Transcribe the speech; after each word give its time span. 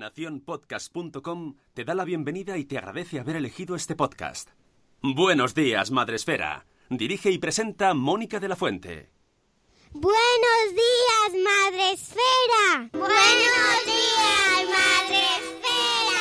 Naciónpodcast.com 0.00 1.54
te 1.74 1.84
da 1.84 1.94
la 1.94 2.04
bienvenida 2.04 2.58
y 2.58 2.64
te 2.64 2.78
agradece 2.78 3.20
haber 3.20 3.36
elegido 3.36 3.76
este 3.76 3.94
podcast. 3.94 4.48
Buenos 5.02 5.54
días, 5.54 5.90
Madresfera. 5.90 6.66
Dirige 6.88 7.30
y 7.30 7.38
presenta 7.38 7.94
Mónica 7.94 8.40
de 8.40 8.48
la 8.48 8.56
Fuente. 8.56 9.10
Buenos 9.92 10.66
días, 10.70 11.42
Madre 11.44 11.92
Esfera. 11.92 12.88
Buenos 12.92 13.84
días, 13.86 14.66
Madre 14.68 15.22
Esfera. 15.38 16.20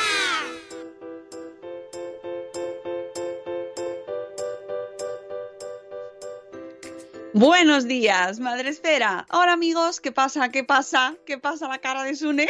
Buenos 7.34 7.86
días, 7.88 8.40
Madre 8.40 8.70
Esfera. 8.70 9.26
Hola 9.32 9.54
amigos, 9.54 10.02
¿qué 10.02 10.12
pasa? 10.12 10.50
¿Qué 10.50 10.64
pasa? 10.64 11.16
¿Qué 11.26 11.38
pasa 11.38 11.68
la 11.68 11.78
cara 11.80 12.04
de 12.04 12.16
Sune? 12.16 12.48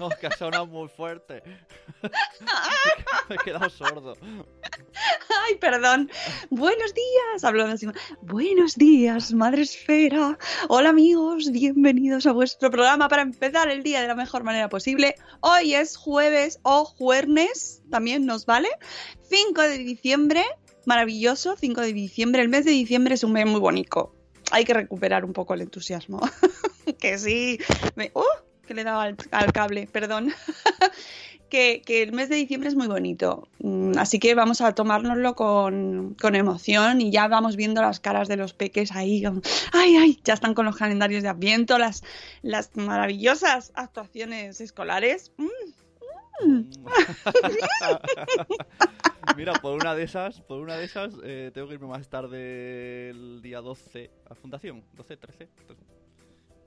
No, 0.00 0.08
que 0.08 0.28
ha 0.28 0.30
sonado 0.36 0.66
muy 0.66 0.88
fuerte. 0.88 1.42
Me 3.28 3.34
he 3.34 3.38
quedado 3.38 3.68
sordo. 3.68 4.16
Ay, 5.46 5.56
perdón. 5.60 6.10
Buenos 6.48 6.94
días. 6.94 7.44
Hablo 7.44 7.66
así. 7.66 7.86
Buenos 8.22 8.76
días, 8.76 9.34
Madre 9.34 9.60
Esfera. 9.62 10.38
Hola 10.68 10.88
amigos, 10.88 11.50
bienvenidos 11.52 12.24
a 12.24 12.32
vuestro 12.32 12.70
programa 12.70 13.08
para 13.10 13.20
empezar 13.20 13.68
el 13.68 13.82
día 13.82 14.00
de 14.00 14.08
la 14.08 14.14
mejor 14.14 14.42
manera 14.42 14.70
posible. 14.70 15.16
Hoy 15.40 15.74
es 15.74 15.98
jueves 15.98 16.60
o 16.62 16.86
jueves, 16.86 17.82
también 17.90 18.24
nos 18.24 18.46
vale. 18.46 18.70
5 19.28 19.60
de 19.60 19.78
diciembre, 19.78 20.42
maravilloso, 20.86 21.56
5 21.60 21.78
de 21.82 21.92
diciembre. 21.92 22.40
El 22.40 22.48
mes 22.48 22.64
de 22.64 22.70
diciembre 22.70 23.14
es 23.16 23.22
un 23.22 23.32
mes 23.32 23.44
muy 23.44 23.60
bonito. 23.60 24.14
Hay 24.50 24.64
que 24.64 24.72
recuperar 24.72 25.26
un 25.26 25.34
poco 25.34 25.52
el 25.52 25.60
entusiasmo. 25.60 26.20
que 26.98 27.18
sí. 27.18 27.58
Me- 27.96 28.10
¡Uh! 28.14 28.22
Que 28.70 28.74
le 28.74 28.82
he 28.82 28.84
dado 28.84 29.00
al, 29.00 29.52
cable, 29.52 29.88
perdón. 29.90 30.32
que, 31.50 31.82
que 31.84 32.04
el 32.04 32.12
mes 32.12 32.28
de 32.28 32.36
diciembre 32.36 32.68
es 32.68 32.76
muy 32.76 32.86
bonito. 32.86 33.48
Mm, 33.58 33.98
Así 33.98 34.20
que 34.20 34.36
vamos 34.36 34.60
a 34.60 34.76
tomárnoslo 34.76 35.34
con, 35.34 36.14
con 36.14 36.36
emoción 36.36 37.00
y 37.00 37.10
ya 37.10 37.26
vamos 37.26 37.56
viendo 37.56 37.82
las 37.82 37.98
caras 37.98 38.28
de 38.28 38.36
los 38.36 38.52
peques 38.52 38.92
ahí. 38.92 39.24
Ay, 39.72 39.96
ay, 39.96 40.20
ya 40.22 40.34
están 40.34 40.54
con 40.54 40.66
los 40.66 40.76
calendarios 40.76 41.24
de 41.24 41.30
Adviento, 41.30 41.78
las, 41.78 42.04
las 42.42 42.76
maravillosas 42.76 43.72
actuaciones 43.74 44.60
escolares. 44.60 45.32
Mm, 45.36 45.48
Mira, 49.36 49.54
por 49.54 49.74
una 49.74 49.96
de 49.96 50.04
esas, 50.04 50.42
por 50.42 50.60
una 50.60 50.76
de 50.76 50.84
esas, 50.84 51.12
eh, 51.24 51.50
tengo 51.52 51.66
que 51.66 51.74
irme 51.74 51.88
más 51.88 52.08
tarde 52.08 53.10
el 53.10 53.42
día 53.42 53.60
12 53.60 54.12
a 54.30 54.36
Fundación, 54.36 54.84
12, 54.94 55.16
13. 55.16 55.48
13. 55.66 55.99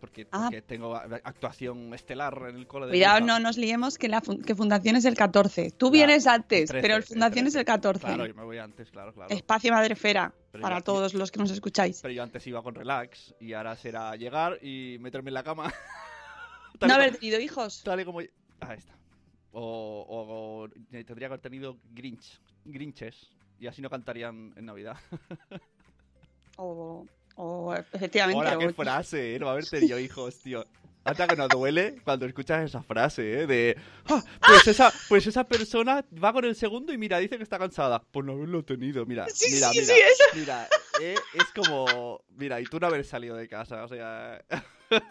Porque, 0.04 0.28
Ah. 0.34 0.48
porque 0.52 0.62
tengo 0.62 0.98
actuación 0.98 1.94
estelar 1.94 2.38
en 2.50 2.58
el 2.58 2.68
cole 2.68 2.88
de 2.88 2.92
Cuidado, 2.92 3.22
no 3.26 3.40
nos 3.40 3.56
liemos 3.58 3.98
que, 3.98 4.10
la 4.10 4.20
fun- 4.20 4.42
que 4.42 4.54
Fundación 4.54 4.98
es 4.98 5.06
el 5.06 5.16
14. 5.16 5.72
Tú 5.72 5.78
Claro, 5.86 5.92
vienes 5.92 6.28
antes, 6.28 6.68
13, 6.70 6.82
pero 6.82 6.98
el 6.98 7.04
Fundación 7.04 7.48
es 7.48 7.56
el 7.56 7.64
14. 7.64 8.06
Claro, 8.06 8.26
yo 8.26 8.34
me 8.36 8.44
voy 8.44 8.58
antes, 8.58 8.92
claro, 8.92 9.14
claro. 9.14 9.34
Espacio 9.34 9.72
Madrefera, 9.72 10.34
Pero 10.52 10.62
para 10.62 10.82
todos 10.82 11.14
los 11.14 11.32
que 11.32 11.40
nos 11.40 11.52
escucháis. 11.52 12.02
Pero 12.02 12.14
yo 12.14 12.22
antes 12.22 12.46
iba 12.48 12.62
con 12.62 12.76
relax 12.76 13.34
y 13.40 13.54
ahora 13.54 13.78
será 13.78 14.14
llegar 14.18 14.60
y 14.62 14.98
meterme 15.00 15.30
en 15.30 15.36
la 15.36 15.44
cama. 15.44 15.74
No 16.82 16.94
haber 16.96 17.16
tenido 17.16 17.40
hijos. 17.40 17.82
Tal 17.86 18.02
y 18.02 18.04
como... 18.04 18.20
Ahí 18.20 18.30
está. 18.78 18.94
O, 19.54 19.62
o- 19.62 20.64
o 20.66 20.70
tendría 20.92 21.16
que 21.16 21.26
haber 21.26 21.40
tenido 21.40 21.78
Grinch, 21.94 22.42
Grinches 22.66 23.30
y 23.58 23.68
así 23.68 23.82
no 23.82 23.90
cantarían 23.90 24.54
en 24.58 24.66
Navidad. 24.66 24.98
O, 26.58 27.08
o 27.36 27.74
efectivamente. 27.94 28.40
Hola, 28.40 28.58
qué 28.58 28.74
frase, 28.74 29.36
¿eh? 29.36 29.40
No 29.40 29.50
haber 29.50 29.66
tenido 29.70 30.00
hijos, 30.00 30.40
tío. 30.40 30.66
Hasta 31.06 31.28
que 31.28 31.36
nos 31.36 31.50
duele 31.50 32.00
cuando 32.06 32.26
escuchas 32.26 32.64
esa 32.64 32.82
frase, 32.82 33.42
¿eh? 33.42 33.48
De, 33.48 33.78
"Ah, 34.10 34.24
pues, 34.48 34.68
esa, 34.68 34.94
pues 35.10 35.28
esa 35.28 35.44
persona 35.44 36.06
va 36.24 36.32
con 36.32 36.46
el 36.46 36.56
segundo 36.56 36.94
y 36.94 36.98
mira, 36.98 37.18
dice 37.18 37.36
que 37.36 37.44
está 37.44 37.60
cansada. 37.60 38.02
Por 38.02 38.24
no 38.24 38.32
haberlo 38.34 38.64
tenido, 38.64 39.06
mira, 39.06 39.26
Sí, 39.34 39.54
mira, 39.54 39.70
sí, 39.72 39.80
mira, 39.82 39.94
sí, 39.94 40.00
eso. 40.00 40.24
mira. 40.40 40.68
eh, 41.02 41.16
es 41.34 41.44
como, 41.54 42.22
mira, 42.38 42.62
y 42.62 42.64
tú 42.64 42.80
no 42.80 42.88
haber 42.88 43.04
salido 43.04 43.36
de 43.36 43.48
casa, 43.50 43.84
o 43.84 43.88
sea... 43.90 44.42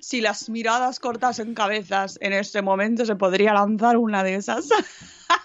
Si 0.00 0.20
las 0.20 0.48
miradas 0.50 0.98
cortasen 0.98 1.54
cabezas, 1.54 2.18
en 2.20 2.32
este 2.32 2.62
momento 2.62 3.06
se 3.06 3.14
podría 3.16 3.54
lanzar 3.54 3.96
una 3.96 4.22
de 4.24 4.34
esas. 4.36 4.68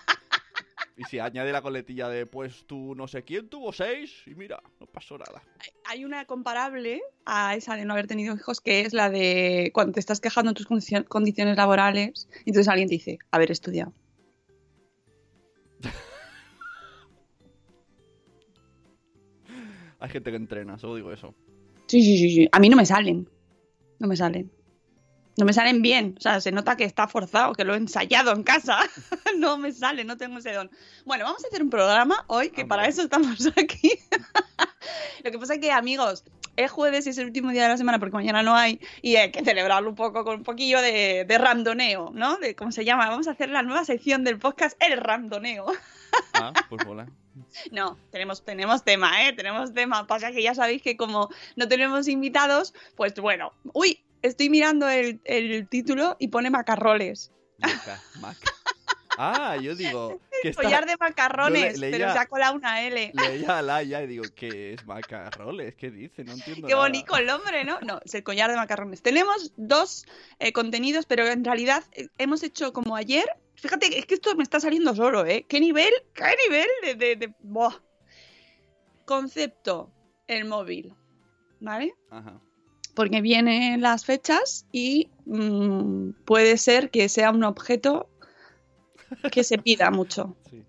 Y 0.99 1.05
si 1.05 1.17
añade 1.17 1.53
la 1.53 1.61
coletilla 1.61 2.09
de, 2.09 2.25
pues 2.25 2.65
tú 2.67 2.93
no 2.93 3.07
sé 3.07 3.23
quién 3.23 3.47
tuvo 3.47 3.71
seis 3.71 4.21
y 4.25 4.35
mira, 4.35 4.61
no 4.81 4.85
pasó 4.85 5.17
nada. 5.17 5.41
Hay 5.85 6.03
una 6.03 6.25
comparable 6.25 7.01
a 7.25 7.55
esa 7.55 7.77
de 7.77 7.85
no 7.85 7.93
haber 7.93 8.05
tenido 8.05 8.35
hijos, 8.35 8.59
que 8.59 8.81
es 8.81 8.91
la 8.91 9.09
de 9.09 9.71
cuando 9.73 9.93
te 9.93 10.01
estás 10.01 10.19
quejando 10.19 10.51
de 10.51 10.55
tus 10.55 10.67
condicio- 10.67 11.05
condiciones 11.07 11.55
laborales, 11.55 12.27
y 12.45 12.49
entonces 12.49 12.67
alguien 12.67 12.89
te 12.89 12.95
dice, 12.95 13.17
haber 13.31 13.49
estudiado. 13.49 13.93
Hay 20.01 20.09
gente 20.09 20.31
que 20.31 20.37
entrena, 20.37 20.77
solo 20.77 20.95
digo 20.95 21.13
eso. 21.13 21.33
Sí, 21.87 22.03
sí, 22.03 22.17
sí, 22.17 22.29
sí. 22.29 22.49
A 22.51 22.59
mí 22.59 22.67
no 22.67 22.75
me 22.75 22.85
salen. 22.85 23.25
No 23.99 24.07
me 24.09 24.17
salen. 24.17 24.51
No 25.39 25.45
me 25.45 25.53
salen 25.53 25.81
bien. 25.81 26.16
O 26.17 26.22
sea, 26.22 26.41
se 26.41 26.52
nota 26.52 26.75
que 26.75 26.84
está 26.84 27.08
forzado, 27.08 27.53
que 27.53 27.64
lo 27.64 27.73
he 27.73 27.78
ensayado 27.78 28.34
en 28.34 28.43
casa. 28.43 28.78
no 29.37 29.58
me 29.58 29.72
sale, 29.72 30.03
no 30.03 30.17
tengo 30.17 30.40
ese 30.40 30.52
don. 30.52 30.69
Bueno, 31.05 31.23
vamos 31.23 31.46
a 31.46 31.47
hacer 31.47 31.64
un 31.64 31.69
programa 31.69 32.25
hoy, 32.28 32.49
que 32.49 32.66
para 32.66 32.85
eso 32.87 33.02
estamos 33.02 33.47
aquí. 33.58 33.93
Lo 35.23 35.31
que 35.31 35.40
pasa 35.40 35.53
es 35.53 35.61
que, 35.61 35.72
amigos, 35.72 36.25
es 36.58 36.69
jueves 36.69 37.08
y 37.08 37.11
es 37.11 37.17
el 37.19 37.28
último 37.28 37.52
día 37.52 37.64
de 37.64 37.69
la 37.69 37.78
semana 37.78 37.99
porque 37.99 38.17
mañana 38.17 38.43
no 38.43 38.53
hay 38.53 38.81
y 39.02 39.16
hay 39.16 39.31
que 39.31 39.46
celebrarlo 39.46 39.90
un 39.90 39.96
poco 39.96 40.25
con 40.25 40.40
un 40.40 40.43
poquillo 40.43 40.81
de, 40.81 41.23
de 41.25 41.37
randoneo, 41.37 42.11
¿no? 42.14 42.35
De 42.35 42.53
cómo 42.53 42.73
se 42.73 42.84
llama. 42.84 43.08
Vamos 43.08 43.29
a 43.29 43.31
hacer 43.31 43.49
la 43.49 43.64
nueva 43.64 43.85
sección 43.85 44.25
del 44.25 44.40
podcast, 44.40 44.75
el 44.84 44.97
randoneo. 44.97 45.67
Ah, 46.34 46.53
pues 46.69 46.85
mola. 46.87 47.08
No, 47.72 47.97
tenemos, 48.11 48.43
tenemos 48.43 48.84
tema, 48.84 49.28
¿eh? 49.28 49.34
Tenemos 49.34 49.73
tema. 49.73 50.08
Pasa 50.08 50.31
que 50.31 50.41
ya 50.41 50.55
sabéis 50.55 50.81
que 50.81 50.97
como 50.97 51.29
no 51.55 51.67
tenemos 51.67 52.08
invitados, 52.08 52.73
pues 52.96 53.14
bueno. 53.14 53.52
Uy, 53.73 54.03
estoy 54.21 54.49
mirando 54.49 54.89
el, 54.89 55.21
el 55.25 55.67
título 55.67 56.16
y 56.19 56.29
pone 56.29 56.49
macarroles. 56.49 57.31
Maca, 57.57 58.01
maca. 58.19 58.51
Ah, 59.21 59.57
yo 59.57 59.75
digo. 59.75 60.21
Que 60.41 60.49
está... 60.49 60.63
Collar 60.63 60.85
de 60.85 60.95
macarrones, 60.97 61.77
pero 61.77 62.13
se 62.13 62.17
ha 62.17 62.25
colado 62.27 62.55
una 62.55 62.83
L. 62.83 63.11
Leía 63.13 63.57
a 63.57 63.61
Laia 63.61 64.01
y 64.03 64.07
digo, 64.07 64.23
¿qué 64.33 64.73
es 64.73 64.85
macarroles? 64.85 65.75
¿Qué 65.75 65.91
dice? 65.91 66.23
No 66.23 66.31
entiendo 66.31 66.67
Qué 66.67 66.73
nada. 66.73 66.85
bonito 66.85 67.17
el 67.17 67.29
hombre, 67.29 67.66
¿no? 67.66 67.81
No, 67.81 67.99
es 68.05 68.13
el 68.16 68.23
collar 68.23 68.49
de 68.49 68.55
macarrones. 68.55 69.01
Tenemos 69.01 69.51
dos 69.57 70.05
eh, 70.39 70.53
contenidos, 70.53 71.05
pero 71.05 71.27
en 71.27 71.43
realidad 71.43 71.83
eh, 71.91 72.07
hemos 72.17 72.43
hecho 72.43 72.71
como 72.71 72.95
ayer. 72.95 73.25
Fíjate, 73.55 73.99
es 73.99 74.05
que 74.05 74.13
esto 74.13 74.33
me 74.37 74.43
está 74.43 74.61
saliendo 74.61 74.95
solo, 74.95 75.25
¿eh? 75.25 75.45
¿Qué 75.49 75.59
nivel? 75.59 75.91
¿Qué 76.13 76.33
nivel 76.47 76.67
de... 76.83 76.95
de, 76.95 77.16
de- 77.17 77.33
buah. 77.39 77.75
Concepto, 79.03 79.91
el 80.27 80.45
móvil, 80.45 80.95
¿vale? 81.59 81.93
Ajá. 82.09 82.39
Porque 82.96 83.22
vienen 83.22 83.82
las 83.82 84.06
fechas 84.06 84.66
y 84.72 85.09
mm, 85.26 86.12
puede 86.26 86.58
ser 86.58 86.90
que 86.90 87.09
sea 87.09 87.32
un 87.32 87.44
objeto 87.44 88.09
que 89.32 89.44
se 89.44 89.58
pida 89.58 89.91
mucho. 89.91 90.36
Sí. 90.50 90.64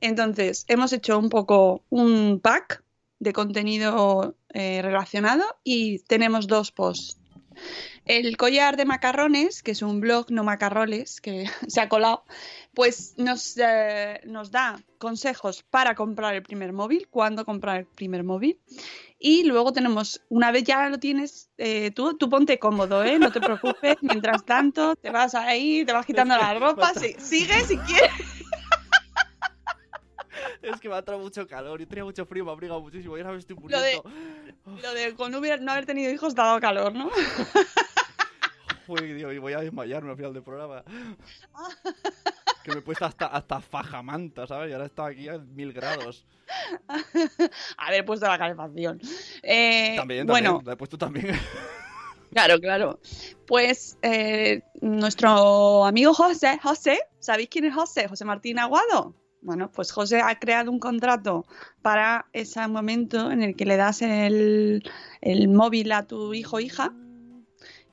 Entonces, 0.00 0.64
hemos 0.68 0.92
hecho 0.92 1.18
un 1.18 1.28
poco 1.28 1.84
un 1.90 2.40
pack 2.40 2.82
de 3.18 3.32
contenido 3.32 4.34
eh, 4.52 4.80
relacionado 4.82 5.44
y 5.62 6.00
tenemos 6.00 6.46
dos 6.46 6.72
posts. 6.72 7.18
El 8.10 8.36
collar 8.36 8.76
de 8.76 8.84
macarrones, 8.86 9.62
que 9.62 9.70
es 9.70 9.82
un 9.82 10.00
blog 10.00 10.32
no 10.32 10.42
macarroles, 10.42 11.20
que 11.20 11.44
se 11.68 11.80
ha 11.80 11.88
colado, 11.88 12.24
pues 12.74 13.14
nos, 13.18 13.56
eh, 13.56 14.20
nos 14.24 14.50
da 14.50 14.80
consejos 14.98 15.62
para 15.62 15.94
comprar 15.94 16.34
el 16.34 16.42
primer 16.42 16.72
móvil, 16.72 17.06
cuándo 17.08 17.44
comprar 17.44 17.78
el 17.78 17.86
primer 17.86 18.24
móvil. 18.24 18.58
Y 19.20 19.44
luego 19.44 19.72
tenemos, 19.72 20.22
una 20.28 20.50
vez 20.50 20.64
ya 20.64 20.88
lo 20.88 20.98
tienes, 20.98 21.50
eh, 21.56 21.92
tú, 21.92 22.16
tú 22.16 22.28
ponte 22.28 22.58
cómodo, 22.58 23.04
¿eh? 23.04 23.16
no 23.20 23.30
te 23.30 23.40
preocupes. 23.40 23.96
Mientras 24.02 24.44
tanto, 24.44 24.96
te 24.96 25.10
vas 25.10 25.36
ahí, 25.36 25.84
te 25.84 25.92
vas 25.92 26.04
quitando 26.04 26.36
la 26.36 26.52
ropa, 26.58 26.92
si- 26.94 27.14
sigue 27.20 27.54
si 27.68 27.76
quieres. 27.78 28.10
Es 30.62 30.80
que 30.80 30.88
me 30.88 30.96
ha 30.96 31.02
traído 31.02 31.22
mucho 31.22 31.46
calor. 31.46 31.78
Yo 31.80 31.86
tenía 31.86 32.04
mucho 32.04 32.26
frío, 32.26 32.44
me 32.44 32.50
ha 32.50 32.54
abrigado 32.54 32.80
muchísimo. 32.80 33.16
Y 33.16 33.20
ahora 33.20 33.32
me 33.34 33.38
estoy 33.38 33.56
Lo 33.68 33.80
de- 33.80 34.00
muriendo. 34.02 34.82
Lo 34.82 34.94
de 34.94 35.14
con 35.14 35.32
no, 35.32 35.72
haber 35.72 35.86
tenido 35.86 36.10
hijos 36.12 36.34
dado 36.34 36.58
calor, 36.60 36.92
¿no? 36.94 37.08
Y 38.98 39.38
voy 39.38 39.52
a 39.52 39.60
desmayarme 39.60 40.10
al 40.10 40.16
final 40.16 40.32
del 40.34 40.42
programa. 40.42 40.84
Que 42.62 42.72
me 42.72 42.80
he 42.80 42.82
puesto 42.82 43.06
hasta, 43.06 43.26
hasta 43.26 43.58
fajamanta, 43.60 44.46
¿sabes? 44.46 44.68
Y 44.68 44.72
ahora 44.74 44.84
está 44.84 45.06
aquí 45.06 45.28
a 45.28 45.38
mil 45.38 45.72
grados. 45.72 46.26
Haber 47.78 48.04
puesto 48.04 48.26
la 48.26 48.36
calefacción. 48.36 49.00
Eh, 49.42 49.94
También, 49.96 50.26
también. 50.26 50.26
bueno, 50.26 50.62
La 50.66 50.74
he 50.74 50.76
puesto 50.76 50.98
también. 50.98 51.28
claro, 52.32 52.60
claro. 52.60 53.00
Pues 53.46 53.96
eh, 54.02 54.62
nuestro 54.82 55.86
amigo 55.86 56.12
José, 56.12 56.58
José, 56.62 56.98
¿sabéis 57.18 57.48
quién 57.50 57.64
es 57.64 57.74
José? 57.74 58.08
José 58.08 58.26
Martín 58.26 58.58
Aguado. 58.58 59.14
Bueno, 59.40 59.70
pues 59.72 59.90
José 59.90 60.20
ha 60.20 60.38
creado 60.38 60.70
un 60.70 60.80
contrato 60.80 61.46
para 61.80 62.26
ese 62.34 62.66
momento 62.68 63.30
en 63.30 63.42
el 63.42 63.56
que 63.56 63.64
le 63.64 63.78
das 63.78 64.02
el, 64.02 64.82
el 65.22 65.48
móvil 65.48 65.92
a 65.92 66.06
tu 66.06 66.34
hijo 66.34 66.56
o 66.56 66.60
hija 66.60 66.92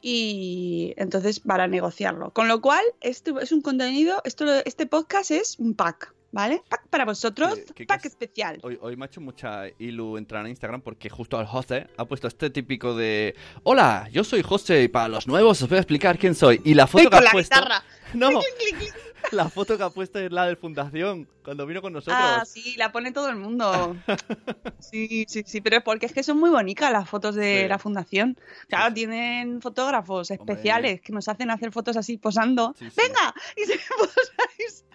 y 0.02 0.94
entonces 0.98 1.40
para 1.40 1.68
negociarlo. 1.68 2.32
Con 2.32 2.48
lo 2.48 2.62
cual, 2.62 2.84
esto 3.02 3.40
es 3.40 3.52
un 3.52 3.62
contenido, 3.62 4.22
esto, 4.26 4.46
este 4.66 4.86
podcast 4.86 5.32
es 5.32 5.58
un 5.60 5.74
pack, 5.74 6.14
¿vale? 6.32 6.62
Pack 6.70 6.88
para 6.90 7.06
vosotros, 7.06 7.56
¿Qué- 7.68 7.74
qué 7.74 7.86
pack 7.86 8.06
especial. 8.06 8.60
Hoy, 8.64 8.78
hoy 8.82 8.96
me 8.96 9.06
ha 9.06 9.08
hecho 9.08 9.22
mucha 9.22 9.64
ilu 9.80 10.18
entrar 10.18 10.44
en 10.46 10.52
Instagram 10.52 10.82
porque 10.82 11.10
justo 11.10 11.38
al 11.38 11.46
José 11.46 11.88
ha 11.98 12.06
puesto 12.06 12.28
este 12.28 12.50
típico 12.50 12.96
de 12.96 13.36
Hola, 13.64 14.08
yo 14.12 14.24
soy 14.24 14.42
José 14.44 14.84
y 14.84 14.88
para 14.88 15.08
los 15.08 15.28
nuevos 15.28 15.62
os 15.62 15.70
voy 15.70 15.78
a 15.78 15.82
explicar 15.82 16.18
quién 16.18 16.36
soy. 16.36 16.62
Y 16.64 16.74
la 16.74 16.88
foto 16.88 17.06
que 17.06 17.10
con 17.10 17.20
ha 17.20 17.22
la 17.22 17.32
puesto... 17.32 17.56
guitarra. 17.56 17.84
No. 18.14 18.30
la 19.32 19.50
foto 19.50 19.78
que 19.78 19.84
ha 19.84 19.90
puesto 19.90 20.20
es 20.20 20.32
la 20.32 20.46
del 20.46 20.58
Fundación, 20.58 21.28
cuando 21.44 21.66
vino 21.66 21.82
con 21.82 21.94
nosotros. 21.94 22.18
Ah, 22.20 22.44
sí, 22.46 22.76
la 22.78 22.92
pone 22.92 23.12
todo 23.12 23.30
el 23.30 23.36
mundo. 23.38 23.96
Sí, 24.80 25.26
sí, 25.28 25.44
sí, 25.46 25.60
pero 25.62 25.78
es 25.78 25.84
porque 25.84 26.06
es 26.06 26.14
que 26.14 26.24
son 26.24 26.40
muy 26.40 26.50
bonitas 26.50 26.92
las 26.92 27.10
fotos 27.10 27.36
de 27.36 27.64
Sí. 27.64 27.68
la 27.68 27.80
fundación. 27.80 28.38
Claro, 28.70 28.90
Sí. 28.90 28.94
tienen 28.96 29.62
fotógrafos 29.62 30.30
Hombre. 30.32 30.54
especiales 30.54 31.02
que 31.02 31.12
nos 31.12 31.28
hacen 31.28 31.50
hacer 31.52 31.72
fotos 31.72 31.98
así 31.98 32.18
posando. 32.18 32.74
Sí. 32.78 32.86
¡Venga! 32.96 33.34
Y 33.58 33.66
se 33.66 33.74
posáis. 33.98 34.86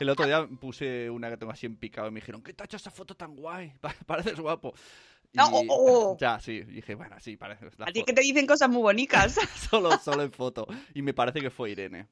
El 0.00 0.08
otro 0.08 0.24
día 0.26 0.48
puse 0.60 1.10
una 1.10 1.28
que 1.30 1.36
tengo 1.36 1.52
así 1.52 1.66
en 1.66 1.76
picado 1.76 2.08
y 2.08 2.10
me 2.10 2.20
dijeron, 2.20 2.42
¿qué 2.42 2.52
te 2.54 2.62
ha 2.62 2.66
hecho 2.66 2.76
esa 2.76 2.90
foto 2.90 3.14
tan 3.14 3.36
guay? 3.36 3.72
Pa- 3.80 3.94
Pareces 4.06 4.40
guapo. 4.40 4.72
Y- 5.32 5.36
No, 5.36 5.46
oh, 5.48 5.64
oh. 5.68 6.16
Ya, 6.18 6.40
sí. 6.40 6.52
Y 6.54 6.62
dije, 6.64 6.94
bueno, 6.94 7.16
sí, 7.20 7.36
parece. 7.36 7.66
la 7.76 7.86
A 7.86 7.92
ti 7.92 8.00
fo- 8.00 8.04
que 8.06 8.12
te 8.12 8.22
dicen 8.22 8.46
cosas 8.46 8.68
muy 8.68 8.82
bonitas. 8.82 9.36
solo, 9.70 9.90
solo 9.98 10.22
en 10.22 10.32
foto. 10.32 10.66
Y 10.94 11.02
me 11.02 11.14
parece 11.14 11.40
que 11.40 11.50
fue 11.50 11.70
Irene. 11.70 12.08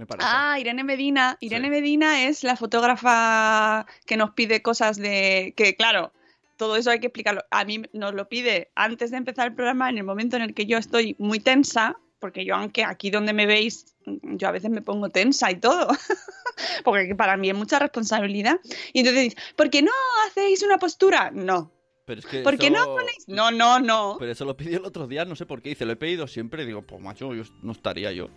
Me 0.00 0.06
parece. 0.06 0.26
Ah, 0.30 0.58
Irene 0.58 0.82
Medina. 0.82 1.36
Irene 1.40 1.66
Sí. 1.66 1.70
Medina 1.70 2.24
es 2.24 2.42
la 2.42 2.56
fotógrafa 2.56 3.84
que 4.06 4.16
nos 4.16 4.30
pide 4.30 4.62
cosas 4.62 4.96
de. 4.96 5.52
que 5.56 5.76
claro. 5.76 6.12
Todo 6.56 6.76
eso 6.76 6.90
hay 6.90 7.00
que 7.00 7.08
explicarlo. 7.08 7.42
A 7.50 7.64
mí 7.66 7.82
nos 7.92 8.14
lo 8.14 8.28
pide 8.30 8.70
antes 8.74 9.10
de 9.10 9.18
empezar 9.18 9.46
el 9.48 9.54
programa, 9.54 9.90
en 9.90 9.98
el 9.98 10.04
momento 10.04 10.36
en 10.36 10.42
el 10.42 10.54
que 10.54 10.64
yo 10.66 10.78
estoy 10.78 11.16
muy 11.18 11.38
tensa, 11.40 11.96
porque 12.18 12.44
yo, 12.46 12.54
aunque 12.54 12.82
aquí 12.84 13.10
donde 13.10 13.32
me 13.34 13.44
veis, 13.46 13.94
yo 14.06 14.48
a 14.48 14.50
veces 14.52 14.70
me 14.70 14.80
pongo 14.82 15.08
tensa 15.10 15.50
y 15.50 15.56
todo, 15.56 15.88
porque 16.84 17.14
para 17.14 17.36
mí 17.36 17.50
es 17.50 17.56
mucha 17.56 17.78
responsabilidad. 17.78 18.58
Y 18.92 19.00
entonces 19.00 19.34
¿por 19.56 19.68
qué 19.70 19.82
no 19.82 19.92
hacéis 20.26 20.62
una 20.62 20.78
postura? 20.78 21.30
No. 21.30 21.72
Pero 22.04 22.20
es 22.20 22.26
que 22.26 22.40
¿Por 22.40 22.58
qué 22.58 22.66
eso- 22.66 22.76
no 22.76 22.94
ponéis? 22.94 23.24
No, 23.28 23.50
no, 23.50 23.78
no. 23.78 24.16
Pero 24.18 24.32
eso 24.32 24.44
lo 24.44 24.56
pidió 24.56 24.78
el 24.78 24.84
otro 24.84 25.06
día, 25.06 25.24
no 25.24 25.36
sé 25.36 25.46
por 25.46 25.62
qué. 25.62 25.68
Dice, 25.70 25.84
lo 25.86 25.92
he 25.92 25.96
pedido 25.96 26.26
siempre. 26.26 26.66
Digo, 26.66 26.82
pues 26.82 27.00
macho, 27.00 27.32
yo 27.34 27.44
no 27.62 27.72
estaría 27.72 28.10
yo. 28.12 28.28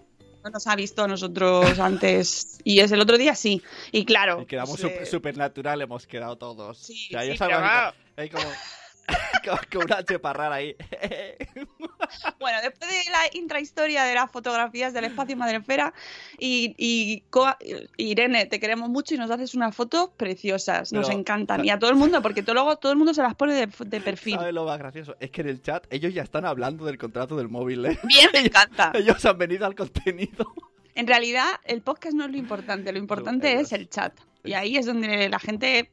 No 0.43 0.49
nos 0.49 0.67
ha 0.67 0.75
visto 0.75 1.03
a 1.03 1.07
nosotros 1.07 1.79
antes. 1.79 2.49
Y 2.65 2.79
es 2.79 2.91
el 2.93 3.01
otro 3.01 3.17
día, 3.17 3.35
sí. 3.35 3.61
Y 3.91 4.05
claro. 4.05 4.41
Y 4.41 4.45
quedamos 4.45 4.79
pues, 4.79 4.81
súper 4.81 5.03
eh, 5.03 5.05
supernatural, 5.05 5.81
hemos 5.81 6.07
quedado 6.07 6.37
todos. 6.37 6.77
Sí, 6.77 7.07
O 7.07 7.11
sea, 7.11 7.21
sí, 7.23 7.27
yo 7.27 7.35
pero 7.37 7.57
así 7.57 8.29
claro. 8.29 8.31
como- 8.31 8.53
como 9.71 9.85
una 9.85 10.03
cheparrara 10.03 10.55
ahí. 10.55 10.75
Bueno, 12.39 12.59
después 12.61 12.89
de 12.91 13.11
la 13.11 13.37
intrahistoria 13.37 14.03
de 14.03 14.13
las 14.13 14.29
fotografías 14.29 14.93
del 14.93 15.05
espacio 15.05 15.35
Madrefera, 15.37 15.93
y, 16.37 16.75
y 16.77 17.23
Irene, 17.97 18.45
te 18.45 18.59
queremos 18.59 18.89
mucho 18.89 19.15
y 19.15 19.17
nos 19.17 19.31
haces 19.31 19.55
unas 19.55 19.75
fotos 19.75 20.09
preciosas, 20.17 20.91
nos 20.93 21.07
Pero- 21.07 21.19
encantan. 21.19 21.65
Y 21.65 21.69
a 21.69 21.79
todo 21.79 21.89
el 21.89 21.95
mundo, 21.95 22.21
porque 22.21 22.43
todo, 22.43 22.53
luego 22.55 22.75
todo 22.77 22.91
el 22.91 22.97
mundo 22.97 23.13
se 23.13 23.21
las 23.21 23.35
pone 23.35 23.53
de, 23.53 23.67
de 23.85 24.01
perfil. 24.01 24.35
¿Sabes 24.35 24.53
lo 24.53 24.65
más 24.65 24.77
gracioso? 24.77 25.15
Es 25.19 25.31
que 25.31 25.41
en 25.41 25.49
el 25.49 25.61
chat 25.61 25.85
ellos 25.89 26.13
ya 26.13 26.21
están 26.23 26.45
hablando 26.45 26.85
del 26.85 26.97
contrato 26.97 27.35
del 27.37 27.49
móvil, 27.49 27.85
¿eh? 27.85 27.99
Bien, 28.03 28.29
me 28.33 28.39
encanta. 28.45 28.91
Ellos 28.93 29.23
han 29.25 29.37
venido 29.37 29.65
al 29.65 29.75
contenido. 29.75 30.53
En 30.95 31.07
realidad, 31.07 31.47
el 31.63 31.81
podcast 31.81 32.13
no 32.15 32.25
es 32.25 32.31
lo 32.31 32.37
importante, 32.37 32.91
lo 32.91 32.99
importante 32.99 33.59
es 33.59 33.71
el 33.71 33.89
chat. 33.89 34.13
Y 34.43 34.53
ahí 34.53 34.77
es 34.77 34.85
donde 34.85 35.29
la 35.29 35.39
gente 35.39 35.89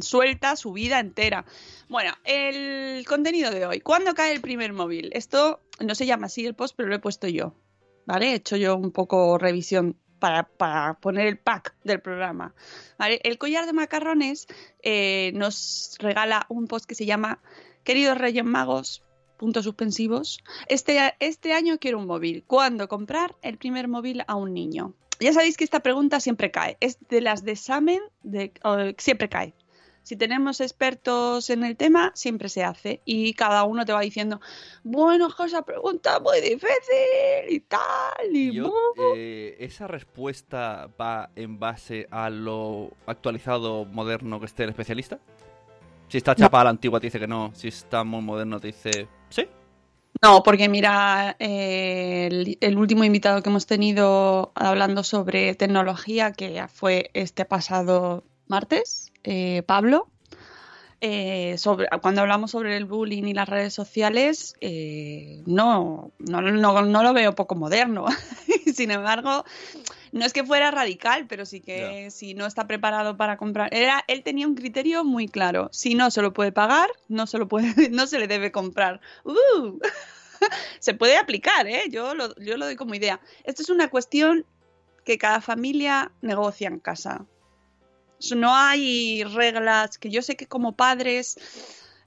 suelta 0.00 0.56
su 0.56 0.72
vida 0.72 0.98
entera. 1.00 1.44
Bueno, 1.88 2.12
el 2.24 3.04
contenido 3.06 3.50
de 3.50 3.66
hoy. 3.66 3.80
¿Cuándo 3.80 4.14
cae 4.14 4.32
el 4.32 4.40
primer 4.40 4.72
móvil? 4.72 5.10
Esto 5.14 5.60
no 5.80 5.94
se 5.94 6.06
llama 6.06 6.26
así 6.26 6.44
el 6.46 6.54
post, 6.54 6.74
pero 6.76 6.88
lo 6.88 6.94
he 6.94 6.98
puesto 7.00 7.28
yo. 7.28 7.54
¿Vale? 8.06 8.30
He 8.32 8.34
hecho 8.34 8.56
yo 8.56 8.76
un 8.76 8.90
poco 8.90 9.38
revisión 9.38 9.96
para, 10.18 10.44
para 10.44 10.94
poner 10.94 11.26
el 11.26 11.38
pack 11.38 11.74
del 11.84 12.00
programa. 12.00 12.54
El 12.98 13.38
collar 13.38 13.66
de 13.66 13.72
macarrones 13.72 14.46
eh, 14.82 15.30
nos 15.34 15.96
regala 15.98 16.46
un 16.48 16.66
post 16.66 16.86
que 16.86 16.94
se 16.94 17.06
llama 17.06 17.40
Queridos 17.84 18.18
Reyes 18.18 18.44
Magos, 18.44 19.02
puntos 19.36 19.64
suspensivos. 19.64 20.38
Este, 20.68 21.14
este 21.20 21.52
año 21.52 21.78
quiero 21.78 21.98
un 21.98 22.06
móvil. 22.06 22.44
¿Cuándo 22.46 22.88
comprar 22.88 23.34
el 23.42 23.56
primer 23.58 23.88
móvil 23.88 24.22
a 24.26 24.34
un 24.36 24.52
niño? 24.52 24.94
Ya 25.20 25.32
sabéis 25.32 25.56
que 25.56 25.62
esta 25.64 25.80
pregunta 25.80 26.18
siempre 26.18 26.50
cae. 26.50 26.76
Es 26.80 26.98
de 27.08 27.20
las 27.20 27.44
de 27.44 27.52
examen, 27.52 28.00
de, 28.22 28.52
o- 28.64 28.92
siempre 28.98 29.28
cae. 29.28 29.54
Si 30.02 30.16
tenemos 30.16 30.60
expertos 30.60 31.48
en 31.50 31.64
el 31.64 31.76
tema, 31.76 32.10
siempre 32.14 32.48
se 32.48 32.64
hace. 32.64 33.00
Y 33.04 33.34
cada 33.34 33.64
uno 33.64 33.84
te 33.84 33.92
va 33.92 34.00
diciendo, 34.00 34.40
bueno, 34.82 35.28
esa 35.46 35.62
pregunta 35.62 36.18
muy 36.20 36.40
difícil 36.40 37.48
y 37.48 37.60
tal. 37.60 37.80
Y 38.32 38.52
Yo, 38.52 38.64
bu". 38.64 39.02
eh, 39.16 39.56
¿Esa 39.60 39.86
respuesta 39.86 40.88
va 41.00 41.30
en 41.36 41.58
base 41.58 42.08
a 42.10 42.30
lo 42.30 42.90
actualizado, 43.06 43.84
moderno 43.84 44.40
que 44.40 44.46
esté 44.46 44.64
el 44.64 44.70
especialista? 44.70 45.18
Si 46.08 46.18
está 46.18 46.34
chapa 46.34 46.60
a 46.60 46.64
la 46.64 46.70
antigua 46.70 47.00
te 47.00 47.06
dice 47.06 47.18
que 47.18 47.26
no, 47.26 47.52
si 47.54 47.68
está 47.68 48.04
muy 48.04 48.20
moderno 48.20 48.60
te 48.60 48.66
dice 48.66 49.08
sí. 49.30 49.46
No, 50.20 50.42
porque 50.42 50.68
mira, 50.68 51.36
eh, 51.38 52.28
el, 52.30 52.58
el 52.60 52.76
último 52.76 53.02
invitado 53.02 53.42
que 53.42 53.48
hemos 53.48 53.66
tenido 53.66 54.52
hablando 54.54 55.04
sobre 55.04 55.54
tecnología, 55.54 56.32
que 56.32 56.66
fue 56.68 57.10
este 57.14 57.44
pasado 57.44 58.24
martes, 58.46 59.11
eh, 59.24 59.62
Pablo, 59.66 60.08
eh, 61.04 61.58
sobre, 61.58 61.88
cuando 62.00 62.20
hablamos 62.20 62.52
sobre 62.52 62.76
el 62.76 62.84
bullying 62.84 63.24
y 63.24 63.34
las 63.34 63.48
redes 63.48 63.74
sociales, 63.74 64.54
eh, 64.60 65.42
no, 65.46 66.12
no, 66.20 66.40
no, 66.40 66.82
no 66.82 67.02
lo 67.02 67.12
veo 67.12 67.34
poco 67.34 67.56
moderno. 67.56 68.06
Sin 68.72 68.92
embargo, 68.92 69.44
no 70.12 70.24
es 70.24 70.32
que 70.32 70.44
fuera 70.44 70.70
radical, 70.70 71.26
pero 71.26 71.44
sí 71.44 71.60
que 71.60 72.12
si 72.12 72.34
no 72.34 72.46
está 72.46 72.68
preparado 72.68 73.16
para 73.16 73.36
comprar. 73.36 73.74
Era, 73.74 74.04
él 74.06 74.22
tenía 74.22 74.46
un 74.46 74.54
criterio 74.54 75.02
muy 75.02 75.26
claro. 75.26 75.70
Si 75.72 75.96
no 75.96 76.12
se 76.12 76.22
lo 76.22 76.32
puede 76.32 76.52
pagar, 76.52 76.88
no 77.08 77.26
se, 77.26 77.38
lo 77.38 77.48
puede, 77.48 77.66
no 77.90 78.06
se 78.06 78.20
le 78.20 78.28
debe 78.28 78.52
comprar. 78.52 79.00
¡Uh! 79.24 79.80
se 80.78 80.94
puede 80.94 81.16
aplicar, 81.16 81.66
¿eh? 81.66 81.82
Yo 81.90 82.14
lo, 82.14 82.32
yo 82.36 82.56
lo 82.56 82.66
doy 82.66 82.76
como 82.76 82.94
idea. 82.94 83.20
Esto 83.42 83.62
es 83.62 83.70
una 83.70 83.90
cuestión 83.90 84.46
que 85.04 85.18
cada 85.18 85.40
familia 85.40 86.12
negocia 86.20 86.68
en 86.68 86.78
casa. 86.78 87.26
No 88.30 88.54
hay 88.54 89.24
reglas 89.24 89.98
que 89.98 90.10
yo 90.10 90.22
sé 90.22 90.36
que 90.36 90.46
como 90.46 90.76
padres 90.76 91.36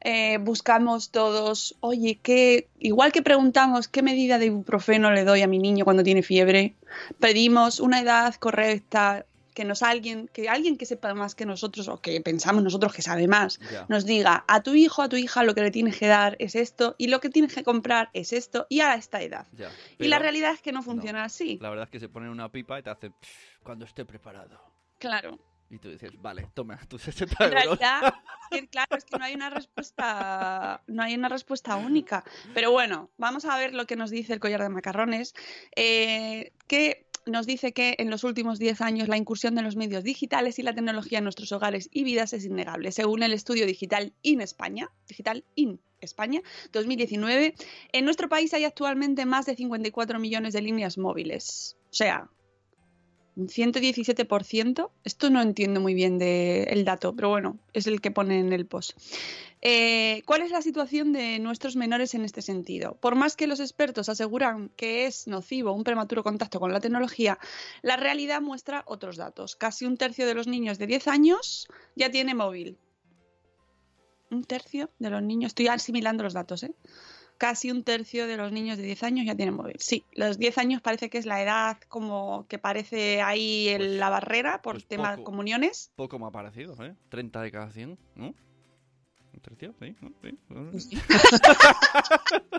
eh, 0.01 0.37
buscamos 0.37 1.09
todos, 1.09 1.75
oye, 1.79 2.19
¿qué? 2.21 2.69
igual 2.79 3.11
que 3.11 3.21
preguntamos 3.23 3.87
qué 3.87 4.01
medida 4.03 4.37
de 4.37 4.45
ibuprofeno 4.47 5.11
le 5.11 5.23
doy 5.23 5.41
a 5.41 5.47
mi 5.47 5.57
niño 5.59 5.83
cuando 5.83 6.03
tiene 6.03 6.21
fiebre, 6.23 6.75
pedimos 7.19 7.79
una 7.79 7.99
edad 8.01 8.33
correcta, 8.35 9.25
que 9.55 9.63
nos 9.63 9.81
alguien, 9.83 10.27
que 10.33 10.49
alguien 10.49 10.77
que 10.77 10.85
sepa 10.85 11.13
más 11.13 11.33
que 11.33 11.45
nosotros 11.45 11.87
o 11.87 12.01
que 12.01 12.19
pensamos 12.19 12.61
nosotros 12.61 12.93
que 12.93 13.01
sabe 13.01 13.25
más, 13.27 13.59
nos 13.87 14.05
diga 14.05 14.43
a 14.49 14.61
tu 14.61 14.75
hijo, 14.75 15.01
a 15.01 15.07
tu 15.09 15.15
hija 15.15 15.43
lo 15.43 15.55
que 15.55 15.61
le 15.61 15.71
tienes 15.71 15.97
que 15.97 16.07
dar 16.07 16.35
es 16.39 16.55
esto 16.55 16.93
y 16.97 17.07
lo 17.07 17.21
que 17.21 17.29
tienes 17.29 17.55
que 17.55 17.63
comprar 17.63 18.09
es 18.13 18.33
esto 18.33 18.67
y 18.69 18.81
a 18.81 18.95
esta 18.95 19.21
edad. 19.21 19.47
Y 19.97 20.09
la 20.09 20.19
realidad 20.19 20.51
es 20.51 20.61
que 20.61 20.73
no 20.73 20.83
funciona 20.83 21.23
así. 21.23 21.57
La 21.61 21.69
verdad 21.69 21.85
es 21.85 21.89
que 21.89 22.01
se 22.01 22.09
ponen 22.09 22.29
una 22.29 22.51
pipa 22.51 22.77
y 22.77 22.83
te 22.83 22.89
hacen 22.89 23.13
"Pff, 23.13 23.63
cuando 23.63 23.85
esté 23.85 24.03
preparado. 24.03 24.59
Claro. 24.99 25.39
Y 25.69 25.79
tú 25.79 25.89
dices, 25.89 26.11
vale, 26.21 26.47
toma 26.53 26.79
tus 26.87 27.01
60 27.03 27.35
En 27.39 27.51
euros. 27.51 27.63
realidad, 27.79 28.13
es 28.51 28.59
que, 28.61 28.67
claro, 28.67 28.95
es 28.97 29.05
que 29.05 29.17
no 29.17 29.25
hay 29.25 29.33
una 29.33 29.49
respuesta, 29.49 30.81
no 30.87 31.03
hay 31.03 31.15
una 31.15 31.29
respuesta 31.29 31.75
única. 31.75 32.23
Pero 32.53 32.71
bueno, 32.71 33.09
vamos 33.17 33.45
a 33.45 33.57
ver 33.57 33.73
lo 33.73 33.85
que 33.85 33.95
nos 33.95 34.09
dice 34.11 34.33
el 34.33 34.39
collar 34.39 34.61
de 34.61 34.69
macarrones, 34.69 35.33
eh, 35.75 36.53
que 36.67 37.05
nos 37.25 37.47
dice 37.47 37.73
que 37.73 37.95
en 37.97 38.11
los 38.11 38.23
últimos 38.23 38.59
10 38.59 38.81
años 38.81 39.07
la 39.07 39.17
incursión 39.17 39.55
de 39.55 39.63
los 39.63 39.75
medios 39.75 40.03
digitales 40.03 40.59
y 40.59 40.63
la 40.63 40.75
tecnología 40.75 41.17
en 41.17 41.23
nuestros 41.23 41.51
hogares 41.51 41.89
y 41.91 42.03
vidas 42.03 42.33
es 42.33 42.45
innegable. 42.45 42.91
Según 42.91 43.23
el 43.23 43.33
estudio 43.33 43.65
Digital 43.65 44.13
in 44.21 44.41
España, 44.41 44.91
Digital 45.07 45.43
in 45.55 45.79
España 46.01 46.41
2019, 46.71 47.55
en 47.93 48.05
nuestro 48.05 48.29
país 48.29 48.53
hay 48.53 48.63
actualmente 48.65 49.25
más 49.25 49.47
de 49.47 49.55
54 49.55 50.19
millones 50.19 50.53
de 50.53 50.61
líneas 50.61 50.99
móviles. 50.99 51.77
O 51.89 51.93
sea, 51.93 52.29
un 53.35 53.47
117%. 53.47 54.89
Esto 55.03 55.29
no 55.29 55.41
entiendo 55.41 55.81
muy 55.81 55.93
bien 55.93 56.17
de 56.17 56.63
el 56.63 56.85
dato, 56.85 57.15
pero 57.15 57.29
bueno, 57.29 57.57
es 57.73 57.87
el 57.87 58.01
que 58.01 58.11
pone 58.11 58.39
en 58.39 58.53
el 58.53 58.65
post. 58.65 58.97
Eh, 59.61 60.21
¿Cuál 60.25 60.43
es 60.43 60.51
la 60.51 60.61
situación 60.61 61.11
de 61.11 61.39
nuestros 61.39 61.75
menores 61.75 62.13
en 62.13 62.23
este 62.23 62.41
sentido? 62.41 62.95
Por 62.95 63.15
más 63.15 63.35
que 63.35 63.47
los 63.47 63.59
expertos 63.59 64.09
aseguran 64.09 64.69
que 64.75 65.05
es 65.05 65.27
nocivo 65.27 65.73
un 65.73 65.83
prematuro 65.83 66.23
contacto 66.23 66.59
con 66.59 66.71
la 66.71 66.79
tecnología, 66.79 67.39
la 67.81 67.97
realidad 67.97 68.41
muestra 68.41 68.83
otros 68.85 69.17
datos. 69.17 69.55
Casi 69.55 69.85
un 69.85 69.97
tercio 69.97 70.27
de 70.27 70.35
los 70.35 70.47
niños 70.47 70.77
de 70.77 70.87
10 70.87 71.07
años 71.07 71.67
ya 71.95 72.11
tiene 72.11 72.35
móvil. 72.35 72.77
Un 74.29 74.43
tercio 74.43 74.89
de 74.99 75.09
los 75.09 75.23
niños, 75.23 75.49
estoy 75.49 75.67
asimilando 75.67 76.23
los 76.23 76.33
datos, 76.33 76.63
¿eh? 76.63 76.73
Casi 77.37 77.69
un 77.69 77.83
tercio 77.83 78.27
de 78.27 78.37
los 78.37 78.51
niños 78.51 78.77
de 78.77 78.83
10 78.83 79.03
años 79.03 79.25
ya 79.25 79.35
tienen 79.35 79.55
móvil. 79.55 79.75
Sí, 79.79 80.05
los 80.13 80.37
10 80.37 80.57
años 80.57 80.81
parece 80.81 81.09
que 81.09 81.17
es 81.17 81.25
la 81.25 81.41
edad 81.41 81.77
como 81.89 82.45
que 82.47 82.57
parece 82.59 83.21
ahí 83.21 83.67
en 83.69 83.77
Pues- 83.79 83.91
la 83.91 84.09
barrera 84.09 84.61
por 84.61 84.75
pues 84.75 84.87
tema 84.87 85.15
de 85.17 85.23
comuniones. 85.23 85.91
Poco 85.95 86.17
me 86.17 86.27
ha 86.27 86.31
parecido, 86.31 86.81
¿eh? 86.83 86.95
30 87.09 87.41
de 87.41 87.51
cada 87.51 87.69
100, 87.71 87.97
¿no? 88.15 88.27
¿Un 89.33 89.39
tercio? 89.41 89.73
Sí, 89.81 89.95
¿no? 89.99 90.13
Sí. 90.23 90.39
Pues 90.71 90.83
sí. 90.85 90.97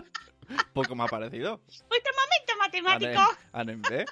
Poco 0.73 0.95
me 0.95 1.03
ha 1.03 1.07
parecido. 1.07 1.59
¡Momento 1.89 2.51
matemático! 2.59 3.21
Anem 3.51 3.81
B. 3.81 4.05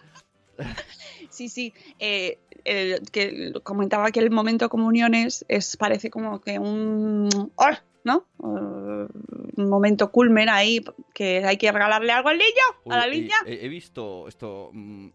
Sí, 1.29 1.49
sí. 1.49 1.73
eh, 1.99 2.39
el- 2.63 3.01
que 3.11 3.53
comentaba 3.63 4.11
que 4.11 4.19
el 4.19 4.31
momento 4.31 4.69
comuniones 4.69 5.45
es 5.47 5.77
parece 5.77 6.09
como 6.09 6.41
que 6.41 6.59
un 6.59 7.29
¡ah! 7.57 7.81
¿No? 8.05 8.25
Un 8.37 9.69
momento 9.69 10.11
culmen 10.11 10.47
ahí 10.47 10.83
que 11.13 11.43
hay 11.43 11.57
que 11.57 11.71
regalarle 11.71 12.11
algo 12.13 12.29
al 12.29 12.37
niño, 12.37 12.63
a 12.89 12.97
la 12.97 13.07
niña. 13.07 13.35
He, 13.45 13.65
he 13.65 13.67
visto 13.67 14.27
esto, 14.29 14.69
mm, 14.71 15.07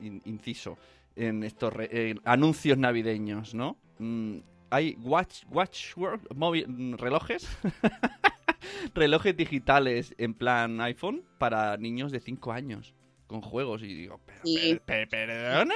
in- 0.00 0.20
inciso, 0.26 0.76
en 1.16 1.42
estos 1.44 1.72
re- 1.72 2.16
anuncios 2.24 2.76
navideños, 2.76 3.54
¿no? 3.54 3.76
Mm, 3.98 4.38
hay 4.70 4.96
watch, 5.02 5.44
watch 5.50 5.94
móvil- 6.34 6.66
mm, 6.66 6.94
relojes, 6.96 7.46
relojes 8.94 9.36
digitales 9.36 10.14
en 10.18 10.34
plan 10.34 10.80
iPhone 10.80 11.22
para 11.38 11.76
niños 11.76 12.12
de 12.12 12.20
5 12.20 12.52
años, 12.52 12.94
con 13.26 13.40
juegos. 13.40 13.82
Y 13.82 13.94
digo, 13.94 14.20
¿pero, 14.26 14.40
Sí. 14.44 14.80
per- 14.84 15.08
per- 15.08 15.28
¿perdona? 15.28 15.74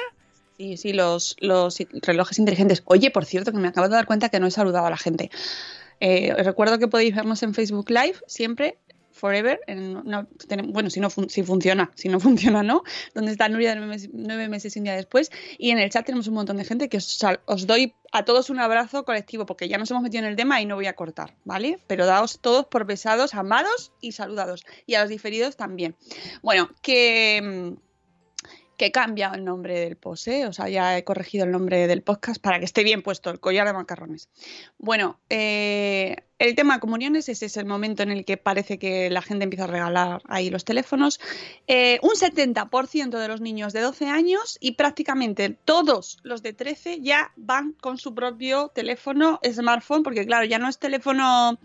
Sí, 0.56 0.76
sí, 0.76 0.92
los, 0.92 1.36
los 1.38 1.78
relojes 2.02 2.38
inteligentes. 2.40 2.82
Oye, 2.86 3.12
por 3.12 3.24
cierto, 3.24 3.52
que 3.52 3.58
me 3.58 3.68
acabo 3.68 3.88
de 3.88 3.94
dar 3.94 4.06
cuenta 4.06 4.28
que 4.28 4.40
no 4.40 4.48
he 4.48 4.50
saludado 4.50 4.86
a 4.86 4.90
la 4.90 4.96
gente. 4.96 5.30
Eh, 6.00 6.32
os 6.32 6.44
recuerdo 6.44 6.78
que 6.78 6.88
podéis 6.88 7.14
vernos 7.14 7.42
en 7.42 7.54
Facebook 7.54 7.90
Live 7.90 8.18
siempre, 8.26 8.78
forever. 9.18 9.60
bueno, 10.68 10.90
si, 10.90 11.00
no 11.00 11.10
si 11.10 11.42
funciona, 11.42 11.90
si 11.94 12.08
no 12.08 12.20
funciona, 12.26 12.62
¿no? 12.62 12.82
Donde 13.14 13.32
está 13.32 13.48
Nuria 13.48 13.74
nueve 13.74 13.90
meses, 13.90 14.10
nueve 14.12 14.48
meses 14.48 14.76
y 14.76 14.78
un 14.78 14.84
día 14.84 14.94
después. 14.94 15.30
Y 15.58 15.70
en 15.70 15.78
el 15.78 15.90
chat 15.90 16.06
tenemos 16.06 16.28
un 16.28 16.34
montón 16.34 16.56
de 16.56 16.64
gente 16.64 16.88
que 16.88 16.96
os, 16.96 17.18
os 17.44 17.66
doy 17.66 17.94
a 18.12 18.24
todos 18.24 18.48
un 18.48 18.58
abrazo 18.58 19.04
colectivo, 19.04 19.44
porque 19.44 19.68
ya 19.68 19.76
nos 19.76 19.90
hemos 19.90 20.02
metido 20.02 20.24
en 20.24 20.30
el 20.30 20.36
tema 20.36 20.60
y 20.62 20.66
no 20.66 20.76
voy 20.76 20.86
a 20.86 20.94
cortar, 20.94 21.34
¿vale? 21.44 21.78
Pero 21.86 22.06
daos 22.06 22.38
todos 22.40 22.66
por 22.66 22.86
besados, 22.86 23.34
amados 23.34 23.92
y 24.00 24.12
saludados. 24.12 24.64
Y 24.86 24.94
a 24.94 25.02
los 25.02 25.10
diferidos 25.10 25.56
también. 25.56 25.96
Bueno, 26.42 26.70
que. 26.80 27.76
Que 28.78 28.86
he 28.86 28.92
cambiado 28.92 29.34
el 29.34 29.44
nombre 29.44 29.78
del 29.80 29.96
post, 29.96 30.28
¿eh? 30.28 30.46
o 30.46 30.52
sea, 30.52 30.68
ya 30.68 30.96
he 30.96 31.02
corregido 31.02 31.44
el 31.44 31.50
nombre 31.50 31.88
del 31.88 32.02
podcast 32.02 32.40
para 32.40 32.60
que 32.60 32.64
esté 32.64 32.84
bien 32.84 33.02
puesto, 33.02 33.28
el 33.28 33.40
collar 33.40 33.66
de 33.66 33.72
macarrones. 33.72 34.28
Bueno, 34.78 35.18
eh, 35.28 36.16
el 36.38 36.54
tema 36.54 36.74
de 36.74 36.80
comuniones, 36.80 37.28
ese 37.28 37.46
es 37.46 37.56
el 37.56 37.66
momento 37.66 38.04
en 38.04 38.12
el 38.12 38.24
que 38.24 38.36
parece 38.36 38.78
que 38.78 39.10
la 39.10 39.20
gente 39.20 39.42
empieza 39.42 39.64
a 39.64 39.66
regalar 39.66 40.22
ahí 40.28 40.48
los 40.48 40.64
teléfonos. 40.64 41.18
Eh, 41.66 41.98
un 42.02 42.12
70% 42.12 43.18
de 43.18 43.28
los 43.28 43.40
niños 43.40 43.72
de 43.72 43.80
12 43.80 44.06
años 44.06 44.56
y 44.60 44.72
prácticamente 44.72 45.50
todos 45.50 46.18
los 46.22 46.42
de 46.42 46.52
13 46.52 47.00
ya 47.00 47.32
van 47.34 47.72
con 47.72 47.98
su 47.98 48.14
propio 48.14 48.68
teléfono, 48.68 49.40
smartphone, 49.44 50.04
porque 50.04 50.24
claro, 50.24 50.44
ya 50.44 50.60
no 50.60 50.68
es 50.68 50.78
teléfono 50.78 51.58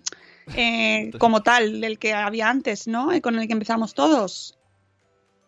eh, 0.55 1.11
como 1.19 1.43
tal 1.43 1.79
del 1.79 1.99
que 1.99 2.13
había 2.13 2.49
antes, 2.49 2.87
¿no? 2.87 3.09
Con 3.21 3.37
el 3.37 3.45
que 3.45 3.53
empezamos 3.53 3.93
todos. 3.93 4.57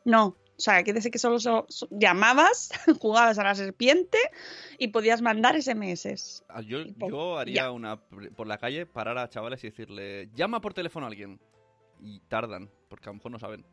No, 0.04 0.38
o 0.58 0.62
sea, 0.62 0.84
quiere 0.84 0.98
decir 1.00 1.12
que 1.12 1.20
solo 1.20 1.40
so- 1.40 1.66
so- 1.70 1.88
llamabas, 1.92 2.70
jugabas 3.02 3.38
a 3.40 3.44
la 3.44 3.56
serpiente 3.56 4.18
y 4.78 4.88
podías 4.90 5.22
mandar 5.22 5.62
SMS. 5.62 6.44
Ah, 6.50 6.62
Yo, 6.62 6.80
yo 7.10 7.36
ya. 7.36 7.42
haría 7.42 7.72
una 7.72 7.98
por 7.98 8.48
la 8.48 8.58
calle, 8.58 8.86
parar 8.86 9.18
a 9.18 9.30
chavales 9.30 9.64
y 9.64 9.70
decirle, 9.70 10.30
llama 10.34 10.62
por 10.62 10.74
teléfono 10.74 11.06
a 11.06 11.10
alguien. 11.10 11.40
Y 12.02 12.20
tardan, 12.22 12.70
porque 12.90 13.10
a 13.10 13.12
lo 13.12 13.16
mejor 13.16 13.32
no 13.32 13.40
saben. 13.40 13.66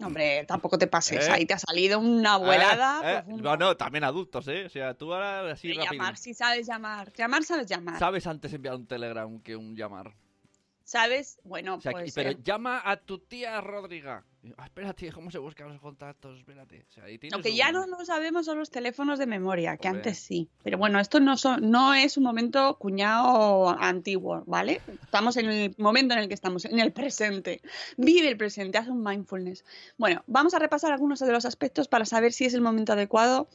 Hombre, 0.00 0.44
tampoco 0.46 0.78
te 0.78 0.86
pases, 0.88 1.28
¿Eh? 1.28 1.30
ahí 1.30 1.46
te 1.46 1.54
ha 1.54 1.58
salido 1.58 1.98
una 2.00 2.34
abuelada. 2.34 3.00
Eh, 3.04 3.18
eh, 3.18 3.22
pues, 3.28 3.42
No, 3.42 3.56
no, 3.56 3.76
también 3.76 4.02
adultos, 4.04 4.48
¿eh? 4.48 4.64
O 4.64 4.68
sea, 4.68 4.94
tú 4.94 5.12
ahora 5.12 5.52
así 5.52 5.72
rápido. 5.72 5.92
llamar, 5.92 6.16
si 6.16 6.34
sabes 6.34 6.66
llamar. 6.66 7.12
Llamar 7.12 7.44
sabes 7.44 7.66
llamar. 7.66 7.98
Sabes 7.98 8.26
antes 8.26 8.52
enviar 8.52 8.74
un 8.74 8.86
telegram 8.86 9.40
que 9.42 9.54
un 9.54 9.76
llamar. 9.76 10.14
¿Sabes? 10.84 11.38
Bueno, 11.44 11.76
O 11.76 11.80
sea, 11.80 11.92
pues. 11.92 12.12
pero 12.14 12.30
eh, 12.30 12.38
llama 12.42 12.82
a 12.84 12.96
tu 12.96 13.18
tía 13.20 13.60
Rodriga. 13.60 14.24
Ah, 14.56 14.64
espérate, 14.64 15.12
¿cómo 15.12 15.30
se 15.30 15.38
buscan 15.38 15.68
los 15.68 15.80
contactos? 15.80 16.36
Espérate. 16.40 16.84
O 16.88 16.92
sea, 16.92 17.04
ahí 17.04 17.16
tienes 17.16 17.36
Lo 17.36 17.42
que 17.44 17.50
un- 17.50 17.56
ya 17.56 17.70
no 17.70 17.86
lo 17.86 18.04
sabemos 18.04 18.44
son 18.44 18.58
los 18.58 18.70
teléfonos 18.70 19.20
de 19.20 19.26
memoria, 19.26 19.76
que 19.76 19.86
Hombre. 19.86 20.00
antes 20.00 20.18
sí. 20.18 20.48
Pero 20.64 20.78
bueno, 20.78 20.98
esto 20.98 21.20
no, 21.20 21.36
son, 21.36 21.70
no 21.70 21.94
es 21.94 22.16
un 22.16 22.24
momento 22.24 22.76
cuñado 22.76 23.68
antiguo, 23.80 24.42
¿vale? 24.46 24.80
Estamos 25.02 25.36
en 25.36 25.46
el 25.48 25.74
momento 25.78 26.14
en 26.14 26.20
el 26.20 26.28
que 26.28 26.34
estamos, 26.34 26.64
en 26.64 26.80
el 26.80 26.92
presente. 26.92 27.60
Vive 27.96 28.26
el 28.28 28.36
presente, 28.36 28.78
haz 28.78 28.88
un 28.88 29.04
mindfulness. 29.04 29.64
Bueno, 29.96 30.24
vamos 30.26 30.54
a 30.54 30.58
repasar 30.58 30.90
algunos 30.92 31.20
de 31.20 31.30
los 31.30 31.44
aspectos 31.44 31.86
para 31.86 32.04
saber 32.04 32.32
si 32.32 32.44
es 32.44 32.54
el 32.54 32.62
momento 32.62 32.94
adecuado 32.94 33.48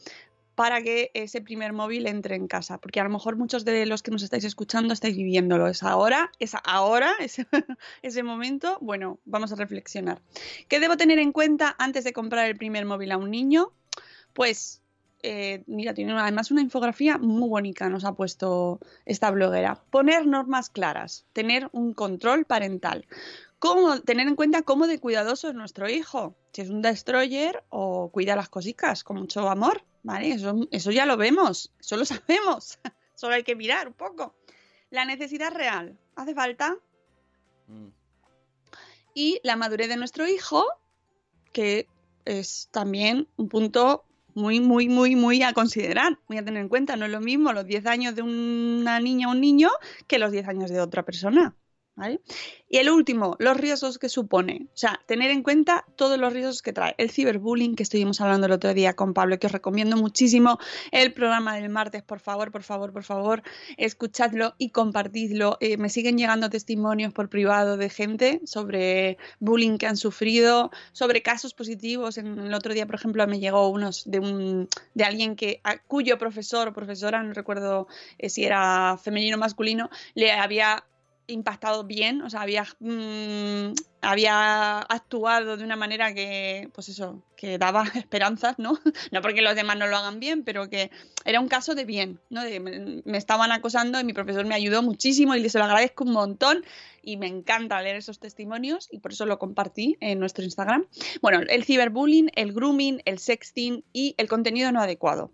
para 0.58 0.82
que 0.82 1.12
ese 1.14 1.40
primer 1.40 1.72
móvil 1.72 2.08
entre 2.08 2.34
en 2.34 2.48
casa, 2.48 2.78
porque 2.78 2.98
a 2.98 3.04
lo 3.04 3.10
mejor 3.10 3.36
muchos 3.36 3.64
de 3.64 3.86
los 3.86 4.02
que 4.02 4.10
nos 4.10 4.24
estáis 4.24 4.42
escuchando 4.42 4.92
estáis 4.92 5.16
viviéndolo. 5.16 5.68
Es 5.68 5.84
ahora, 5.84 6.32
es 6.40 6.56
ahora, 6.64 7.12
ese, 8.02 8.22
momento. 8.24 8.76
Bueno, 8.80 9.20
vamos 9.24 9.52
a 9.52 9.54
reflexionar. 9.54 10.20
¿Qué 10.66 10.80
debo 10.80 10.96
tener 10.96 11.20
en 11.20 11.30
cuenta 11.30 11.76
antes 11.78 12.02
de 12.02 12.12
comprar 12.12 12.48
el 12.48 12.56
primer 12.56 12.86
móvil 12.86 13.12
a 13.12 13.18
un 13.18 13.30
niño? 13.30 13.70
Pues, 14.32 14.82
eh, 15.22 15.62
mira, 15.68 15.94
tiene 15.94 16.18
además 16.18 16.50
una 16.50 16.60
infografía 16.60 17.18
muy 17.18 17.48
bonita, 17.48 17.88
nos 17.88 18.04
ha 18.04 18.14
puesto 18.14 18.80
esta 19.06 19.30
bloguera. 19.30 19.80
Poner 19.90 20.26
normas 20.26 20.70
claras, 20.70 21.24
tener 21.34 21.68
un 21.70 21.94
control 21.94 22.46
parental. 22.46 23.06
Cómo, 23.60 24.00
tener 24.00 24.26
en 24.26 24.34
cuenta 24.34 24.62
cómo 24.62 24.88
de 24.88 24.98
cuidadoso 24.98 25.50
es 25.50 25.54
nuestro 25.54 25.88
hijo. 25.88 26.34
Si 26.52 26.62
es 26.62 26.68
un 26.68 26.82
destroyer 26.82 27.62
o 27.68 28.10
cuida 28.10 28.34
las 28.34 28.48
cositas 28.48 29.04
con 29.04 29.18
mucho 29.18 29.48
amor, 29.48 29.84
¿vale? 30.08 30.32
Eso, 30.32 30.66
eso 30.70 30.90
ya 30.90 31.06
lo 31.06 31.16
vemos, 31.16 31.72
eso 31.78 31.96
lo 31.96 32.04
sabemos. 32.06 32.78
Solo 33.14 33.34
hay 33.34 33.42
que 33.42 33.54
mirar 33.54 33.88
un 33.88 33.94
poco. 33.94 34.34
La 34.90 35.04
necesidad 35.04 35.52
real. 35.52 35.98
¿Hace 36.16 36.34
falta? 36.34 36.76
Mm. 37.68 37.88
y 39.14 39.40
la 39.42 39.56
madurez 39.56 39.88
de 39.88 39.98
nuestro 39.98 40.26
hijo, 40.26 40.64
que 41.52 41.86
es 42.24 42.68
también 42.70 43.28
un 43.36 43.50
punto 43.50 44.04
muy, 44.34 44.60
muy, 44.60 44.88
muy, 44.88 45.16
muy 45.16 45.42
a 45.42 45.52
considerar, 45.52 46.18
muy 46.28 46.38
a 46.38 46.44
tener 46.44 46.62
en 46.62 46.68
cuenta. 46.68 46.96
No 46.96 47.04
es 47.04 47.10
lo 47.10 47.20
mismo 47.20 47.52
los 47.52 47.66
10 47.66 47.86
años 47.86 48.14
de 48.14 48.22
una 48.22 49.00
niña 49.00 49.28
o 49.28 49.32
un 49.32 49.40
niño 49.40 49.68
que 50.06 50.18
los 50.18 50.32
10 50.32 50.48
años 50.48 50.70
de 50.70 50.80
otra 50.80 51.04
persona. 51.04 51.54
¿Vale? 51.98 52.20
Y 52.70 52.76
el 52.78 52.90
último, 52.90 53.36
los 53.38 53.56
riesgos 53.56 53.98
que 53.98 54.08
supone. 54.08 54.68
O 54.68 54.76
sea, 54.76 55.00
tener 55.06 55.30
en 55.30 55.42
cuenta 55.42 55.84
todos 55.96 56.16
los 56.18 56.32
riesgos 56.32 56.62
que 56.62 56.72
trae. 56.72 56.94
El 56.96 57.10
ciberbullying, 57.10 57.74
que 57.74 57.82
estuvimos 57.82 58.20
hablando 58.20 58.46
el 58.46 58.52
otro 58.52 58.72
día 58.72 58.94
con 58.94 59.14
Pablo, 59.14 59.38
que 59.38 59.46
os 59.46 59.52
recomiendo 59.52 59.96
muchísimo. 59.96 60.58
El 60.92 61.12
programa 61.12 61.56
del 61.56 61.68
martes, 61.70 62.02
por 62.02 62.20
favor, 62.20 62.52
por 62.52 62.62
favor, 62.62 62.92
por 62.92 63.02
favor, 63.02 63.42
escuchadlo 63.76 64.54
y 64.58 64.70
compartidlo. 64.70 65.56
Eh, 65.60 65.76
me 65.76 65.88
siguen 65.88 66.16
llegando 66.16 66.48
testimonios 66.50 67.12
por 67.12 67.28
privado 67.28 67.76
de 67.76 67.90
gente 67.90 68.40
sobre 68.44 69.18
bullying 69.40 69.78
que 69.78 69.86
han 69.86 69.96
sufrido, 69.96 70.70
sobre 70.92 71.22
casos 71.22 71.54
positivos. 71.54 72.16
En 72.16 72.38
el 72.38 72.54
otro 72.54 72.74
día, 72.74 72.86
por 72.86 72.94
ejemplo, 72.94 73.26
me 73.26 73.40
llegó 73.40 73.68
unos 73.68 74.08
de 74.08 74.20
un 74.20 74.68
de 74.94 75.04
alguien 75.04 75.34
que 75.34 75.60
cuyo 75.88 76.16
profesor 76.16 76.68
o 76.68 76.72
profesora, 76.72 77.22
no 77.22 77.32
recuerdo 77.32 77.88
eh, 78.18 78.30
si 78.30 78.44
era 78.44 78.96
femenino 79.02 79.36
o 79.36 79.40
masculino, 79.40 79.90
le 80.14 80.30
había 80.30 80.84
impactado 81.28 81.84
bien, 81.84 82.22
o 82.22 82.30
sea, 82.30 82.40
había, 82.40 82.64
mm, 82.80 83.74
había 84.00 84.78
actuado 84.80 85.56
de 85.56 85.64
una 85.64 85.76
manera 85.76 86.14
que, 86.14 86.70
pues 86.74 86.88
eso, 86.88 87.22
que 87.36 87.58
daba 87.58 87.84
esperanzas, 87.94 88.58
¿no? 88.58 88.78
No 89.12 89.22
porque 89.22 89.42
los 89.42 89.54
demás 89.54 89.76
no 89.76 89.86
lo 89.86 89.96
hagan 89.96 90.18
bien, 90.18 90.42
pero 90.42 90.68
que 90.68 90.90
era 91.24 91.40
un 91.40 91.48
caso 91.48 91.74
de 91.74 91.84
bien, 91.84 92.18
¿no? 92.30 92.42
me, 92.42 93.18
estaban 93.18 93.52
acosando 93.52 94.00
y 94.00 94.04
mi 94.04 94.14
profesor 94.14 94.46
me 94.46 94.54
ayudó 94.54 94.82
muchísimo 94.82 95.34
y 95.36 95.48
se 95.48 95.58
lo 95.58 95.64
agradezco 95.64 96.04
un 96.04 96.12
montón 96.12 96.64
y 97.02 97.18
me 97.18 97.26
encanta 97.26 97.80
leer 97.82 97.96
esos 97.96 98.18
testimonios 98.18 98.88
y 98.90 98.98
por 98.98 99.12
eso 99.12 99.26
lo 99.26 99.38
compartí 99.38 99.96
en 100.00 100.18
nuestro 100.18 100.44
Instagram. 100.44 100.86
Bueno, 101.20 101.40
el 101.48 101.64
ciberbullying, 101.64 102.30
el 102.34 102.52
grooming, 102.52 103.02
el 103.04 103.18
sexting 103.18 103.84
y 103.92 104.14
el 104.16 104.28
contenido 104.28 104.72
no 104.72 104.80
adecuado. 104.80 105.30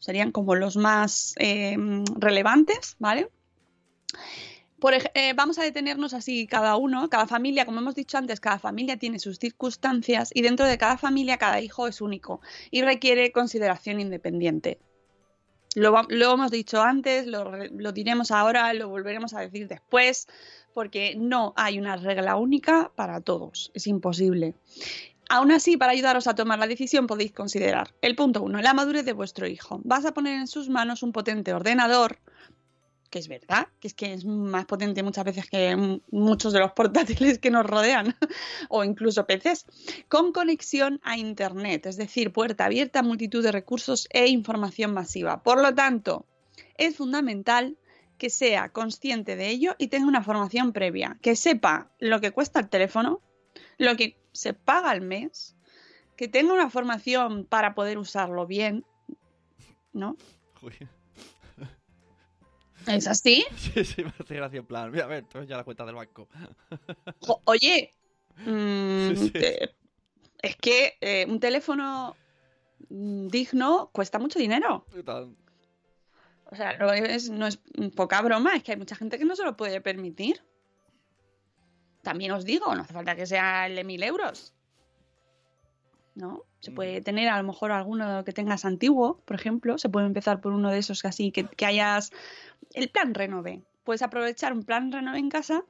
serían 0.00 0.32
como 0.32 0.54
los 0.56 0.76
más 0.76 1.34
eh, 1.38 1.76
relevantes, 2.18 2.96
¿vale? 2.98 3.28
Eh, 5.14 5.32
vamos 5.34 5.58
a 5.58 5.62
detenernos 5.62 6.12
así 6.12 6.46
cada 6.46 6.76
uno, 6.76 7.08
cada 7.08 7.26
familia, 7.26 7.64
como 7.64 7.80
hemos 7.80 7.94
dicho 7.94 8.18
antes, 8.18 8.40
cada 8.40 8.58
familia 8.58 8.98
tiene 8.98 9.18
sus 9.18 9.38
circunstancias 9.38 10.30
y 10.34 10.42
dentro 10.42 10.66
de 10.66 10.76
cada 10.76 10.98
familia 10.98 11.38
cada 11.38 11.60
hijo 11.60 11.88
es 11.88 12.00
único 12.00 12.40
y 12.70 12.82
requiere 12.82 13.32
consideración 13.32 14.00
independiente. 14.00 14.78
Lo, 15.74 15.98
hemos 16.08 16.50
dicho 16.50 16.82
antes, 16.82 17.26
lo, 17.26 17.52
lo 17.54 17.92
diremos 17.92 18.30
ahora, 18.30 18.72
lo 18.74 18.88
volveremos 18.88 19.34
a 19.34 19.40
decir 19.40 19.66
después, 19.68 20.26
porque 20.72 21.14
no 21.16 21.52
hay 21.56 21.78
una 21.78 21.96
regla 21.96 22.36
única 22.36 22.90
para 22.94 23.20
todos, 23.20 23.70
es 23.74 23.86
imposible. 23.86 24.54
Aún 25.28 25.50
así, 25.52 25.76
para 25.76 25.92
ayudaros 25.92 26.28
a 26.28 26.34
tomar 26.34 26.58
la 26.58 26.66
decisión 26.66 27.06
podéis 27.06 27.32
considerar 27.32 27.94
el 28.00 28.14
punto 28.14 28.42
1, 28.42 28.62
la 28.62 28.74
madurez 28.74 29.04
de 29.04 29.12
vuestro 29.12 29.46
hijo. 29.46 29.80
Vas 29.84 30.04
a 30.04 30.14
poner 30.14 30.38
en 30.38 30.46
sus 30.46 30.68
manos 30.68 31.02
un 31.02 31.12
potente 31.12 31.52
ordenador 31.52 32.20
que 33.08 33.18
es 33.18 33.28
verdad, 33.28 33.68
que 33.80 33.88
es 33.88 33.94
que 33.94 34.12
es 34.12 34.24
más 34.24 34.66
potente 34.66 35.02
muchas 35.02 35.24
veces 35.24 35.48
que 35.48 36.00
muchos 36.10 36.52
de 36.52 36.60
los 36.60 36.72
portátiles 36.72 37.38
que 37.38 37.50
nos 37.50 37.66
rodean, 37.66 38.16
o 38.68 38.84
incluso 38.84 39.26
PCs, 39.26 39.66
con 40.08 40.32
conexión 40.32 41.00
a 41.02 41.16
Internet, 41.16 41.86
es 41.86 41.96
decir, 41.96 42.32
puerta 42.32 42.64
abierta 42.64 43.02
multitud 43.02 43.42
de 43.42 43.52
recursos 43.52 44.08
e 44.10 44.26
información 44.28 44.92
masiva. 44.92 45.42
Por 45.42 45.62
lo 45.62 45.74
tanto, 45.74 46.26
es 46.76 46.96
fundamental 46.96 47.76
que 48.18 48.30
sea 48.30 48.70
consciente 48.70 49.36
de 49.36 49.48
ello 49.48 49.74
y 49.78 49.88
tenga 49.88 50.06
una 50.06 50.22
formación 50.22 50.72
previa, 50.72 51.18
que 51.20 51.36
sepa 51.36 51.90
lo 51.98 52.20
que 52.20 52.32
cuesta 52.32 52.60
el 52.60 52.68
teléfono, 52.68 53.20
lo 53.78 53.96
que 53.96 54.16
se 54.32 54.54
paga 54.54 54.90
al 54.90 55.00
mes, 55.00 55.56
que 56.16 56.28
tenga 56.28 56.52
una 56.52 56.70
formación 56.70 57.44
para 57.44 57.74
poder 57.74 57.98
usarlo 57.98 58.46
bien, 58.46 58.84
¿no? 59.92 60.16
¿Es 62.86 63.06
así? 63.06 63.44
Sí, 63.56 63.84
sí, 63.84 64.04
me 64.04 64.12
hace 64.18 64.34
gracia 64.34 64.58
en 64.58 64.66
plan. 64.66 64.90
Mira, 64.90 65.04
a 65.04 65.08
ver, 65.08 65.18
entonces 65.18 65.48
ya 65.48 65.56
la 65.56 65.64
cuenta 65.64 65.84
del 65.84 65.94
banco. 65.94 66.28
oye, 67.44 67.92
mm, 68.44 69.10
es 70.42 70.56
que 70.56 70.96
eh, 71.00 71.26
un 71.28 71.40
teléfono 71.40 72.16
digno 72.88 73.90
cuesta 73.92 74.18
mucho 74.18 74.38
dinero. 74.38 74.86
O 76.48 76.54
sea, 76.54 76.76
no 76.78 76.92
es, 76.92 77.30
no 77.30 77.46
es 77.46 77.58
poca 77.96 78.22
broma, 78.22 78.54
es 78.54 78.62
que 78.62 78.72
hay 78.72 78.78
mucha 78.78 78.94
gente 78.94 79.18
que 79.18 79.24
no 79.24 79.34
se 79.34 79.44
lo 79.44 79.56
puede 79.56 79.80
permitir. 79.80 80.42
También 82.02 82.30
os 82.30 82.44
digo, 82.44 82.72
no 82.74 82.82
hace 82.82 82.92
falta 82.92 83.16
que 83.16 83.26
sea 83.26 83.66
el 83.66 83.74
de 83.74 83.82
mil 83.82 84.02
euros. 84.02 84.54
¿no? 86.16 86.44
Se 86.60 86.72
puede 86.72 87.00
tener 87.02 87.28
a 87.28 87.36
lo 87.36 87.44
mejor 87.44 87.70
alguno 87.70 88.24
que 88.24 88.32
tengas 88.32 88.64
antiguo, 88.64 89.20
por 89.24 89.36
ejemplo, 89.36 89.78
se 89.78 89.88
puede 89.88 90.06
empezar 90.06 90.40
por 90.40 90.52
uno 90.52 90.70
de 90.70 90.78
esos 90.78 91.02
que 91.02 91.08
así, 91.08 91.30
que, 91.30 91.46
hayas 91.64 92.10
el 92.76 92.90
plan 92.90 93.14
renove. 93.14 93.64
Puedes 93.82 94.02
aprovechar 94.02 94.52
un 94.52 94.62
plan 94.62 94.92
renove 94.92 95.18
en 95.18 95.30
casa 95.30 95.64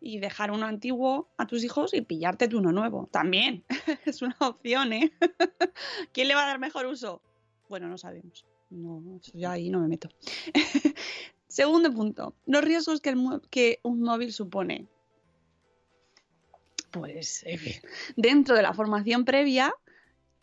y 0.00 0.18
dejar 0.18 0.50
uno 0.50 0.66
antiguo 0.66 1.30
a 1.38 1.46
tus 1.46 1.62
hijos 1.64 1.94
y 1.94 2.02
pillarte 2.02 2.48
tú 2.48 2.58
uno 2.58 2.72
nuevo. 2.72 3.08
También 3.10 3.64
es 4.04 4.20
una 4.20 4.36
opción, 4.40 4.92
¿eh? 4.92 5.12
¿Quién 6.12 6.28
le 6.28 6.34
va 6.34 6.42
a 6.42 6.48
dar 6.48 6.58
mejor 6.58 6.86
uso? 6.86 7.22
Bueno, 7.68 7.88
no 7.88 7.96
sabemos. 7.96 8.44
No, 8.68 9.02
eso 9.16 9.30
ya 9.34 9.52
ahí 9.52 9.70
no 9.70 9.80
me 9.80 9.88
meto. 9.88 10.08
Segundo 11.46 11.92
punto, 11.92 12.34
los 12.46 12.64
riesgos 12.64 13.00
que, 13.00 13.14
que 13.50 13.78
un 13.82 14.00
móvil 14.00 14.32
supone 14.32 14.88
pues 16.90 17.44
dentro 18.16 18.54
de 18.54 18.62
la 18.62 18.74
formación 18.74 19.24
previa 19.24 19.74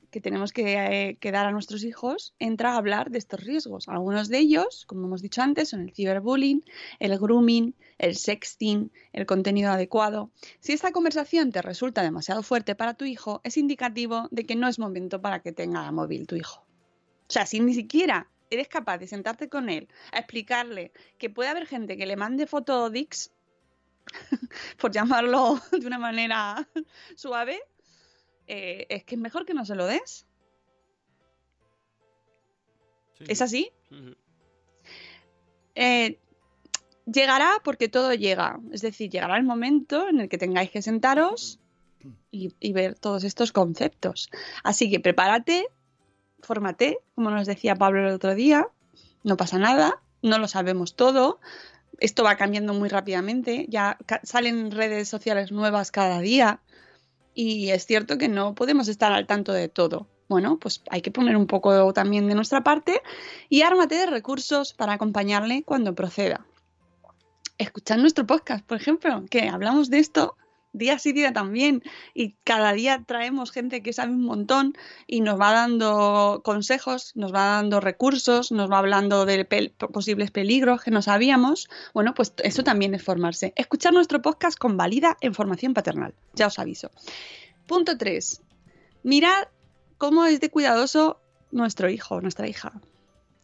que 0.10 0.22
tenemos 0.22 0.52
eh, 0.56 1.18
que, 1.20 1.32
dar 1.32 1.46
a 1.46 1.52
nuestros 1.52 1.84
hijos, 1.84 2.34
entra 2.40 2.74
a 2.74 2.78
hablar 2.78 3.12
de 3.12 3.20
estos 3.20 3.40
riesgos. 3.40 3.88
Algunos 3.88 4.30
de 4.30 4.40
ellos, 4.40 4.86
como 4.86 5.06
hemos 5.06 5.22
dicho 5.22 5.42
antes, 5.42 5.70
son 5.70 5.82
el 5.82 5.94
ciberbullying, 5.94 6.64
el 7.00 7.18
grooming, 7.18 7.76
el 7.98 8.16
sexting, 8.16 8.92
el 9.14 9.26
contenido 9.26 9.72
adecuado. 9.72 10.32
Si 10.60 10.74
esta 10.74 10.92
conversación 10.92 11.52
te 11.52 11.62
resulta 11.62 12.02
demasiado 12.02 12.44
fuerte 12.44 12.76
para 12.76 12.94
tu 12.94 13.06
hijo, 13.06 13.42
es 13.44 13.58
indicativo 13.58 14.28
de 14.32 14.46
que 14.46 14.56
no 14.56 14.68
es 14.68 14.80
momento 14.80 15.22
para 15.22 15.42
que 15.42 15.52
tenga 15.52 15.92
móvil 15.92 16.28
tu 16.28 16.36
hijo. 16.36 16.62
O 16.62 17.32
sea, 17.32 17.46
si 17.46 17.60
ni 17.60 17.74
siquiera 17.74 18.30
eres 18.50 18.68
capaz 18.68 18.98
de 18.98 19.08
sentarte 19.08 19.50
con 19.50 19.70
él 19.70 19.88
a 20.12 20.20
explicarle 20.20 20.92
que 21.18 21.30
puede 21.30 21.50
haber 21.50 21.68
gente 21.68 21.98
que 21.98 22.06
le 22.06 22.16
mande 22.16 22.48
fotodics 22.48 23.32
por 24.80 24.92
llamarlo 24.92 25.62
de 25.72 25.86
una 25.86 26.00
manera 26.00 26.68
suave, 27.16 27.62
eh, 28.50 28.88
es 28.90 29.04
que 29.04 29.16
es 29.16 29.22
mejor 29.22 29.46
que 29.46 29.54
no 29.54 29.64
se 29.64 29.76
lo 29.76 29.86
des. 29.86 30.26
¿Es 33.28 33.42
así? 33.42 33.72
Eh, 35.76 36.18
llegará 37.06 37.62
porque 37.64 37.90
todo 37.90 38.14
llega. 38.14 38.60
Es 38.72 38.82
decir, 38.82 39.12
llegará 39.12 39.38
el 39.38 39.44
momento 39.44 40.08
en 40.08 40.22
el 40.22 40.30
que 40.30 40.38
tengáis 40.38 40.72
que 40.72 40.82
sentaros 40.82 41.60
y, 42.32 42.54
y 42.60 42.74
ver 42.74 42.96
todos 42.96 43.24
estos 43.24 43.52
conceptos. 43.52 44.30
Así 44.64 44.90
que 44.90 45.00
prepárate, 45.00 45.68
fórmate, 46.42 47.00
como 47.14 47.30
nos 47.30 47.46
decía 47.46 47.76
Pablo 47.76 48.08
el 48.08 48.16
otro 48.16 48.34
día. 48.34 48.68
No 49.24 49.38
pasa 49.38 49.60
nada, 49.60 50.02
no 50.24 50.40
lo 50.40 50.48
sabemos 50.48 50.96
todo, 50.96 51.40
esto 52.00 52.24
va 52.24 52.38
cambiando 52.38 52.74
muy 52.74 52.90
rápidamente, 52.90 53.66
ya 53.70 53.98
salen 54.24 54.72
redes 54.72 55.10
sociales 55.10 55.52
nuevas 55.52 55.92
cada 55.92 56.20
día 56.20 56.62
y 57.42 57.72
es 57.72 57.86
cierto 57.86 58.18
que 58.18 58.28
no 58.28 58.54
podemos 58.54 58.90
estar 58.90 59.14
al 59.14 59.26
tanto 59.26 59.54
de 59.54 59.70
todo. 59.70 60.10
Bueno, 60.28 60.60
pues 60.60 60.84
hay 60.90 61.02
que 61.02 61.10
poner 61.10 61.38
un 61.38 61.48
poco 61.48 61.94
también 61.94 62.28
de 62.28 62.36
nuestra 62.36 62.66
parte 62.66 63.02
y 63.48 63.62
ármate 63.62 63.96
de 63.96 64.08
recursos 64.08 64.74
para 64.74 64.92
acompañarle 64.92 65.64
cuando 65.64 65.96
proceda. 65.96 66.46
Escuchad 67.58 67.96
nuestro 67.96 68.28
podcast, 68.28 68.66
por 68.66 68.76
ejemplo, 68.76 69.24
que 69.30 69.48
hablamos 69.48 69.90
de 69.90 70.00
esto 70.00 70.36
día 70.74 71.00
sí 71.00 71.14
día 71.14 71.34
también 71.34 71.84
y 72.14 72.36
cada 72.44 72.74
día 72.74 73.04
traemos 73.06 73.52
gente 73.52 73.82
que 73.82 73.94
sabe 73.94 74.12
un 74.12 74.24
montón 74.24 74.74
y 75.08 75.22
nos 75.22 75.40
va 75.40 75.52
dando 75.52 76.42
consejos, 76.44 77.12
nos 77.16 77.34
va 77.34 77.46
dando 77.46 77.80
recursos, 77.80 78.52
nos 78.52 78.70
va 78.72 78.80
hablando 78.80 79.26
de 79.26 79.46
posibles 79.92 80.32
peligros 80.32 80.84
que 80.84 80.92
no 80.92 81.02
sabíamos. 81.02 81.70
Bueno, 81.94 82.14
pues 82.14 82.34
eso 82.44 82.64
también 82.64 82.94
es 82.94 83.04
formarse. 83.04 83.54
Escuchar 83.56 83.94
nuestro 83.94 84.22
podcast 84.22 84.58
convalida 84.58 85.18
en 85.22 85.34
formación 85.34 85.74
paternal, 85.74 86.14
ya 86.34 86.48
os 86.48 86.60
aviso. 86.60 86.92
Punto 87.68 87.98
3. 87.98 88.42
Mirad 89.04 89.48
cómo 89.98 90.26
es 90.26 90.40
de 90.40 90.50
cuidadoso 90.50 91.22
nuestro 91.52 91.90
hijo, 91.90 92.22
nuestra 92.22 92.48
hija. 92.48 92.74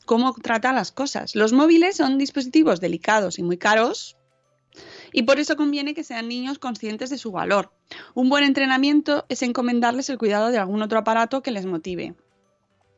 Cómo 0.05 0.33
trata 0.33 0.73
las 0.73 0.91
cosas. 0.91 1.35
Los 1.35 1.53
móviles 1.53 1.97
son 1.97 2.17
dispositivos 2.17 2.79
delicados 2.79 3.39
y 3.39 3.43
muy 3.43 3.57
caros, 3.57 4.17
y 5.15 5.23
por 5.23 5.39
eso 5.39 5.55
conviene 5.55 5.93
que 5.93 6.03
sean 6.03 6.27
niños 6.27 6.59
conscientes 6.59 7.09
de 7.09 7.17
su 7.17 7.31
valor. 7.31 7.71
Un 8.15 8.27
buen 8.27 8.43
entrenamiento 8.43 9.25
es 9.29 9.43
encomendarles 9.43 10.09
el 10.09 10.17
cuidado 10.17 10.51
de 10.51 10.57
algún 10.57 10.81
otro 10.81 10.99
aparato 10.99 11.41
que 11.41 11.51
les 11.51 11.65
motive. 11.65 12.15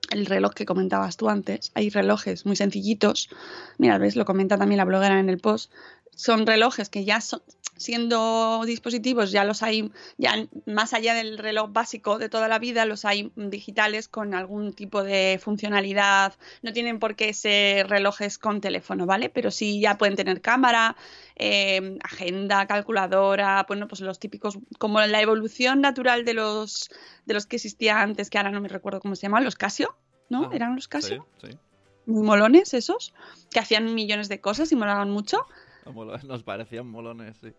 El 0.10 0.26
reloj 0.26 0.56
que 0.56 0.66
comentabas 0.66 1.16
tú 1.16 1.30
antes, 1.30 1.72
hay 1.76 1.92
relojes 1.92 2.44
muy 2.48 2.56
sencillitos. 2.56 3.30
Mira, 3.78 4.00
ves, 4.00 4.16
lo 4.16 4.26
comenta 4.26 4.58
también 4.58 4.78
la 4.78 4.86
bloguera 4.86 5.20
en 5.20 5.30
el 5.30 5.38
post. 5.38 5.72
Son 6.16 6.48
relojes 6.48 6.90
que 6.90 7.06
ya 7.06 7.22
son, 7.22 7.44
siendo 7.78 8.64
dispositivos, 8.66 9.32
ya 9.32 9.44
los 9.44 9.64
hay, 9.64 9.92
ya 10.18 10.48
más 10.66 10.94
allá 10.94 11.14
del 11.14 11.38
reloj 11.38 11.72
básico 11.72 12.18
de 12.18 12.30
toda 12.30 12.48
la 12.48 12.60
vida, 12.60 12.86
los 12.86 13.06
hay 13.06 13.32
digitales 13.36 14.08
con 14.08 14.34
algún 14.34 14.74
tipo 14.74 15.04
de 15.04 15.40
funcionalidad. 15.42 16.34
No 16.62 16.74
tienen 16.74 17.00
por 17.00 17.16
qué 17.16 17.34
ser 17.34 17.88
relojes 17.88 18.38
con 18.38 18.62
teléfono, 18.62 19.06
¿vale? 19.06 19.30
Pero 19.30 19.52
sí 19.52 19.80
ya 19.80 19.98
pueden 19.98 20.16
tener 20.16 20.42
cámara, 20.42 20.96
eh, 21.36 21.98
agenda, 22.04 22.66
calculadora, 22.68 23.66
bueno, 23.68 23.88
pues 23.88 24.02
los 24.02 24.20
típicos, 24.20 24.58
como 24.80 25.00
la 25.02 25.22
evolución 25.22 25.82
natural 25.82 26.26
de 26.26 26.34
los, 26.34 26.90
de 27.26 27.34
los 27.34 27.46
que 27.46 27.58
existía 27.58 28.02
antes, 28.02 28.30
que 28.30 28.38
ahora 28.38 28.52
no 28.52 28.62
me 28.62 28.70
recuerdo 28.70 29.00
cómo 29.00 29.16
se 29.16 29.24
llamaban, 29.24 29.46
los 29.46 29.56
Casio, 29.56 29.96
¿no? 30.30 30.50
Ah, 30.52 30.56
¿Eran 30.56 30.76
los 30.76 30.88
Casio? 30.88 31.28
Sí, 31.42 31.48
sí. 31.50 31.58
Muy 32.06 32.26
molones 32.26 32.74
esos, 32.74 33.14
que 33.52 33.60
hacían 33.60 33.94
millones 33.94 34.30
de 34.30 34.40
cosas 34.40 34.72
y 34.72 34.76
molaban 34.76 35.10
mucho. 35.10 35.46
Nos 36.24 36.44
parecían 36.44 36.88
molones, 36.88 37.38
sí. 37.42 37.54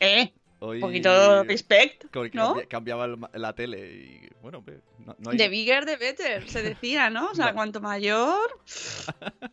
Eh, 0.00 0.32
Hoy, 0.60 0.78
un 0.78 0.88
poquito 0.88 1.44
respect, 1.44 2.06
¿no? 2.34 2.56
cambi- 2.56 2.66
cambiaba 2.66 3.06
la 3.34 3.52
tele 3.54 3.78
y 3.94 4.28
bueno, 4.42 4.64
no, 5.06 5.14
no 5.18 5.30
hay... 5.30 5.36
The 5.36 5.48
bigger, 5.48 5.84
the 5.84 5.96
better, 5.96 6.48
se 6.48 6.62
decía, 6.62 7.10
¿no? 7.10 7.30
O 7.30 7.34
sea, 7.34 7.52
cuanto 7.54 7.80
mayor, 7.80 8.38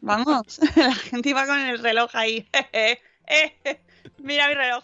vamos, 0.01 0.59
la 0.75 0.95
gente 0.95 1.29
iba 1.29 1.45
con 1.45 1.59
el 1.59 1.77
reloj 1.77 2.09
ahí, 2.13 2.47
eh, 2.73 2.99
eh, 3.27 3.81
mira 4.17 4.47
mi 4.47 4.55
reloj. 4.55 4.83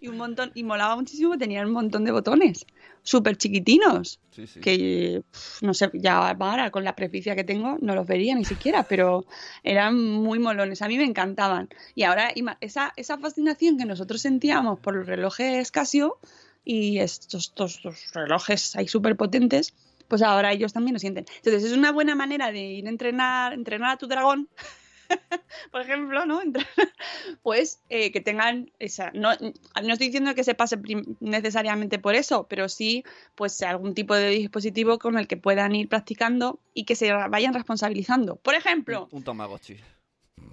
y 0.00 0.08
un 0.08 0.18
montón, 0.18 0.52
y 0.54 0.62
molaba 0.62 0.94
muchísimo, 0.96 1.38
tenían 1.38 1.66
un 1.68 1.72
montón 1.72 2.04
de 2.04 2.12
botones, 2.12 2.66
súper 3.06 3.36
chiquitinos, 3.36 4.18
Sí, 4.32 4.46
sí. 4.48 4.60
que 4.60 5.22
no 5.62 5.72
sé, 5.72 5.90
ya 5.94 6.28
ahora 6.28 6.70
con 6.72 6.82
la 6.82 6.96
presbicia 6.96 7.36
que 7.36 7.44
tengo 7.44 7.78
no 7.80 7.94
los 7.94 8.06
vería 8.06 8.34
ni 8.34 8.44
siquiera, 8.44 8.82
pero 8.82 9.24
eran 9.62 9.96
muy 9.96 10.40
molones, 10.40 10.82
a 10.82 10.88
mí 10.88 10.98
me 10.98 11.04
encantaban. 11.04 11.68
Y 11.94 12.02
ahora 12.02 12.32
esa, 12.60 12.92
esa 12.96 13.16
fascinación 13.16 13.78
que 13.78 13.84
nosotros 13.84 14.20
sentíamos 14.20 14.80
por 14.80 14.96
los 14.96 15.06
relojes 15.06 15.70
Casio 15.70 16.18
y 16.64 16.98
estos, 16.98 17.44
estos, 17.44 17.76
estos 17.76 18.12
relojes 18.12 18.74
ahí 18.74 18.88
súper 18.88 19.16
potentes, 19.16 19.72
pues 20.08 20.20
ahora 20.22 20.52
ellos 20.52 20.72
también 20.72 20.94
lo 20.94 20.98
sienten. 20.98 21.26
Entonces 21.36 21.62
es 21.62 21.78
una 21.78 21.92
buena 21.92 22.16
manera 22.16 22.50
de 22.50 22.60
ir 22.60 22.86
a 22.86 22.90
entrenar, 22.90 23.52
entrenar 23.52 23.92
a 23.92 23.96
tu 23.96 24.08
dragón. 24.08 24.48
Por 25.72 25.80
ejemplo, 25.80 26.26
¿no? 26.26 26.40
Pues 27.42 27.80
eh, 27.88 28.12
que 28.12 28.20
tengan 28.20 28.70
esa. 28.78 29.10
No, 29.12 29.30
no 29.40 29.92
estoy 29.92 30.08
diciendo 30.08 30.34
que 30.34 30.44
se 30.44 30.54
pase 30.54 30.78
necesariamente 31.20 31.98
por 31.98 32.14
eso, 32.14 32.46
pero 32.48 32.68
sí 32.68 33.04
pues 33.34 33.60
algún 33.62 33.94
tipo 33.94 34.14
de 34.14 34.30
dispositivo 34.30 34.98
con 34.98 35.18
el 35.18 35.26
que 35.26 35.36
puedan 35.36 35.74
ir 35.74 35.88
practicando 35.88 36.60
y 36.74 36.84
que 36.84 36.96
se 36.96 37.12
vayan 37.12 37.54
responsabilizando. 37.54 38.36
Por 38.36 38.54
ejemplo, 38.54 39.08
Un, 39.10 39.18
un 39.18 39.24
Tamagotchi. 39.24 39.76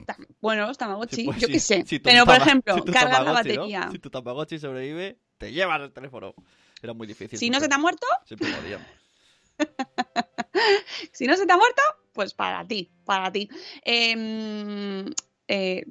tam- 0.06 0.28
bueno, 0.42 0.68
los 0.68 0.78
Tamagotchi, 0.78 1.16
Sí, 1.18 1.24
pues 1.26 1.39
yo 1.39 1.48
sí, 1.48 1.54
qué 1.54 1.60
sé. 1.60 1.84
si 1.86 2.00
pero 2.00 2.26
por 2.26 2.36
ejemplo, 2.36 2.76
si 2.76 2.92
cargar 2.92 3.24
la 3.24 3.32
batería. 3.32 3.89
Si 3.92 4.00
tu 4.00 4.10
Tamagotchi 4.10 4.60
sobrevive, 4.60 5.18
te 5.38 5.52
llevas 5.52 5.82
el 5.82 5.92
teléfono. 5.92 6.34
Era 6.82 6.94
muy 6.94 7.08
difícil. 7.08 7.39
Si 7.39 7.50
no 7.50 7.60
se 7.60 7.68
te 7.68 7.76
ha 7.76 7.78
muerto, 7.78 8.06
Siempre 8.26 8.50
si 11.12 11.28
no 11.28 11.36
se 11.38 11.46
te 11.46 11.54
ha 11.54 11.58
muerto, 11.58 11.82
pues 12.13 12.34
para 12.34 12.65
ti, 12.65 12.89
para 13.06 13.32
ti. 13.32 13.49
Em, 13.84 15.06
eh, 15.47 15.86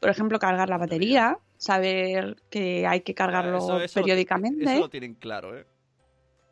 por 0.00 0.10
ejemplo, 0.10 0.38
cargar 0.38 0.68
la 0.68 0.78
batería, 0.78 1.38
saber 1.58 2.36
que 2.50 2.86
hay 2.86 3.00
que 3.02 3.14
cargarlo 3.14 3.58
Eso- 3.58 3.80
eso 3.80 4.00
lo- 4.00 4.04
periódicamente. 4.04 4.64
Eso 4.64 4.78
lo 4.80 4.88
tienen 4.90 5.14
claro, 5.14 5.56
¿eh? 5.58 5.66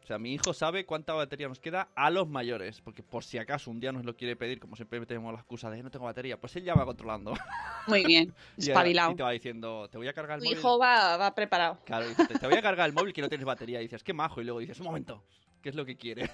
O 0.02 0.06
sea, 0.06 0.18
mi 0.18 0.34
hijo 0.34 0.52
sabe 0.52 0.84
cuánta 0.84 1.14
batería 1.14 1.48
nos 1.48 1.60
queda 1.60 1.88
a 1.96 2.10
los 2.10 2.28
mayores. 2.28 2.82
Porque 2.82 3.02
por 3.02 3.24
si 3.24 3.38
acaso 3.38 3.70
un 3.70 3.80
día 3.80 3.90
nos 3.90 4.04
lo 4.04 4.14
quiere 4.14 4.36
pedir, 4.36 4.60
como 4.60 4.76
siempre 4.76 5.00
tenemos 5.06 5.32
la 5.32 5.38
excusa 5.38 5.70
de 5.70 5.82
no 5.82 5.90
tengo 5.90 6.04
batería, 6.04 6.38
pues 6.38 6.54
él 6.56 6.62
ya 6.64 6.74
va 6.74 6.84
controlando. 6.84 7.32
Muy 7.86 8.04
bien, 8.04 8.34
espabilado. 8.58 9.12
y 9.12 9.16
te 9.16 9.22
va 9.22 9.30
diciendo, 9.30 9.88
te 9.90 9.96
voy 9.96 10.06
a 10.08 10.12
cargar 10.12 10.36
el 10.36 10.42
Tu 10.42 10.50
móvil. 10.50 10.58
hijo 10.58 10.78
va, 10.78 11.16
va 11.16 11.34
preparado. 11.34 11.78
Claro, 11.86 12.06
dice, 12.06 12.26
te, 12.26 12.38
te 12.38 12.46
voy 12.46 12.56
a 12.56 12.60
cargar 12.60 12.86
el 12.86 12.94
móvil 12.94 13.14
que 13.14 13.22
no 13.22 13.30
tienes 13.30 13.46
batería. 13.46 13.80
Y 13.80 13.84
dices, 13.84 14.04
qué 14.04 14.12
majo. 14.12 14.42
Y 14.42 14.44
luego 14.44 14.60
dices, 14.60 14.78
un 14.78 14.84
momento, 14.84 15.24
¿qué 15.62 15.70
es 15.70 15.74
lo 15.74 15.86
que 15.86 15.96
quiere? 15.96 16.28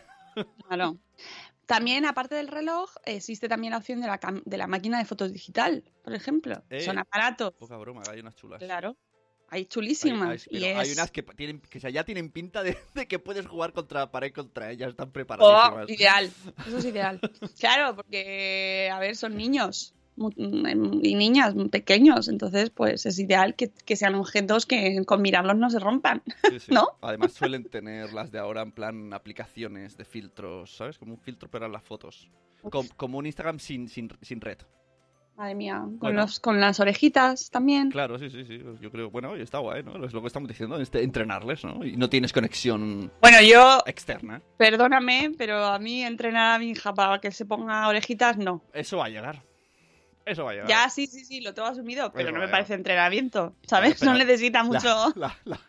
Claro. 0.68 0.96
También, 1.66 2.04
aparte 2.04 2.34
del 2.34 2.48
reloj, 2.48 2.90
existe 3.04 3.48
también 3.48 3.70
la 3.72 3.78
opción 3.78 4.00
de 4.00 4.08
la, 4.08 4.18
cam- 4.18 4.42
de 4.44 4.58
la 4.58 4.66
máquina 4.66 4.98
de 4.98 5.04
fotos 5.04 5.32
digital, 5.32 5.84
por 6.02 6.14
ejemplo. 6.14 6.62
Eh, 6.68 6.80
Son 6.80 6.98
aparatos. 6.98 7.52
Poca 7.54 7.76
broma, 7.76 8.02
hay 8.10 8.20
unas 8.20 8.34
chulas. 8.34 8.58
Claro. 8.58 8.96
Hay 9.52 9.66
chulísimas. 9.66 10.48
hay- 10.52 10.88
y 10.88 10.92
unas 10.92 11.10
que, 11.10 11.22
tienen, 11.22 11.60
que 11.60 11.78
ya 11.78 12.04
tienen 12.04 12.30
pinta 12.30 12.62
de, 12.62 12.76
de 12.94 13.06
que 13.06 13.18
puedes 13.18 13.46
jugar 13.46 13.72
contra 13.72 14.00
la 14.00 14.10
pared 14.10 14.32
contra 14.32 14.70
ellas, 14.70 14.90
están 14.90 15.08
Oh, 15.08 15.12
preparadas. 15.12 15.88
ideal. 15.90 16.30
Eso 16.66 16.78
es 16.78 16.84
ideal. 16.84 17.20
Claro, 17.58 17.94
porque, 17.96 18.90
a 18.92 18.98
ver, 18.98 19.14
son 19.16 19.36
niños 19.36 19.94
y 20.36 21.14
niñas 21.14 21.54
pequeños. 21.70 22.28
Entonces, 22.28 22.70
pues 22.70 23.06
es 23.06 23.18
ideal 23.18 23.54
que, 23.54 23.70
que 23.70 23.96
sean 23.96 24.14
objetos 24.14 24.66
que 24.66 25.02
con 25.06 25.22
mirarlos 25.22 25.56
no 25.56 25.70
se 25.70 25.78
rompan. 25.78 26.22
¿No? 26.68 26.88
Además 27.00 27.32
suelen 27.32 27.64
tener 27.64 28.12
las 28.12 28.30
de 28.30 28.38
ahora 28.38 28.62
en 28.62 28.72
plan 28.72 29.12
aplicaciones 29.14 29.96
de 29.96 30.04
filtros, 30.04 30.76
¿sabes? 30.76 30.98
Como 30.98 31.12
un 31.14 31.18
filtro 31.20 31.48
para 31.50 31.68
las 31.68 31.82
fotos. 31.82 32.28
Com- 32.70 32.88
como 32.96 33.18
un 33.18 33.26
Instagram 33.26 33.58
sin, 33.58 33.88
sin, 33.88 34.10
sin 34.20 34.40
red. 34.40 34.58
Madre 35.36 35.54
mía. 35.54 35.78
Con, 35.78 35.98
Bueno. 36.00 36.20
los, 36.22 36.38
con 36.38 36.60
las 36.60 36.80
orejitas 36.80 37.48
también. 37.50 37.90
Claro, 37.90 38.18
sí, 38.18 38.28
sí, 38.28 38.44
sí. 38.44 38.60
Yo 38.82 38.90
creo, 38.90 39.10
bueno, 39.10 39.34
y 39.38 39.40
está 39.40 39.56
guay, 39.58 39.82
¿no? 39.82 40.04
Es 40.04 40.12
lo 40.12 40.20
que 40.20 40.26
estamos 40.26 40.46
diciendo, 40.50 40.78
este, 40.78 41.02
entrenarles, 41.02 41.64
¿no? 41.64 41.82
Y 41.82 41.96
no 41.96 42.10
tienes 42.10 42.34
conexión 42.34 43.10
Bueno, 43.22 43.38
yo, 43.40 43.78
externa. 43.86 44.42
perdóname, 44.58 45.32
pero 45.38 45.64
a 45.64 45.78
mí 45.78 46.02
entrenar 46.02 46.56
a 46.56 46.58
mi 46.58 46.70
hija 46.70 46.92
para 46.92 47.18
que 47.22 47.30
se 47.30 47.46
ponga 47.46 47.88
orejitas, 47.88 48.36
no. 48.36 48.62
Eso 48.74 48.98
va 48.98 49.06
a 49.06 49.08
llegar. 49.08 49.42
Eso 50.24 50.44
va 50.44 50.50
a 50.50 50.54
llegar. 50.54 50.68
Ya, 50.68 50.88
sí, 50.90 51.06
sí, 51.06 51.24
sí, 51.24 51.40
lo 51.40 51.54
tengo 51.54 51.68
asumido, 51.68 52.12
pero 52.12 52.30
no 52.32 52.38
me 52.40 52.48
parece 52.48 52.74
entrenamiento, 52.74 53.54
¿sabes? 53.66 54.02
No 54.02 54.14
necesita 54.14 54.62
mucho. 54.62 55.12
La, 55.16 55.28
la- 55.28 55.38
la- 55.44 55.60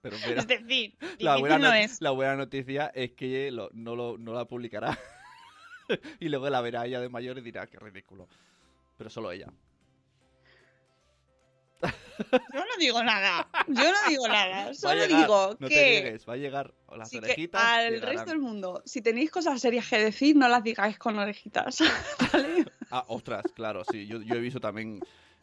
pero 0.00 0.16
mira, 0.26 0.40
Es 0.40 0.46
decir, 0.46 0.96
la, 1.00 1.08
difícil 1.34 1.40
buena 1.40 1.58
no 1.58 1.68
no- 1.68 1.74
es. 1.74 2.00
la 2.00 2.10
buena 2.10 2.36
noticia 2.36 2.90
es 2.94 3.12
que 3.12 3.50
lo- 3.50 3.70
no, 3.72 3.94
lo, 3.96 4.16
no 4.18 4.32
la 4.32 4.44
publicará. 4.46 4.98
y 6.20 6.28
luego 6.28 6.48
la 6.50 6.60
verá 6.60 6.86
ella 6.86 7.00
de 7.00 7.08
mayor 7.08 7.38
y 7.38 7.42
dirá, 7.42 7.66
qué 7.66 7.78
ridículo. 7.78 8.28
Pero 8.96 9.10
solo 9.10 9.30
ella. 9.30 9.46
Yo 12.32 12.58
no 12.60 12.76
digo 12.78 13.02
nada. 13.02 13.48
Yo 13.68 13.74
no 13.92 14.08
digo 14.08 14.28
nada. 14.28 14.74
Solo 14.74 15.04
llegar, 15.06 15.20
digo 15.22 15.56
no 15.58 15.68
te 15.68 15.74
que, 15.74 15.90
niegues, 16.02 16.28
va 16.28 16.32
a 16.34 16.36
llegar 16.36 16.74
las 16.96 17.08
sí 17.10 17.18
orejitas. 17.18 17.62
al 17.62 17.90
llegarán. 17.92 18.14
resto 18.16 18.30
del 18.30 18.40
mundo, 18.40 18.82
si 18.84 19.00
tenéis 19.02 19.30
cosas 19.30 19.60
serias 19.60 19.88
que 19.88 19.98
decir, 19.98 20.36
no 20.36 20.48
las 20.48 20.62
digáis 20.62 20.98
con 20.98 21.18
orejitas. 21.18 21.78
¿Vale? 22.32 22.64
Ah, 22.90 23.04
ostras, 23.08 23.44
claro, 23.54 23.82
sí. 23.90 24.06
Yo, 24.06 24.20
yo 24.22 24.34
he 24.34 24.40
visto 24.40 24.60
también 24.60 25.00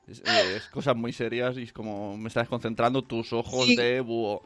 es- 0.07 0.19
eh, 0.19 0.55
es 0.57 0.67
cosas 0.67 0.95
muy 0.95 1.13
serias 1.13 1.57
y 1.57 1.63
es 1.63 1.73
como 1.73 2.17
me 2.17 2.27
estás 2.27 2.47
concentrando 2.47 3.01
tus 3.03 3.31
ojos 3.33 3.65
Sí. 3.67 3.75
de 3.75 4.01
búho. 4.01 4.43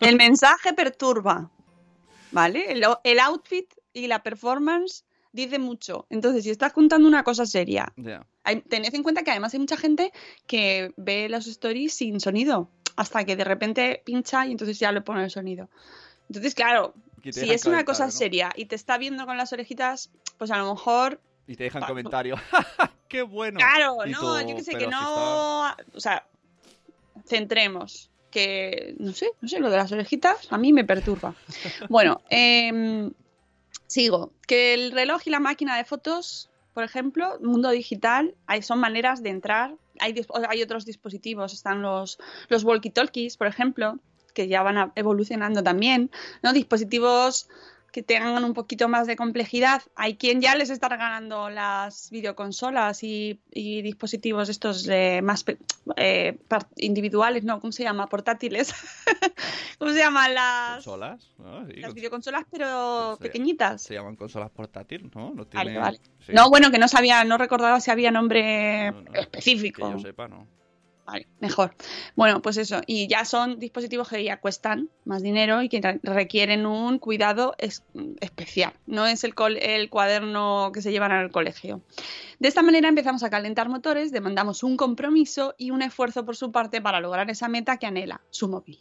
El 0.00 0.16
mensaje 0.16 0.72
perturba. 0.72 1.50
¿Vale? 2.32 2.72
El, 2.72 2.84
el 3.04 3.20
outfit 3.20 3.72
y 3.92 4.08
la 4.08 4.22
performance 4.24 5.04
dice 5.34 5.58
mucho. 5.58 6.06
Entonces, 6.08 6.44
si 6.44 6.50
estás 6.50 6.72
contando 6.72 7.06
una 7.08 7.22
cosa 7.24 7.44
seria, 7.44 7.92
hay- 8.44 8.60
tened 8.62 8.94
en 8.94 9.02
cuenta 9.02 9.22
que 9.22 9.30
además 9.32 9.52
hay 9.52 9.60
mucha 9.60 9.76
gente 9.76 10.12
que 10.46 10.94
ve 10.96 11.28
los 11.28 11.46
stories 11.46 11.92
sin 11.92 12.20
sonido. 12.20 12.70
Hasta 12.96 13.24
que 13.24 13.34
de 13.34 13.42
repente 13.44 14.00
pincha 14.04 14.46
y 14.46 14.52
entonces 14.52 14.78
ya 14.78 14.92
le 14.92 15.00
pone 15.00 15.24
el 15.24 15.30
sonido. 15.30 15.68
Entonces, 16.28 16.54
claro, 16.54 16.94
si 17.32 17.50
es 17.50 17.66
una 17.66 17.84
cosa 17.84 18.04
seria 18.12 18.50
y 18.54 18.66
te 18.66 18.76
está 18.76 18.96
viendo 18.98 19.26
con 19.26 19.36
las 19.36 19.52
orejitas, 19.52 20.10
pues 20.38 20.50
a 20.52 20.58
lo 20.58 20.72
mejor. 20.72 21.20
Y 21.48 21.56
te 21.56 21.64
dejan 21.64 21.80
Pa- 21.80 21.88
comentario. 21.88 22.36
¡Qué 23.08 23.22
bueno! 23.22 23.58
claro, 23.58 24.06
Y 24.06 24.10
no, 24.10 24.40
yo 24.48 24.56
que 24.56 24.62
sé, 24.62 24.76
que 24.76 24.86
no. 24.86 25.64
O 25.94 26.00
sea, 26.00 26.24
centremos. 27.26 28.10
Que 28.30 28.94
no 28.98 29.12
sé, 29.12 29.30
no 29.40 29.48
sé, 29.48 29.60
lo 29.60 29.70
de 29.70 29.76
las 29.76 29.92
orejitas 29.92 30.48
a 30.50 30.58
mí 30.58 30.72
me 30.72 30.84
perturba. 30.84 31.34
bueno, 31.88 32.20
em, 32.30 33.12
sigo. 33.94 34.32
Que 34.46 34.74
el 34.74 34.90
reloj 34.90 35.22
y 35.24 35.30
la 35.30 35.38
máquina 35.38 35.76
de 35.76 35.84
fotos, 35.84 36.50
por 36.72 36.82
ejemplo, 36.82 37.38
mundo 37.40 37.70
digital, 37.70 38.34
hay, 38.46 38.60
son 38.62 38.80
maneras 38.80 39.22
de 39.22 39.30
entrar. 39.30 39.76
Hay, 40.00 40.14
hay 40.48 40.62
otros 40.62 40.84
dispositivos, 40.84 41.52
están 41.52 41.80
los, 41.80 42.18
los 42.48 42.64
walkie-talkies, 42.64 43.36
por 43.36 43.46
ejemplo, 43.46 44.00
que 44.34 44.48
ya 44.48 44.64
van 44.64 44.92
evolucionando 44.96 45.62
también, 45.62 46.10
¿no? 46.42 46.52
Dispositivos 46.52 47.48
que 47.94 48.02
tengan 48.02 48.42
un 48.42 48.54
poquito 48.54 48.88
más 48.88 49.06
de 49.06 49.14
complejidad. 49.14 49.80
Hay 49.94 50.16
quien 50.16 50.40
ya 50.40 50.56
les 50.56 50.68
está 50.68 50.88
regalando 50.88 51.48
las 51.48 52.10
videoconsolas 52.10 53.04
y, 53.04 53.40
y 53.52 53.82
dispositivos 53.82 54.48
estos 54.48 54.82
de 54.82 55.20
más 55.22 55.44
eh, 55.96 56.36
individuales, 56.76 57.44
¿no? 57.44 57.60
¿Cómo 57.60 57.70
se 57.72 57.84
llama? 57.84 58.08
Portátiles. 58.08 58.74
¿Cómo 59.78 59.92
se 59.92 59.98
llaman 59.98 60.34
las, 60.34 60.74
¿Consolas? 60.84 61.30
¿no? 61.38 61.64
Sí, 61.68 61.74
las 61.76 61.92
cons- 61.92 61.94
videoconsolas, 61.94 62.44
pero 62.50 63.14
Sí. 63.16 63.22
pequeñitas? 63.22 63.82
Se 63.82 63.94
llaman 63.94 64.16
consolas 64.16 64.50
portátiles, 64.50 65.14
¿no? 65.14 65.32
No 65.32 65.46
tiene... 65.46 65.78
vale. 65.78 66.00
sí, 66.26 66.32
No, 66.34 66.50
bueno, 66.50 66.72
que 66.72 66.78
no 66.78 66.88
sabía, 66.88 67.22
no 67.22 67.38
recordaba 67.38 67.78
si 67.78 67.92
había 67.92 68.10
nombre 68.10 68.90
No, 68.90 69.02
no, 69.02 69.12
Que 69.12 69.20
específico. 69.20 69.88
yo 69.88 70.00
sepa, 70.00 70.26
¿no? 70.26 70.48
Vale, 71.06 71.26
mejor. 71.38 71.74
Bueno, 72.16 72.40
pues 72.40 72.56
eso. 72.56 72.80
Y 72.86 73.08
ya 73.08 73.26
son 73.26 73.58
dispositivos 73.58 74.08
que 74.08 74.24
ya 74.24 74.40
cuestan 74.40 74.88
más 75.04 75.22
dinero 75.22 75.60
y 75.62 75.68
que 75.68 75.80
re- 75.82 76.00
requieren 76.02 76.64
un 76.64 76.98
cuidado 76.98 77.54
es- 77.58 77.84
especial. 78.20 78.72
No 78.86 79.06
es 79.06 79.22
el, 79.22 79.34
el 79.60 79.90
cuaderno 79.90 80.70
que 80.72 80.80
se 80.80 80.92
llevan 80.92 81.12
al 81.12 81.30
colegio. 81.30 81.82
De 82.38 82.48
esta 82.48 82.62
manera 82.62 82.88
empezamos 82.88 83.22
a 83.22 83.28
calentar 83.28 83.68
motores, 83.68 84.12
demandamos 84.12 84.62
un 84.62 84.78
compromiso 84.78 85.54
y 85.58 85.72
un 85.72 85.82
esfuerzo 85.82 86.24
por 86.24 86.36
su 86.36 86.50
parte 86.50 86.80
para 86.80 87.00
lograr 87.00 87.28
esa 87.30 87.48
meta 87.48 87.76
que 87.76 87.86
anhela, 87.86 88.22
su 88.30 88.48
móvil. 88.48 88.80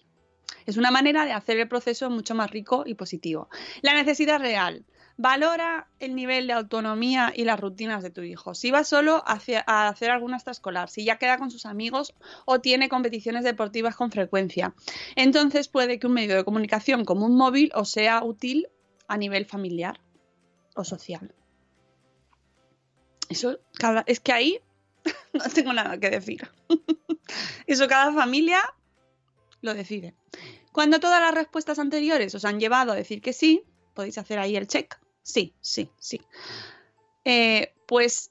Es 0.65 0.77
una 0.77 0.91
manera 0.91 1.25
de 1.25 1.33
hacer 1.33 1.59
el 1.59 1.67
proceso 1.67 2.09
mucho 2.09 2.35
más 2.35 2.49
rico 2.51 2.83
y 2.85 2.93
positivo. 2.95 3.49
La 3.81 3.93
necesidad 3.95 4.39
real. 4.39 4.85
Valora 5.17 5.87
el 5.99 6.15
nivel 6.15 6.47
de 6.47 6.53
autonomía 6.53 7.31
y 7.35 7.43
las 7.43 7.59
rutinas 7.59 8.01
de 8.01 8.09
tu 8.09 8.21
hijo. 8.21 8.55
Si 8.55 8.71
va 8.71 8.83
solo 8.83 9.23
a 9.27 9.33
hacer 9.87 10.09
alguna 10.11 10.37
extraescolar, 10.37 10.89
si 10.89 11.05
ya 11.05 11.17
queda 11.17 11.37
con 11.37 11.51
sus 11.51 11.65
amigos 11.65 12.15
o 12.45 12.61
tiene 12.61 12.89
competiciones 12.89 13.43
deportivas 13.43 13.95
con 13.95 14.11
frecuencia. 14.11 14.73
Entonces 15.15 15.67
puede 15.67 15.99
que 15.99 16.07
un 16.07 16.13
medio 16.13 16.35
de 16.35 16.43
comunicación 16.43 17.05
como 17.05 17.25
un 17.27 17.37
móvil 17.37 17.71
os 17.75 17.91
sea 17.91 18.23
útil 18.23 18.67
a 19.07 19.17
nivel 19.17 19.45
familiar 19.45 19.99
o 20.75 20.83
social. 20.83 21.33
Eso 23.29 23.59
cada, 23.77 24.03
es 24.07 24.19
que 24.19 24.33
ahí 24.33 24.59
no 25.33 25.43
tengo 25.53 25.73
nada 25.73 25.99
que 25.99 26.09
decir. 26.09 26.49
Eso 27.67 27.87
cada 27.87 28.11
familia 28.13 28.61
lo 29.61 29.73
decide. 29.73 30.15
Cuando 30.71 30.99
todas 30.99 31.21
las 31.21 31.33
respuestas 31.33 31.77
anteriores 31.77 32.33
os 32.33 32.45
han 32.45 32.59
llevado 32.59 32.91
a 32.91 32.95
decir 32.95 33.21
que 33.21 33.31
sí, 33.31 33.63
podéis 33.93 34.17
hacer 34.17 34.39
ahí 34.39 34.55
el 34.55 34.67
check. 34.67 34.99
Sí, 35.23 35.53
sí, 35.61 35.89
sí. 35.97 36.21
Eh, 37.25 37.73
pues 37.87 38.29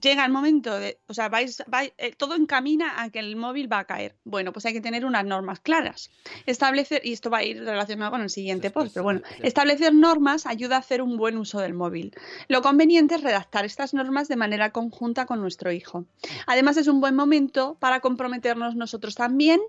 llega 0.00 0.24
el 0.24 0.30
momento 0.30 0.78
de, 0.78 1.00
o 1.08 1.14
sea, 1.14 1.28
vais, 1.28 1.64
vais- 1.66 1.92
eh, 1.98 2.14
todo 2.16 2.36
encamina 2.36 3.02
a 3.02 3.10
que 3.10 3.18
el 3.18 3.34
móvil 3.34 3.70
va 3.70 3.80
a 3.80 3.84
caer. 3.86 4.14
Bueno, 4.22 4.52
pues 4.52 4.64
hay 4.64 4.72
que 4.72 4.80
tener 4.80 5.04
unas 5.04 5.24
normas 5.24 5.58
claras. 5.58 6.10
Establecer, 6.46 7.04
y 7.04 7.12
esto 7.12 7.28
va 7.28 7.38
a 7.38 7.42
ir 7.44 7.58
relacionado 7.64 8.12
con 8.12 8.20
el 8.22 8.30
siguiente 8.30 8.68
Después, 8.68 8.84
post, 8.84 8.94
pero 8.94 9.04
bueno, 9.04 9.20
sí. 9.36 9.42
establecer 9.42 9.92
normas 9.92 10.46
ayuda 10.46 10.76
a 10.76 10.78
hacer 10.78 11.02
un 11.02 11.16
buen 11.16 11.36
uso 11.36 11.58
del 11.58 11.74
móvil. 11.74 12.14
Lo 12.46 12.62
conveniente 12.62 13.16
es 13.16 13.22
redactar 13.22 13.64
estas 13.64 13.92
normas 13.92 14.28
de 14.28 14.36
manera 14.36 14.70
conjunta 14.70 15.26
con 15.26 15.40
nuestro 15.40 15.72
hijo. 15.72 16.06
Además, 16.46 16.76
es 16.76 16.86
un 16.86 17.00
buen 17.00 17.16
momento 17.16 17.76
para 17.80 17.98
comprometernos 17.98 18.76
nosotros 18.76 19.16
también 19.16 19.60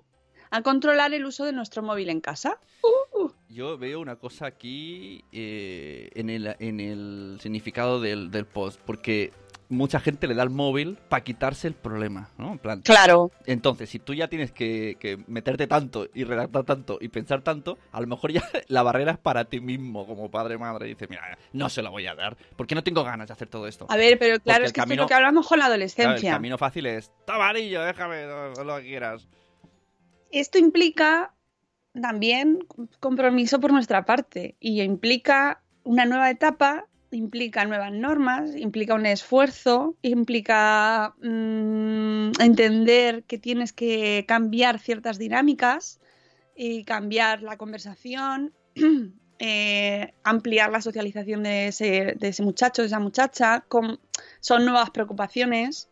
a 0.50 0.62
controlar 0.62 1.12
el 1.14 1.24
uso 1.26 1.44
de 1.44 1.52
nuestro 1.52 1.82
móvil 1.82 2.10
en 2.10 2.20
casa. 2.20 2.60
Yo 3.52 3.76
veo 3.76 4.00
una 4.00 4.16
cosa 4.16 4.46
aquí 4.46 5.24
eh, 5.30 6.08
en, 6.14 6.30
el, 6.30 6.56
en 6.58 6.80
el 6.80 7.38
significado 7.40 8.00
del, 8.00 8.30
del 8.30 8.46
post, 8.46 8.80
porque 8.86 9.30
mucha 9.68 10.00
gente 10.00 10.26
le 10.26 10.34
da 10.34 10.42
el 10.42 10.48
móvil 10.50 10.98
para 11.08 11.22
quitarse 11.22 11.68
el 11.68 11.74
problema, 11.74 12.30
¿no? 12.38 12.52
En 12.52 12.58
plan, 12.58 12.80
Claro, 12.80 13.30
entonces, 13.44 13.90
si 13.90 13.98
tú 13.98 14.14
ya 14.14 14.28
tienes 14.28 14.52
que, 14.52 14.96
que 14.98 15.18
meterte 15.26 15.66
tanto 15.66 16.08
y 16.14 16.24
redactar 16.24 16.64
tanto 16.64 16.98
y 17.00 17.08
pensar 17.08 17.42
tanto, 17.42 17.78
a 17.90 18.00
lo 18.00 18.06
mejor 18.06 18.32
ya 18.32 18.42
la 18.68 18.82
barrera 18.82 19.12
es 19.12 19.18
para 19.18 19.44
ti 19.44 19.60
mismo 19.60 20.06
como 20.06 20.30
padre 20.30 20.56
madre. 20.56 20.86
Y 20.86 20.94
dices, 20.94 21.10
mira, 21.10 21.36
no 21.52 21.68
se 21.68 21.82
lo 21.82 21.90
voy 21.90 22.06
a 22.06 22.14
dar, 22.14 22.36
porque 22.56 22.74
no 22.74 22.82
tengo 22.82 23.04
ganas 23.04 23.28
de 23.28 23.32
hacer 23.34 23.48
todo 23.48 23.66
esto. 23.66 23.86
a 23.90 23.96
ver, 23.96 24.18
pero 24.18 24.40
claro, 24.40 24.64
es 24.64 24.72
que 24.72 24.80
esto 24.80 24.92
es 24.92 24.98
lo 24.98 25.06
que 25.06 25.14
hablamos 25.14 25.46
con 25.46 25.58
la 25.58 25.66
Claro, 25.66 25.74
el 25.74 25.82
adolescencia. 25.82 26.32
camino 26.32 26.56
fácil 26.56 26.86
es, 26.86 27.12
tamarillo, 27.26 27.82
déjame, 27.82 28.24
lo 28.64 28.76
que 28.78 28.82
quieras. 28.82 29.28
Esto 30.30 30.56
implica 30.58 31.34
también 32.00 32.66
compromiso 33.00 33.60
por 33.60 33.72
nuestra 33.72 34.04
parte 34.04 34.56
y 34.60 34.82
implica 34.82 35.62
una 35.84 36.04
nueva 36.06 36.30
etapa, 36.30 36.86
implica 37.10 37.64
nuevas 37.64 37.92
normas, 37.92 38.56
implica 38.56 38.94
un 38.94 39.06
esfuerzo, 39.06 39.96
implica 40.02 41.14
mm, 41.22 42.32
entender 42.40 43.24
que 43.24 43.38
tienes 43.38 43.72
que 43.72 44.24
cambiar 44.26 44.78
ciertas 44.78 45.18
dinámicas 45.18 46.00
y 46.56 46.84
cambiar 46.84 47.42
la 47.42 47.58
conversación, 47.58 48.54
eh, 49.38 50.14
ampliar 50.24 50.70
la 50.70 50.80
socialización 50.80 51.42
de 51.42 51.68
ese, 51.68 52.14
de 52.18 52.28
ese 52.28 52.42
muchacho, 52.42 52.82
de 52.82 52.88
esa 52.88 53.00
muchacha, 53.00 53.66
son 54.40 54.64
nuevas 54.64 54.90
preocupaciones. 54.90 55.90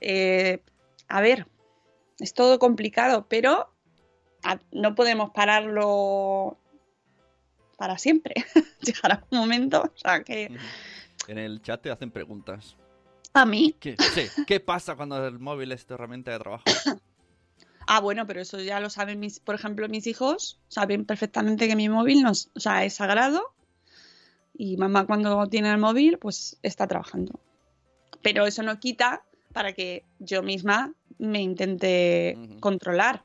Eh, 0.00 0.62
a 1.08 1.20
ver, 1.20 1.46
es 2.18 2.34
todo 2.34 2.58
complicado, 2.58 3.26
pero 3.28 3.72
a- 4.48 4.60
no 4.72 4.94
podemos 4.94 5.30
pararlo 5.30 6.56
para 7.76 7.98
siempre. 7.98 8.34
Llegará 8.80 9.24
un 9.30 9.38
momento, 9.38 9.82
o 9.82 9.98
sea, 9.98 10.22
que 10.24 10.50
En 11.26 11.38
el 11.38 11.60
chat 11.62 11.82
te 11.82 11.90
hacen 11.90 12.10
preguntas. 12.10 12.76
a 13.34 13.44
mí, 13.44 13.74
¿Qué, 13.78 13.96
sí, 14.14 14.22
¿qué 14.46 14.60
pasa 14.60 14.96
cuando 14.96 15.24
el 15.26 15.38
móvil 15.38 15.72
es 15.72 15.84
tu 15.86 15.94
herramienta 15.94 16.32
de 16.32 16.38
trabajo? 16.38 16.64
ah, 17.86 18.00
bueno, 18.00 18.26
pero 18.26 18.40
eso 18.40 18.58
ya 18.60 18.80
lo 18.80 18.88
saben 18.90 19.20
mis, 19.20 19.38
por 19.38 19.54
ejemplo, 19.54 19.88
mis 19.88 20.06
hijos, 20.06 20.58
saben 20.68 21.04
perfectamente 21.04 21.68
que 21.68 21.76
mi 21.76 21.88
móvil 21.88 22.22
no 22.22 22.30
es, 22.30 22.50
o 22.54 22.60
sea, 22.60 22.84
es 22.84 22.94
sagrado 22.94 23.42
y 24.56 24.76
mamá 24.76 25.06
cuando 25.06 25.46
tiene 25.48 25.70
el 25.70 25.78
móvil, 25.78 26.18
pues 26.18 26.58
está 26.62 26.86
trabajando. 26.86 27.38
Pero 28.22 28.46
eso 28.46 28.62
no 28.62 28.80
quita 28.80 29.22
para 29.52 29.72
que 29.72 30.04
yo 30.18 30.42
misma 30.42 30.92
me 31.18 31.40
intente 31.40 32.36
controlar. 32.60 33.22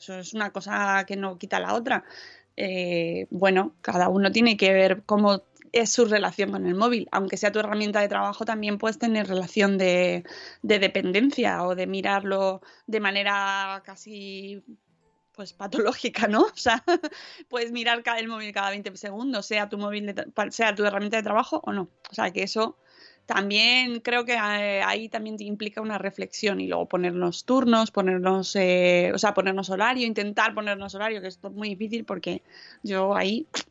Eso 0.00 0.18
es 0.18 0.32
una 0.32 0.50
cosa 0.50 1.04
que 1.06 1.16
no 1.16 1.36
quita 1.36 1.60
la 1.60 1.74
otra. 1.74 2.04
Eh, 2.56 3.26
bueno, 3.30 3.76
cada 3.82 4.08
uno 4.08 4.32
tiene 4.32 4.56
que 4.56 4.72
ver 4.72 5.02
cómo 5.04 5.42
es 5.72 5.92
su 5.92 6.06
relación 6.06 6.50
con 6.52 6.66
el 6.66 6.74
móvil. 6.74 7.06
Aunque 7.12 7.36
sea 7.36 7.52
tu 7.52 7.58
herramienta 7.58 8.00
de 8.00 8.08
trabajo, 8.08 8.46
también 8.46 8.78
puedes 8.78 8.98
tener 8.98 9.28
relación 9.28 9.76
de, 9.76 10.24
de 10.62 10.78
dependencia 10.78 11.64
o 11.64 11.74
de 11.74 11.86
mirarlo 11.86 12.62
de 12.86 13.00
manera 13.00 13.82
casi 13.84 14.64
pues 15.32 15.52
patológica, 15.52 16.26
¿no? 16.26 16.46
O 16.54 16.56
sea, 16.56 16.82
puedes 17.48 17.70
mirar 17.70 18.02
el 18.18 18.28
móvil 18.28 18.52
cada 18.52 18.70
20 18.70 18.96
segundos, 18.96 19.46
sea 19.46 19.68
tu 19.68 19.78
móvil, 19.78 20.14
de 20.14 20.26
sea 20.50 20.74
tu 20.74 20.84
herramienta 20.84 21.18
de 21.18 21.22
trabajo 21.22 21.60
o 21.64 21.72
no. 21.72 21.90
O 22.10 22.14
sea, 22.14 22.30
que 22.30 22.42
eso 22.42 22.78
también 23.30 24.00
creo 24.00 24.24
que 24.24 24.32
eh, 24.32 24.82
ahí 24.82 25.08
también 25.08 25.36
te 25.36 25.44
implica 25.44 25.80
una 25.80 25.98
reflexión 25.98 26.60
y 26.60 26.66
luego 26.66 26.86
ponernos 26.86 27.44
turnos, 27.44 27.92
ponernos, 27.92 28.56
eh, 28.56 29.12
o 29.14 29.18
sea, 29.18 29.34
ponernos 29.34 29.70
horario, 29.70 30.04
intentar 30.04 30.52
ponernos 30.52 30.96
horario, 30.96 31.22
que 31.22 31.28
es 31.28 31.40
muy 31.44 31.68
difícil 31.68 32.04
porque 32.04 32.42
yo 32.82 33.14
ahí... 33.14 33.46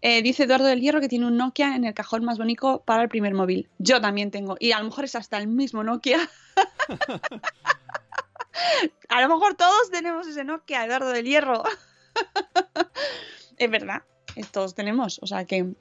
Eh, 0.00 0.22
dice 0.22 0.42
Eduardo 0.42 0.66
del 0.66 0.80
Hierro 0.80 1.00
que 1.00 1.08
tiene 1.08 1.24
un 1.24 1.36
Nokia 1.36 1.76
en 1.76 1.84
el 1.84 1.94
cajón 1.94 2.24
más 2.24 2.36
bonito 2.36 2.82
para 2.84 3.04
el 3.04 3.08
primer 3.08 3.32
móvil. 3.32 3.68
Yo 3.78 4.00
también 4.00 4.32
tengo. 4.32 4.56
Y 4.58 4.72
a 4.72 4.80
lo 4.80 4.86
mejor 4.86 5.04
es 5.04 5.14
hasta 5.14 5.38
el 5.38 5.46
mismo 5.46 5.84
Nokia. 5.84 6.28
a 9.08 9.20
lo 9.20 9.28
mejor 9.28 9.54
todos 9.54 9.88
tenemos 9.92 10.26
ese 10.26 10.42
Nokia, 10.42 10.84
Eduardo 10.84 11.10
del 11.10 11.26
Hierro. 11.26 11.62
es 13.56 13.70
verdad, 13.70 14.02
todos 14.50 14.74
tenemos. 14.74 15.20
O 15.22 15.28
sea 15.28 15.44
que 15.44 15.76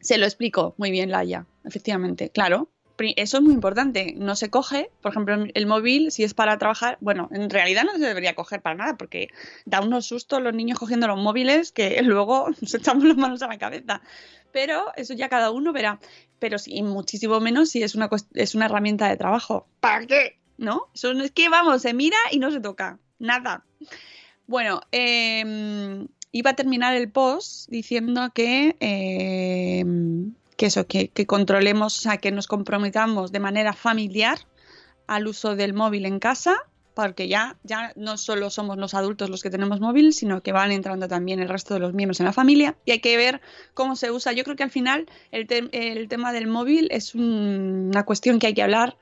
se 0.00 0.18
lo 0.18 0.24
explico 0.24 0.74
muy 0.76 0.90
bien, 0.90 1.10
Laia. 1.10 1.46
Efectivamente, 1.64 2.30
claro. 2.30 2.68
Eso 3.16 3.36
es 3.36 3.42
muy 3.44 3.54
importante. 3.54 4.14
No 4.16 4.34
se 4.34 4.50
coge, 4.50 4.90
por 5.02 5.12
ejemplo, 5.12 5.46
el 5.54 5.66
móvil, 5.66 6.10
si 6.10 6.24
es 6.24 6.34
para 6.34 6.58
trabajar. 6.58 6.98
Bueno, 7.00 7.28
en 7.30 7.48
realidad 7.48 7.84
no 7.84 7.92
se 7.92 8.00
debería 8.00 8.34
coger 8.34 8.60
para 8.60 8.74
nada, 8.74 8.96
porque 8.96 9.28
da 9.66 9.80
unos 9.80 10.06
sustos 10.06 10.42
los 10.42 10.52
niños 10.52 10.80
cogiendo 10.80 11.06
los 11.06 11.18
móviles 11.18 11.70
que 11.70 12.02
luego 12.02 12.48
nos 12.60 12.74
echamos 12.74 13.04
las 13.04 13.16
manos 13.16 13.42
a 13.42 13.46
la 13.46 13.58
cabeza. 13.58 14.02
Pero 14.50 14.86
eso 14.96 15.14
ya 15.14 15.28
cada 15.28 15.52
uno 15.52 15.72
verá. 15.72 16.00
Pero 16.40 16.58
sí, 16.58 16.82
muchísimo 16.82 17.38
menos 17.38 17.70
si 17.70 17.82
es 17.82 17.94
una, 17.94 18.10
es 18.34 18.54
una 18.56 18.66
herramienta 18.66 19.08
de 19.08 19.16
trabajo. 19.16 19.68
¿Para 19.80 20.04
qué? 20.06 20.38
¿No? 20.56 20.88
Eso 20.92 21.12
es 21.12 21.30
que, 21.30 21.48
vamos, 21.48 21.82
se 21.82 21.94
mira 21.94 22.16
y 22.32 22.40
no 22.40 22.50
se 22.50 22.60
toca. 22.60 22.98
Nada. 23.20 23.64
Bueno, 24.48 24.80
eh, 24.90 26.04
iba 26.32 26.50
a 26.50 26.54
terminar 26.56 26.94
el 26.94 27.10
post 27.10 27.68
diciendo 27.70 28.30
que, 28.34 28.76
eh, 28.80 29.84
que 30.56 30.66
eso, 30.66 30.86
que, 30.86 31.08
que 31.08 31.26
controlemos, 31.26 31.98
o 31.98 32.00
sea, 32.02 32.18
que 32.18 32.30
nos 32.30 32.46
comprometamos 32.46 33.32
de 33.32 33.40
manera 33.40 33.72
familiar 33.72 34.38
al 35.06 35.26
uso 35.26 35.56
del 35.56 35.72
móvil 35.74 36.04
en 36.06 36.18
casa, 36.18 36.56
porque 36.94 37.28
ya, 37.28 37.56
ya 37.62 37.92
no 37.94 38.16
solo 38.18 38.50
somos 38.50 38.76
los 38.76 38.92
adultos 38.92 39.30
los 39.30 39.42
que 39.42 39.50
tenemos 39.50 39.80
móvil, 39.80 40.12
sino 40.12 40.42
que 40.42 40.50
van 40.52 40.72
entrando 40.72 41.06
también 41.06 41.38
el 41.40 41.48
resto 41.48 41.74
de 41.74 41.80
los 41.80 41.94
miembros 41.94 42.18
en 42.20 42.26
la 42.26 42.32
familia 42.32 42.76
y 42.84 42.90
hay 42.90 42.98
que 43.00 43.16
ver 43.16 43.40
cómo 43.72 43.94
se 43.94 44.10
usa. 44.10 44.32
Yo 44.32 44.42
creo 44.42 44.56
que 44.56 44.64
al 44.64 44.70
final 44.72 45.06
el, 45.30 45.46
te- 45.46 45.68
el 45.72 46.08
tema 46.08 46.32
del 46.32 46.48
móvil 46.48 46.88
es 46.90 47.14
un- 47.14 47.90
una 47.94 48.04
cuestión 48.04 48.38
que 48.40 48.48
hay 48.48 48.54
que 48.54 48.64
hablar 48.64 48.96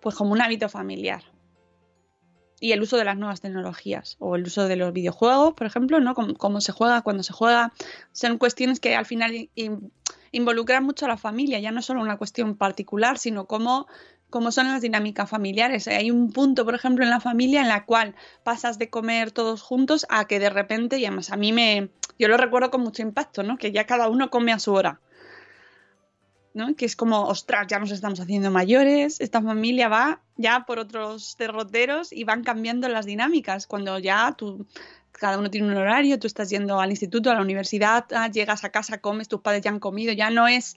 pues 0.00 0.14
como 0.14 0.32
un 0.32 0.40
hábito 0.40 0.68
familiar 0.70 1.22
y 2.60 2.72
el 2.72 2.82
uso 2.82 2.96
de 2.96 3.04
las 3.04 3.16
nuevas 3.16 3.40
tecnologías 3.40 4.16
o 4.18 4.36
el 4.36 4.42
uso 4.44 4.66
de 4.66 4.76
los 4.76 4.92
videojuegos, 4.92 5.54
por 5.54 5.66
ejemplo, 5.66 6.00
¿no? 6.00 6.14
Cómo, 6.14 6.60
se 6.60 6.72
juega, 6.72 7.02
cuándo 7.02 7.22
se 7.22 7.32
juega, 7.32 7.72
son 8.12 8.38
cuestiones 8.38 8.80
que 8.80 8.96
al 8.96 9.06
final 9.06 9.48
in- 9.54 9.92
involucran 10.32 10.84
mucho 10.84 11.06
a 11.06 11.08
la 11.08 11.16
familia, 11.16 11.58
ya 11.60 11.70
no 11.70 11.82
solo 11.82 12.00
una 12.00 12.16
cuestión 12.18 12.56
particular, 12.56 13.18
sino 13.18 13.46
cómo, 13.46 13.86
cómo 14.30 14.52
son 14.52 14.68
las 14.68 14.82
dinámicas 14.82 15.30
familiares. 15.30 15.88
Hay 15.88 16.10
un 16.10 16.32
punto, 16.32 16.64
por 16.64 16.74
ejemplo, 16.74 17.04
en 17.04 17.10
la 17.10 17.20
familia 17.20 17.60
en 17.60 17.68
la 17.68 17.84
cual 17.84 18.14
pasas 18.42 18.78
de 18.78 18.90
comer 18.90 19.30
todos 19.30 19.62
juntos 19.62 20.06
a 20.08 20.26
que 20.26 20.38
de 20.38 20.50
repente, 20.50 20.98
y 20.98 21.06
además 21.06 21.30
a 21.30 21.36
mí 21.36 21.52
me, 21.52 21.90
yo 22.18 22.28
lo 22.28 22.36
recuerdo 22.36 22.70
con 22.70 22.82
mucho 22.82 23.02
impacto, 23.02 23.42
¿no? 23.42 23.56
Que 23.56 23.72
ya 23.72 23.86
cada 23.86 24.08
uno 24.08 24.30
come 24.30 24.52
a 24.52 24.58
su 24.58 24.72
hora. 24.74 25.00
Que 26.76 26.86
es 26.86 26.96
como, 26.96 27.22
ostras, 27.24 27.66
ya 27.68 27.78
nos 27.78 27.92
estamos 27.92 28.18
haciendo 28.18 28.50
mayores, 28.50 29.20
esta 29.20 29.40
familia 29.40 29.88
va 29.88 30.22
ya 30.36 30.64
por 30.66 30.78
otros 30.80 31.36
derroteros 31.38 32.12
y 32.12 32.24
van 32.24 32.42
cambiando 32.42 32.88
las 32.88 33.06
dinámicas. 33.06 33.66
Cuando 33.66 33.98
ya 33.98 34.34
tú, 34.36 34.66
cada 35.12 35.38
uno 35.38 35.50
tiene 35.50 35.68
un 35.68 35.76
horario, 35.76 36.18
tú 36.18 36.26
estás 36.26 36.50
yendo 36.50 36.80
al 36.80 36.90
instituto, 36.90 37.30
a 37.30 37.34
la 37.34 37.42
universidad, 37.42 38.06
ah, 38.12 38.28
llegas 38.28 38.64
a 38.64 38.70
casa, 38.70 39.00
comes, 39.00 39.28
tus 39.28 39.40
padres 39.40 39.62
ya 39.62 39.70
han 39.70 39.78
comido, 39.78 40.12
ya 40.12 40.30
no 40.30 40.48
es, 40.48 40.76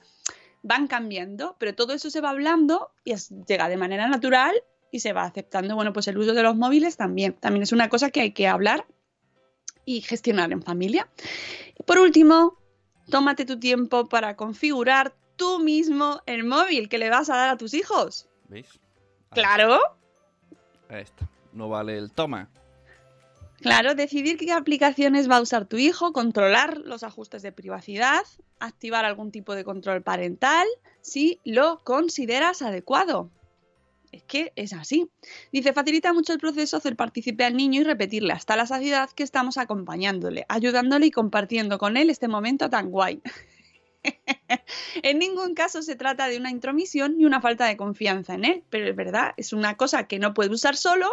van 0.61 0.87
cambiando, 0.87 1.55
pero 1.59 1.73
todo 1.73 1.93
eso 1.93 2.09
se 2.09 2.21
va 2.21 2.29
hablando 2.29 2.91
y 3.03 3.15
llega 3.47 3.67
de 3.67 3.77
manera 3.77 4.07
natural 4.07 4.53
y 4.91 4.99
se 4.99 5.13
va 5.13 5.23
aceptando. 5.23 5.75
Bueno, 5.75 5.93
pues 5.93 6.07
el 6.07 6.17
uso 6.17 6.33
de 6.33 6.43
los 6.43 6.55
móviles 6.55 6.97
también, 6.97 7.33
también 7.33 7.63
es 7.63 7.71
una 7.71 7.89
cosa 7.89 8.09
que 8.09 8.21
hay 8.21 8.31
que 8.33 8.47
hablar 8.47 8.85
y 9.85 10.01
gestionar 10.01 10.51
en 10.51 10.61
familia. 10.61 11.09
Por 11.85 11.97
último, 11.97 12.57
tómate 13.09 13.45
tu 13.45 13.59
tiempo 13.59 14.07
para 14.07 14.35
configurar 14.35 15.15
tú 15.35 15.59
mismo 15.59 16.21
el 16.25 16.43
móvil 16.43 16.89
que 16.89 16.97
le 16.97 17.09
vas 17.09 17.29
a 17.29 17.35
dar 17.35 17.49
a 17.49 17.57
tus 17.57 17.73
hijos. 17.73 18.27
¿Veis? 18.49 18.67
Claro, 19.31 19.79
Ahí 20.89 21.03
está. 21.03 21.27
No 21.53 21.69
vale 21.69 21.97
el 21.97 22.11
toma. 22.11 22.49
claro, 23.61 23.95
decidir 23.95 24.37
qué 24.37 24.51
aplicaciones 24.51 25.29
va 25.29 25.37
a 25.37 25.41
usar 25.41 25.65
tu 25.65 25.77
hijo, 25.77 26.11
controlar 26.11 26.77
los 26.79 27.03
ajustes 27.03 27.41
de 27.41 27.51
privacidad, 27.51 28.23
activar 28.59 29.05
algún 29.05 29.31
tipo 29.31 29.55
de 29.55 29.63
control 29.63 30.01
parental 30.01 30.67
si 31.01 31.39
lo 31.45 31.79
consideras 31.83 32.61
adecuado. 32.61 33.29
Es 34.11 34.23
que 34.23 34.51
es 34.57 34.73
así. 34.73 35.09
Dice, 35.53 35.71
facilita 35.71 36.11
mucho 36.11 36.33
el 36.33 36.39
proceso 36.39 36.75
hacer 36.75 36.97
partícipe 36.97 37.45
al 37.45 37.55
niño 37.55 37.79
y 37.79 37.83
repetirle 37.85 38.33
hasta 38.33 38.57
la 38.57 38.65
saciedad 38.65 39.09
que 39.11 39.23
estamos 39.23 39.57
acompañándole, 39.57 40.45
ayudándole 40.49 41.05
y 41.05 41.11
compartiendo 41.11 41.77
con 41.77 41.95
él 41.95 42.09
este 42.09 42.27
momento 42.27 42.69
tan 42.69 42.89
guay. 42.91 43.21
en 45.03 45.19
ningún 45.19 45.53
caso 45.53 45.81
se 45.81 45.95
trata 45.95 46.27
de 46.27 46.37
una 46.37 46.51
intromisión 46.51 47.17
ni 47.17 47.25
una 47.25 47.41
falta 47.41 47.65
de 47.65 47.77
confianza 47.77 48.33
en 48.33 48.45
él, 48.45 48.63
pero 48.69 48.87
es 48.87 48.95
verdad, 48.95 49.33
es 49.37 49.53
una 49.53 49.77
cosa 49.77 50.07
que 50.07 50.19
no 50.19 50.33
puede 50.33 50.51
usar 50.51 50.75
solo 50.75 51.11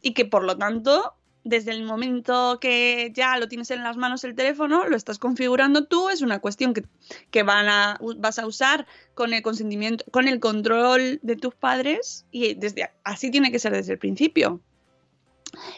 y 0.00 0.14
que 0.14 0.24
por 0.24 0.44
lo 0.44 0.56
tanto, 0.56 1.14
desde 1.44 1.72
el 1.72 1.84
momento 1.84 2.58
que 2.60 3.10
ya 3.14 3.36
lo 3.38 3.48
tienes 3.48 3.70
en 3.70 3.82
las 3.82 3.96
manos 3.96 4.24
el 4.24 4.34
teléfono, 4.34 4.86
lo 4.86 4.96
estás 4.96 5.18
configurando 5.18 5.84
tú, 5.84 6.08
es 6.08 6.22
una 6.22 6.40
cuestión 6.40 6.74
que, 6.74 6.84
que 7.30 7.42
van 7.42 7.68
a, 7.68 7.98
vas 8.16 8.38
a 8.38 8.46
usar 8.46 8.86
con 9.14 9.34
el 9.34 9.42
consentimiento, 9.42 10.04
con 10.10 10.28
el 10.28 10.40
control 10.40 11.20
de 11.22 11.36
tus 11.36 11.54
padres 11.54 12.26
y 12.30 12.54
desde 12.54 12.90
así 13.04 13.30
tiene 13.30 13.52
que 13.52 13.58
ser 13.58 13.72
desde 13.72 13.92
el 13.92 13.98
principio. 13.98 14.60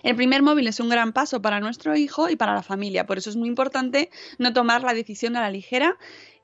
El 0.03 0.17
primer 0.17 0.43
móvil 0.43 0.67
es 0.67 0.81
un 0.81 0.89
gran 0.89 1.13
paso 1.13 1.43
para 1.43 1.61
nuestro 1.61 1.97
hijo 1.97 2.29
y 2.29 2.37
para 2.37 2.55
la 2.55 2.63
familia, 2.63 3.07
por 3.07 3.19
eso 3.19 3.31
es 3.31 3.37
muy 3.37 3.49
importante 3.49 4.11
no 4.39 4.53
tomar 4.53 4.83
la 4.83 4.95
decisión 4.95 5.37
a 5.37 5.41
la 5.41 5.51
ligera 5.51 5.97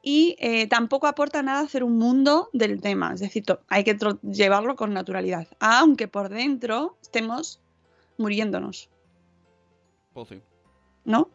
y 0.02 0.36
eh, 0.38 0.66
tampoco 0.66 1.06
aporta 1.06 1.42
nada 1.42 1.60
hacer 1.60 1.84
un 1.84 1.98
mundo 1.98 2.48
del 2.52 2.80
tema, 2.80 3.12
es 3.14 3.20
decir, 3.20 3.44
hay 3.68 3.84
que 3.84 3.96
llevarlo 4.22 4.76
con 4.76 4.92
naturalidad, 4.94 5.46
aunque 5.60 6.08
por 6.08 6.28
dentro 6.28 6.96
estemos 7.02 7.60
muriéndonos, 8.18 8.88
Pues 10.12 10.28
sí. 10.28 10.40
¿no? 11.04 11.28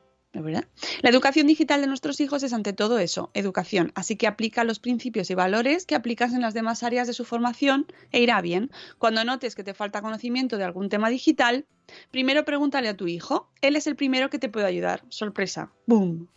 La 1.02 1.10
educación 1.10 1.48
digital 1.48 1.82
de 1.82 1.88
nuestros 1.88 2.20
hijos 2.20 2.44
es 2.44 2.54
ante 2.54 2.74
todo 2.74 3.00
eso, 3.00 3.32
educación, 3.34 3.92
así 3.96 4.16
que 4.16 4.28
aplica 4.28 4.64
los 4.64 4.80
principios 4.80 5.30
y 5.30 5.36
valores 5.36 5.86
que 5.86 5.96
aplicas 5.96 6.34
en 6.34 6.42
las 6.42 6.54
demás 6.54 6.84
áreas 6.84 7.08
de 7.08 7.14
su 7.14 7.26
formación 7.26 7.88
e 8.12 8.22
irá 8.22 8.42
bien. 8.42 8.72
Cuando 8.98 9.24
notes 9.24 9.56
que 9.56 9.64
te 9.64 9.74
falta 9.74 10.02
conocimiento 10.02 10.58
de 10.58 10.64
algún 10.64 10.90
tema 10.90 11.10
digital, 11.10 11.66
primero 12.12 12.46
pregúntale 12.46 12.90
a 12.90 12.98
tu 12.98 13.08
hijo, 13.08 13.50
él 13.62 13.76
es 13.76 13.88
el 13.88 13.96
primero 13.96 14.30
que 14.30 14.40
te 14.40 14.50
puede 14.50 14.66
ayudar. 14.66 15.04
Sorpresa. 15.10 15.72
¡Boom! 15.86 16.30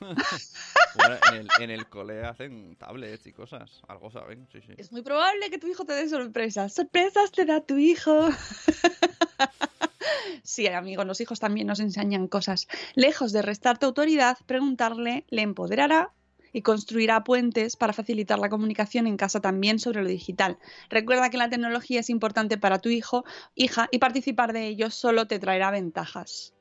Bueno, 0.96 1.16
en, 1.30 1.34
el, 1.34 1.48
en 1.60 1.70
el 1.70 1.86
cole 1.86 2.24
hacen 2.24 2.76
tablets 2.76 3.26
y 3.26 3.32
cosas. 3.32 3.82
Algo 3.86 4.10
saben, 4.10 4.48
sí, 4.50 4.60
sí. 4.66 4.72
Es 4.78 4.90
muy 4.90 5.02
probable 5.02 5.50
que 5.50 5.58
tu 5.58 5.68
hijo 5.68 5.84
te 5.84 5.92
dé 5.92 6.08
sorpresas. 6.08 6.74
Sorpresas 6.74 7.30
te 7.30 7.44
da 7.44 7.60
tu 7.60 7.76
hijo. 7.76 8.28
Sí, 10.42 10.66
amigos, 10.66 11.06
los 11.06 11.20
hijos 11.20 11.40
también 11.40 11.66
nos 11.66 11.80
enseñan 11.80 12.28
cosas. 12.28 12.68
Lejos 12.94 13.32
de 13.32 13.42
restarte 13.42 13.86
autoridad, 13.86 14.38
preguntarle 14.46 15.24
le 15.28 15.42
empoderará 15.42 16.12
y 16.52 16.62
construirá 16.62 17.24
puentes 17.24 17.76
para 17.76 17.92
facilitar 17.92 18.38
la 18.38 18.48
comunicación 18.48 19.06
en 19.06 19.16
casa 19.16 19.40
también 19.40 19.78
sobre 19.78 20.02
lo 20.02 20.08
digital. 20.08 20.58
Recuerda 20.88 21.30
que 21.30 21.36
la 21.36 21.50
tecnología 21.50 22.00
es 22.00 22.10
importante 22.10 22.58
para 22.58 22.78
tu 22.78 22.88
hijo, 22.88 23.24
hija, 23.54 23.88
y 23.90 23.98
participar 23.98 24.52
de 24.52 24.66
ello 24.66 24.90
solo 24.90 25.26
te 25.26 25.38
traerá 25.38 25.70
ventajas. 25.70 26.54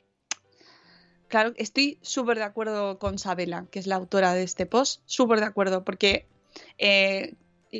Claro, 1.29 1.53
estoy 1.57 1.99
súper 2.01 2.37
de 2.37 2.45
acuerdo 2.45 2.99
con 2.99 3.17
Sabela, 3.17 3.65
que 3.69 3.79
es 3.79 3.87
la 3.87 3.95
autora 3.95 4.33
de 4.33 4.43
este 4.43 4.65
post, 4.65 5.01
súper 5.05 5.39
de 5.39 5.45
acuerdo, 5.45 5.83
porque 5.83 6.25
eh, 6.77 7.33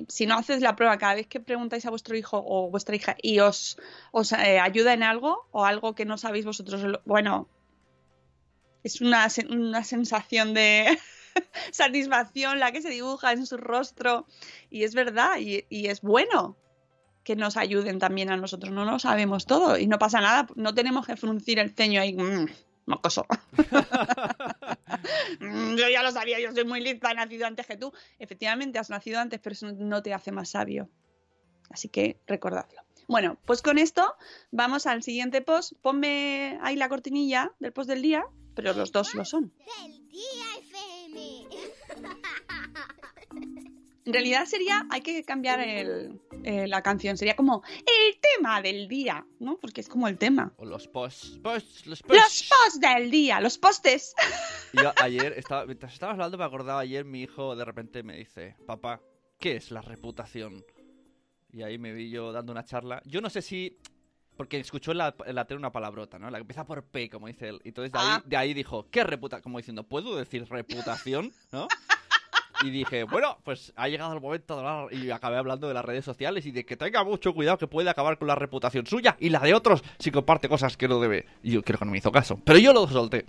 si 0.07 0.25
no 0.25 0.37
haces 0.37 0.61
la 0.61 0.75
prueba 0.75 0.97
cada 0.97 1.15
vez 1.15 1.27
que 1.27 1.39
preguntáis 1.39 1.85
a 1.85 1.89
vuestro 1.89 2.15
hijo 2.15 2.43
o 2.45 2.69
vuestra 2.69 2.95
hija 2.95 3.15
y 3.21 3.39
os, 3.39 3.77
os 4.11 4.31
eh, 4.31 4.59
ayuda 4.59 4.93
en 4.93 5.03
algo 5.03 5.47
o 5.51 5.65
algo 5.65 5.95
que 5.95 6.05
no 6.05 6.17
sabéis 6.17 6.45
vosotros, 6.45 6.99
bueno, 7.05 7.47
es 8.83 9.01
una, 9.01 9.27
una 9.49 9.83
sensación 9.83 10.53
de 10.53 10.97
satisfacción 11.71 12.59
la 12.59 12.71
que 12.71 12.81
se 12.81 12.89
dibuja 12.89 13.31
en 13.31 13.45
su 13.45 13.57
rostro 13.57 14.25
y 14.69 14.83
es 14.83 14.95
verdad 14.95 15.37
y, 15.39 15.65
y 15.69 15.87
es 15.87 16.01
bueno 16.01 16.57
que 17.23 17.35
nos 17.35 17.57
ayuden 17.57 17.99
también 17.99 18.29
a 18.29 18.37
nosotros, 18.37 18.71
no 18.71 18.85
lo 18.85 18.99
sabemos 18.99 19.45
todo 19.45 19.77
y 19.77 19.87
no 19.87 19.99
pasa 19.99 20.21
nada, 20.21 20.47
no 20.55 20.73
tenemos 20.73 21.05
que 21.05 21.17
fruncir 21.17 21.59
el 21.59 21.71
ceño 21.71 21.99
ahí, 21.99 22.13
mmm, 22.13 22.47
mocoso. 22.85 23.25
Mm, 25.39 25.75
yo 25.75 25.89
ya 25.89 26.01
lo 26.01 26.11
sabía, 26.11 26.39
yo 26.39 26.51
soy 26.53 26.65
muy 26.65 26.81
lista, 26.81 27.11
he 27.11 27.13
nacido 27.13 27.45
antes 27.45 27.65
que 27.65 27.77
tú. 27.77 27.91
Efectivamente, 28.19 28.79
has 28.79 28.89
nacido 28.89 29.19
antes, 29.19 29.39
pero 29.39 29.53
eso 29.53 29.71
no 29.73 30.01
te 30.01 30.13
hace 30.13 30.31
más 30.31 30.49
sabio. 30.49 30.89
Así 31.69 31.89
que 31.89 32.19
recordadlo. 32.25 32.81
Bueno, 33.07 33.37
pues 33.45 33.61
con 33.61 33.77
esto 33.77 34.15
vamos 34.51 34.85
al 34.85 35.03
siguiente 35.03 35.41
post. 35.41 35.73
Ponme 35.81 36.57
ahí 36.61 36.75
la 36.75 36.89
cortinilla 36.89 37.51
del 37.59 37.73
post 37.73 37.89
del 37.89 38.01
día, 38.01 38.25
pero 38.55 38.73
los 38.73 38.91
dos 38.91 39.13
lo 39.15 39.25
son. 39.25 39.53
Del 39.83 40.07
día 40.09 40.45
FM. 40.61 41.47
En 44.05 44.13
realidad 44.13 44.45
sería, 44.45 44.87
hay 44.89 45.01
que 45.01 45.23
cambiar 45.23 45.59
el, 45.59 46.21
eh, 46.47 46.67
la 46.67 46.81
canción, 46.81 47.17
sería 47.17 47.35
como 47.35 47.61
el 47.79 48.19
tema 48.19 48.61
del 48.61 48.87
día, 48.87 49.25
¿no? 49.39 49.57
Porque 49.59 49.81
es 49.81 49.89
como 49.89 50.07
el 50.07 50.17
tema. 50.17 50.53
O 50.57 50.65
los 50.65 50.87
posts, 50.87 51.39
posts, 51.43 51.85
los 51.87 52.01
Los 52.01 52.01
posts. 52.01 52.49
posts 52.49 52.79
del 52.79 53.11
día, 53.11 53.41
los 53.41 53.57
postes. 53.57 54.15
Yo 54.73 54.93
ayer, 55.01 55.33
estaba, 55.37 55.65
mientras 55.65 55.93
estabas 55.93 56.13
hablando, 56.13 56.37
me 56.37 56.45
acordaba 56.45 56.79
ayer, 56.79 57.03
mi 57.05 57.21
hijo 57.23 57.55
de 57.55 57.65
repente 57.65 58.01
me 58.03 58.15
dice, 58.17 58.55
papá, 58.65 59.01
¿qué 59.39 59.57
es 59.57 59.71
la 59.71 59.81
reputación? 59.81 60.63
Y 61.51 61.63
ahí 61.63 61.77
me 61.77 61.91
vi 61.93 62.09
yo 62.09 62.31
dando 62.31 62.51
una 62.51 62.63
charla. 62.65 63.01
Yo 63.05 63.19
no 63.21 63.29
sé 63.29 63.41
si... 63.41 63.77
Porque 64.35 64.59
escuchó 64.59 64.91
en 64.91 64.99
la, 64.99 65.15
en 65.25 65.33
la 65.33 65.45
tele 65.45 65.57
una 65.57 65.71
palabrota, 65.71 66.19
¿no? 66.19 66.29
La 66.29 66.37
que 66.37 66.41
empieza 66.41 66.63
por 66.65 66.83
P, 66.85 67.09
como 67.09 67.25
dice 67.27 67.49
él. 67.49 67.59
Y 67.63 67.69
entonces 67.69 67.91
de 67.91 67.97
ahí, 67.97 68.05
Ah. 68.07 68.23
de 68.23 68.37
ahí 68.37 68.53
dijo, 68.53 68.87
¿qué 68.91 69.03
reputación? 69.03 69.41
Como 69.43 69.57
diciendo, 69.57 69.83
¿puedo 69.83 70.15
decir 70.15 70.47
reputación? 70.47 71.33
¿No? 71.51 71.67
Y 72.61 72.69
dije, 72.71 73.03
bueno, 73.03 73.37
pues 73.43 73.71
ha 73.75 73.87
llegado 73.87 74.13
el 74.13 74.21
momento 74.21 74.55
de 74.55 74.67
hablar. 74.67 74.93
Y 74.93 75.11
acabé 75.11 75.37
hablando 75.37 75.67
de 75.67 75.73
las 75.73 75.85
redes 75.85 76.03
sociales 76.05 76.45
y 76.45 76.51
de 76.51 76.65
que 76.65 76.75
tenga 76.77 77.03
mucho 77.03 77.33
cuidado 77.33 77.57
que 77.57 77.67
puede 77.67 77.89
acabar 77.89 78.17
con 78.17 78.27
la 78.27 78.35
reputación 78.35 78.85
suya 78.87 79.15
y 79.19 79.29
la 79.29 79.39
de 79.39 79.53
otros 79.53 79.83
si 79.99 80.11
comparte 80.11 80.49
cosas 80.49 80.75
que 80.77 80.87
no 80.87 80.99
debe. 80.99 81.25
Y 81.43 81.51
yo 81.51 81.61
creo 81.63 81.77
que 81.79 81.85
no 81.85 81.91
me 81.91 81.97
hizo 81.99 82.11
caso. 82.11 82.39
Pero 82.43 82.57
yo 82.59 82.73
lo 82.73 82.87
solté. 82.87 83.25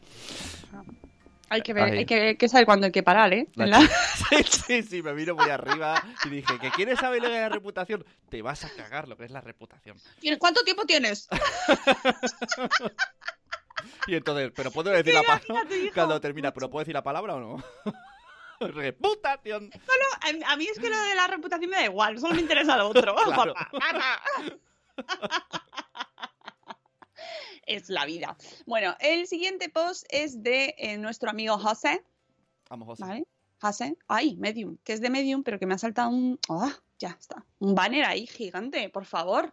Hay 1.50 1.62
que 1.62 1.72
ver, 1.72 1.84
Ahí. 1.84 1.98
hay 2.06 2.36
que, 2.36 2.48
saber 2.48 2.66
cuándo 2.66 2.84
hay 2.86 2.92
que 2.92 3.02
parar, 3.02 3.32
¿eh? 3.32 3.48
La 3.54 3.64
En 3.64 3.70
la- 3.70 3.80
Sí, 4.28 4.36
sí, 4.66 4.82
sí, 4.82 5.02
me 5.02 5.14
vino 5.14 5.34
muy 5.34 5.48
arriba 5.48 5.94
y 6.26 6.28
dije, 6.28 6.58
¿que 6.60 6.70
quieres 6.70 6.98
saber 6.98 7.22
lo 7.22 7.28
que 7.28 7.36
es 7.36 7.40
la 7.40 7.48
reputación? 7.48 8.04
Te 8.28 8.42
vas 8.42 8.66
a 8.66 8.70
cagar 8.76 9.08
lo 9.08 9.16
que 9.16 9.24
es 9.24 9.30
la 9.30 9.40
reputación. 9.40 9.96
¿Tienes- 10.20 10.38
¿Cuánto 10.38 10.62
tiempo 10.62 10.84
tienes? 10.84 11.26
Y 14.08 14.14
entonces, 14.16 14.50
¿pero 14.56 14.70
puedo 14.70 14.90
decir 14.90 15.14
la 15.14 15.22
palabra? 15.22 15.68
Cuando 15.94 16.20
termina, 16.20 16.52
¿pero 16.52 16.68
puedo 16.68 16.80
decir 16.82 16.94
la 16.94 17.02
palabra 17.02 17.34
o 17.36 17.40
no? 17.40 17.64
reputación. 18.74 19.70
A, 20.20 20.52
a 20.52 20.56
mí 20.56 20.66
es 20.66 20.78
que 20.78 20.90
lo 20.90 21.00
de 21.00 21.14
la 21.14 21.26
reputación 21.26 21.70
me 21.70 21.76
da 21.76 21.84
igual, 21.84 22.18
solo 22.18 22.34
me 22.34 22.40
interesa 22.40 22.76
lo 22.76 22.88
otro. 22.88 23.14
Claro. 23.24 23.54
es 27.66 27.88
la 27.88 28.04
vida. 28.04 28.36
Bueno, 28.66 28.96
el 29.00 29.26
siguiente 29.26 29.68
post 29.68 30.06
es 30.10 30.42
de 30.42 30.74
eh, 30.78 30.96
nuestro 30.98 31.30
amigo 31.30 31.58
José, 31.58 32.02
Vamos, 32.68 32.86
José. 32.86 33.04
¿vale? 33.04 33.26
José, 33.60 33.96
ay, 34.08 34.36
Medium, 34.36 34.76
que 34.84 34.92
es 34.92 35.00
de 35.00 35.10
Medium, 35.10 35.42
pero 35.42 35.58
que 35.58 35.66
me 35.66 35.74
ha 35.74 35.78
saltado 35.78 36.10
un... 36.10 36.38
Ah, 36.48 36.76
ya 36.98 37.16
está. 37.18 37.44
Un 37.58 37.74
banner 37.74 38.04
ahí 38.04 38.26
gigante, 38.26 38.88
por 38.88 39.04
favor. 39.04 39.52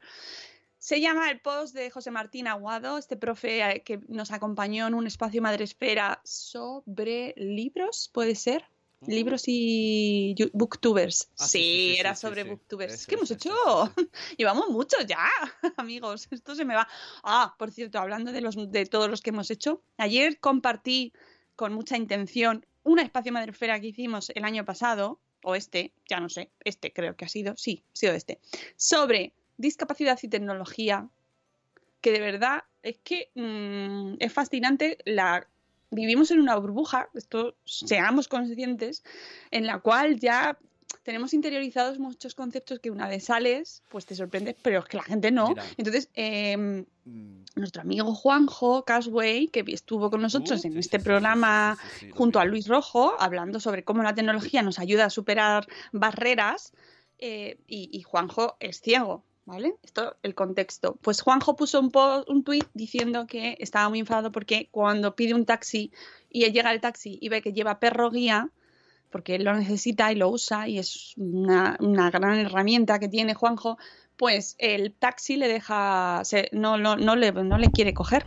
Se 0.77 1.01
llama 1.01 1.31
el 1.31 1.39
post 1.39 1.73
de 1.73 1.89
José 1.89 2.11
Martín 2.11 2.47
Aguado, 2.47 2.97
este 2.97 3.17
profe 3.17 3.61
eh, 3.61 3.83
que 3.83 3.99
nos 4.07 4.31
acompañó 4.31 4.87
en 4.87 4.93
un 4.93 5.07
espacio 5.07 5.41
Madresfera 5.41 6.21
sobre 6.23 7.33
libros, 7.37 8.09
¿puede 8.13 8.35
ser? 8.35 8.65
Libros 9.07 9.43
y 9.47 10.35
booktubers. 10.53 11.29
Ah, 11.37 11.45
sí, 11.45 11.59
sí, 11.59 11.63
sí, 11.63 11.93
sí, 11.93 11.99
era 11.99 12.15
sí, 12.15 12.21
sobre 12.21 12.43
sí. 12.43 12.49
booktubers. 12.49 12.93
Eso, 12.93 13.05
¿Qué 13.07 13.15
hemos 13.15 13.31
eso, 13.31 13.35
hecho? 13.35 13.93
Llevamos 14.37 14.69
mucho 14.69 14.97
ya, 15.01 15.27
amigos. 15.77 16.27
Esto 16.31 16.55
se 16.55 16.65
me 16.65 16.75
va. 16.75 16.87
Ah, 17.23 17.55
por 17.57 17.71
cierto, 17.71 17.99
hablando 17.99 18.31
de, 18.31 18.41
los, 18.41 18.55
de 18.71 18.85
todos 18.85 19.09
los 19.09 19.21
que 19.21 19.29
hemos 19.29 19.51
hecho, 19.51 19.81
ayer 19.97 20.39
compartí 20.39 21.13
con 21.55 21.73
mucha 21.73 21.97
intención 21.97 22.65
un 22.83 22.99
espacio 22.99 23.31
madrefera 23.31 23.79
que 23.79 23.87
hicimos 23.87 24.31
el 24.35 24.45
año 24.45 24.63
pasado, 24.63 25.19
o 25.43 25.55
este, 25.55 25.91
ya 26.07 26.19
no 26.19 26.29
sé, 26.29 26.49
este 26.63 26.91
creo 26.93 27.15
que 27.15 27.25
ha 27.25 27.29
sido, 27.29 27.55
sí, 27.57 27.83
ha 27.93 27.95
sido 27.95 28.13
este, 28.13 28.39
sobre 28.75 29.33
discapacidad 29.57 30.19
y 30.21 30.27
tecnología, 30.27 31.09
que 32.01 32.11
de 32.11 32.19
verdad 32.19 32.63
es 32.83 32.99
que 33.03 33.29
mm, 33.33 34.17
es 34.19 34.31
fascinante 34.31 34.99
la 35.05 35.47
vivimos 35.95 36.31
en 36.31 36.39
una 36.39 36.55
burbuja, 36.55 37.09
esto 37.13 37.55
seamos 37.65 38.27
conscientes, 38.27 39.03
en 39.51 39.65
la 39.65 39.79
cual 39.79 40.19
ya 40.19 40.57
tenemos 41.03 41.33
interiorizados 41.33 41.99
muchos 41.99 42.35
conceptos 42.35 42.79
que 42.79 42.91
una 42.91 43.07
vez 43.07 43.25
sales, 43.25 43.83
pues 43.89 44.05
te 44.05 44.15
sorprendes, 44.15 44.55
pero 44.61 44.79
es 44.79 44.85
que 44.85 44.97
la 44.97 45.03
gente 45.03 45.31
no. 45.31 45.49
Mira. 45.49 45.63
Entonces, 45.77 46.09
em, 46.13 46.85
Mm, 47.05 47.43
nuestro 47.55 47.83
amigo 47.83 48.15
Juanjo 48.15 48.83
Casway, 48.83 49.47
que 49.47 49.63
estuvo 49.67 50.09
con 50.09 50.23
nosotros 50.23 50.63
Uh, 50.63 50.67
en 50.67 50.73
sí, 50.73 50.79
este 50.79 50.97
sí, 50.97 51.05
programa 51.05 51.77
sí, 51.99 52.09
junto 52.09 52.39
a 52.39 52.45
Luis 52.45 52.67
Rojo, 52.67 53.13
hablando 53.19 53.59
sobre 53.59 53.83
cómo 53.83 54.01
la 54.01 54.15
tecnología 54.15 54.63
nos 54.63 54.79
ayuda 54.79 55.05
a 55.05 55.09
superar 55.11 55.67
barreras, 55.91 56.73
eh, 57.19 57.59
y, 57.67 57.89
y 57.91 58.01
Juanjo 58.01 58.57
es 58.59 58.81
ciego, 58.81 59.23
¿vale? 59.45 59.75
Esto, 59.83 60.17
el 60.23 60.35
contexto. 60.35 60.97
Pues 61.01 61.21
Juanjo 61.21 61.55
puso 61.55 61.79
un, 61.79 61.91
po- 61.91 62.23
un 62.27 62.43
tuit 62.43 62.65
diciendo 62.73 63.27
que 63.27 63.55
estaba 63.59 63.89
muy 63.89 63.99
enfadado 63.99 64.31
porque 64.31 64.67
cuando 64.71 65.15
pide 65.15 65.33
un 65.33 65.45
taxi 65.45 65.91
y 66.29 66.49
llega 66.51 66.69
al 66.69 66.81
taxi 66.81 67.17
y 67.21 67.29
ve 67.29 67.41
que 67.41 67.53
lleva 67.53 67.79
perro 67.79 68.09
guía, 68.09 68.49
porque 69.09 69.35
él 69.35 69.43
lo 69.45 69.53
necesita 69.53 70.11
y 70.11 70.15
lo 70.15 70.29
usa 70.29 70.67
y 70.67 70.79
es 70.79 71.13
una, 71.17 71.77
una 71.79 72.11
gran 72.11 72.37
herramienta 72.39 72.99
que 72.99 73.07
tiene 73.07 73.33
Juanjo, 73.35 73.77
pues 74.17 74.55
el 74.57 74.93
taxi 74.93 75.35
le 75.37 75.47
deja, 75.47 76.21
se- 76.25 76.49
no, 76.51 76.77
no, 76.77 76.95
no, 76.95 77.15
le, 77.15 77.31
no 77.31 77.57
le 77.57 77.71
quiere 77.71 77.93
coger. 77.93 78.25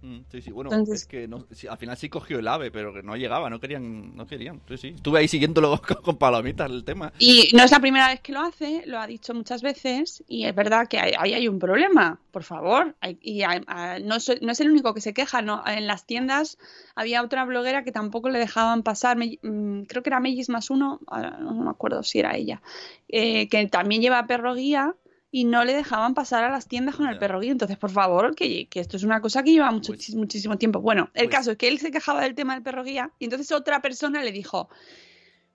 Mm, 0.00 0.18
sí, 0.30 0.42
sí, 0.42 0.50
bueno, 0.52 0.70
Entonces- 0.70 1.02
es 1.02 1.06
que 1.08 1.26
no- 1.26 1.44
al 1.70 1.76
final 1.78 1.96
sí 1.96 2.08
cogió 2.08 2.38
el 2.38 2.46
ave, 2.46 2.70
pero 2.70 2.94
que 2.94 3.02
no 3.02 3.16
llegaba, 3.16 3.50
no 3.50 3.58
querían, 3.58 4.14
no 4.14 4.26
querían. 4.28 4.60
Sí, 4.68 4.76
sí. 4.76 4.88
Estuve 4.94 5.18
ahí 5.18 5.26
siguiéndolo 5.28 5.80
con, 5.82 5.96
con 6.02 6.16
palomitas 6.18 6.70
el 6.70 6.84
tema. 6.84 7.12
Y 7.18 7.50
no 7.54 7.64
es 7.64 7.70
la 7.72 7.80
primera 7.80 8.06
vez 8.08 8.20
que 8.20 8.30
lo 8.32 8.40
hace, 8.40 8.84
lo 8.86 9.00
ha 9.00 9.06
dicho 9.08 9.34
muchas 9.34 9.60
veces 9.60 10.22
y 10.28 10.44
es 10.44 10.54
verdad 10.54 10.86
que 10.86 11.00
ahí 11.00 11.12
hay, 11.18 11.34
hay 11.34 11.48
un 11.48 11.58
problema, 11.58 12.20
por 12.30 12.44
favor. 12.44 12.94
Hay- 13.00 13.18
y 13.20 13.42
hay- 13.42 13.62
no, 14.04 14.20
soy- 14.20 14.38
no 14.40 14.52
es 14.52 14.60
el 14.60 14.70
único 14.70 14.94
que 14.94 15.00
se 15.00 15.12
queja, 15.12 15.42
¿no? 15.42 15.64
En 15.66 15.88
las 15.88 16.06
tiendas 16.06 16.58
había 16.94 17.22
otra 17.22 17.44
bloguera 17.44 17.82
que 17.82 17.90
tampoco 17.90 18.28
le 18.28 18.38
dejaban 18.38 18.84
pasar, 18.84 19.16
me- 19.16 19.40
mm, 19.42 19.82
creo 19.88 20.04
que 20.04 20.10
era 20.10 20.20
Mellis 20.20 20.48
más 20.48 20.70
uno, 20.70 21.00
ahora 21.08 21.38
no 21.38 21.52
me 21.54 21.70
acuerdo 21.70 22.04
si 22.04 22.20
era 22.20 22.36
ella, 22.36 22.62
eh, 23.08 23.48
que 23.48 23.66
también 23.66 24.00
lleva 24.00 24.26
perro 24.28 24.54
guía 24.54 24.94
y 25.30 25.44
no 25.44 25.64
le 25.64 25.74
dejaban 25.74 26.14
pasar 26.14 26.42
a 26.44 26.50
las 26.50 26.68
tiendas 26.68 26.96
con 26.96 27.06
el 27.08 27.18
perro 27.18 27.40
guía. 27.40 27.52
Entonces, 27.52 27.76
por 27.76 27.90
favor, 27.90 28.34
que, 28.34 28.66
que 28.68 28.80
esto 28.80 28.96
es 28.96 29.02
una 29.02 29.20
cosa 29.20 29.42
que 29.42 29.52
lleva 29.52 29.70
mucho, 29.70 29.92
Pues- 29.92 30.14
muchísimo 30.14 30.56
tiempo. 30.56 30.80
Bueno, 30.80 31.10
el 31.14 31.26
pues- 31.26 31.36
caso 31.36 31.50
es 31.52 31.58
que 31.58 31.68
él 31.68 31.78
se 31.78 31.90
quejaba 31.90 32.22
del 32.22 32.34
tema 32.34 32.54
del 32.54 32.62
perro 32.62 32.82
guía 32.84 33.10
y 33.18 33.24
entonces 33.24 33.52
otra 33.52 33.80
persona 33.82 34.22
le 34.22 34.32
dijo, 34.32 34.68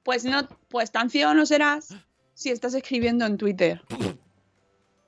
pues 0.03 0.25
no, 0.25 0.47
pues 0.69 0.91
tan 0.91 1.09
ciego 1.09 1.33
no 1.33 1.45
serás 1.45 1.95
si 2.33 2.49
estás 2.51 2.73
escribiendo 2.73 3.25
en 3.25 3.37
Twitter. 3.37 3.81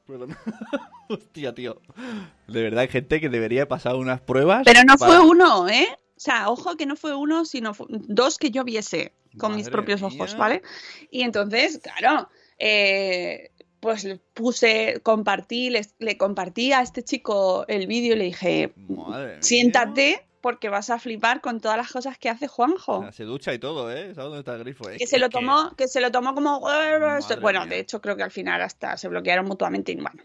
Perdón. 0.08 0.36
Hostia, 1.10 1.54
tío. 1.54 1.82
De 2.48 2.62
verdad 2.64 2.82
hay 2.82 2.88
gente 2.88 3.20
que 3.22 3.30
debería 3.30 3.68
pasar 3.68 3.96
unas 3.96 4.22
pruebas. 4.22 4.64
Pero 4.66 4.82
no 4.84 4.96
para- 4.98 5.12
fue 5.18 5.28
uno, 5.30 5.68
¿eh? 5.70 5.88
O 6.18 6.20
sea, 6.20 6.50
ojo 6.50 6.76
que 6.78 6.86
no 6.86 6.96
fue 6.96 7.14
uno, 7.14 7.46
sino 7.46 7.74
dos 7.90 8.38
que 8.38 8.50
yo 8.50 8.64
viese 8.64 9.14
con 9.38 9.56
mis 9.56 9.70
propios 9.70 10.02
ojos. 10.02 10.36
¿vale? 10.38 10.62
Y 11.12 11.22
entonces, 11.24 11.80
claro, 11.84 12.30
eh, 12.58 13.52
pues 13.80 14.04
le 14.04 14.18
puse, 14.34 15.00
compartí, 15.04 15.70
les- 15.70 15.96
le 16.00 16.18
compartí 16.18 16.72
a 16.74 16.82
este 16.82 17.04
chico 17.04 17.66
el 17.68 17.88
vídeo 17.88 18.16
y 18.16 18.18
le 18.18 18.24
dije, 18.26 18.74
Madre 18.76 19.34
mía. 19.34 19.38
siéntate 19.42 20.26
porque 20.42 20.70
vas 20.70 20.90
a 20.92 21.00
flipar 21.00 21.42
con 21.42 21.60
todas 21.60 21.76
las 21.78 21.92
cosas 21.92 22.18
que 22.20 22.30
hace 22.30 22.46
O 22.46 22.50
Juanjo. 22.50 23.02
sea, 23.02 23.12
se 23.12 23.24
ducha 23.24 23.54
y 23.54 23.60
todo, 23.60 23.92
¿eh? 23.92 24.14
¿Sabes 24.14 24.16
dónde 24.18 24.40
está 24.40 24.54
el 24.54 24.60
grifo? 24.60 24.90
Es 24.90 25.00
que 25.00 25.08
se 25.08 25.18
lo 25.18 25.30
tomó, 25.30 25.76
que 25.76 25.88
se 25.88 26.02
lo 26.02 26.12
tomó 26.12 26.36
como 26.36 26.60
Madre 26.62 27.00
bueno, 27.42 27.62
mía. 27.62 27.70
de 27.70 27.80
hecho 27.80 28.00
creo 28.02 28.16
que 28.16 28.24
al 28.24 28.32
final 28.32 28.62
hasta 28.62 28.96
se 28.98 29.08
bloquearon 29.08 29.46
mutuamente 29.46 29.92
y 29.92 29.96
bueno. 29.96 30.22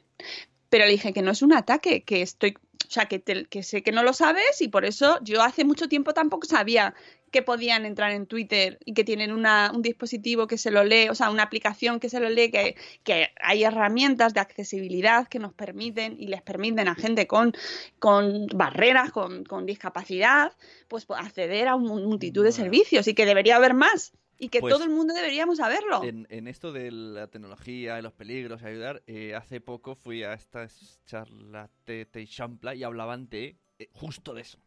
Pero 0.68 0.84
le 0.84 0.90
dije 0.92 1.12
que 1.12 1.22
no 1.22 1.30
es 1.30 1.42
un 1.42 1.52
ataque, 1.52 2.02
que 2.02 2.22
estoy, 2.22 2.56
o 2.90 2.92
sea, 2.92 3.06
que, 3.06 3.20
te- 3.20 3.44
que 3.44 3.62
sé 3.62 3.84
que 3.84 3.92
no 3.92 4.02
lo 4.02 4.12
sabes 4.12 4.60
y 4.60 4.66
por 4.66 4.84
eso 4.84 5.20
yo 5.22 5.42
hace 5.42 5.64
mucho 5.64 5.88
tiempo 5.88 6.12
tampoco 6.12 6.44
sabía 6.48 6.92
que 7.30 7.40
podían 7.40 7.86
entrar 7.86 8.10
en 8.10 8.26
Twitter 8.26 8.80
y 8.84 8.94
que 8.94 9.04
tienen 9.04 9.30
una, 9.30 9.70
un 9.72 9.80
dispositivo 9.80 10.48
que 10.48 10.58
se 10.58 10.72
lo 10.72 10.82
lee, 10.82 11.08
o 11.08 11.14
sea, 11.14 11.30
una 11.30 11.44
aplicación 11.44 12.00
que 12.00 12.08
se 12.08 12.18
lo 12.18 12.28
lee, 12.28 12.50
que, 12.50 12.74
que 13.04 13.28
hay 13.40 13.62
herramientas 13.62 14.34
de 14.34 14.40
accesibilidad 14.40 15.28
que 15.28 15.38
nos 15.38 15.52
permiten 15.54 16.16
y 16.18 16.26
les 16.26 16.42
permiten 16.42 16.88
a 16.88 16.96
gente 16.96 17.28
con, 17.28 17.54
con 18.00 18.48
barreras, 18.48 19.12
con, 19.12 19.44
con 19.44 19.66
discapacidad, 19.66 20.52
pues 20.88 21.06
acceder 21.10 21.68
a 21.68 21.76
un- 21.76 22.04
multitud 22.06 22.42
de 22.42 22.50
servicios 22.50 23.06
y 23.06 23.14
que 23.14 23.24
debería 23.24 23.54
haber 23.54 23.74
más 23.74 24.12
y 24.40 24.48
que 24.48 24.60
Pues, 24.60 24.72
todo 24.72 24.84
el 24.84 24.90
mundo 24.90 25.12
deberíamos 25.12 25.58
saberlo. 25.58 26.02
En, 26.02 26.26
en 26.30 26.48
esto 26.48 26.72
de 26.72 26.90
la 26.90 27.26
tecnología 27.28 27.98
y 27.98 28.02
los 28.02 28.14
peligros 28.14 28.62
y 28.62 28.64
ayudar, 28.64 29.02
eh, 29.06 29.34
hace 29.34 29.60
poco 29.60 29.94
fui 29.94 30.22
a 30.22 30.32
estas 30.32 30.98
charlas 31.04 31.70
de, 31.84 32.08
de 32.10 32.26
Champla 32.26 32.74
y 32.74 32.82
hablaban 32.82 33.28
de 33.28 33.58
eh, 33.78 33.88
justo 33.92 34.32
de 34.32 34.40
eso. 34.40 34.58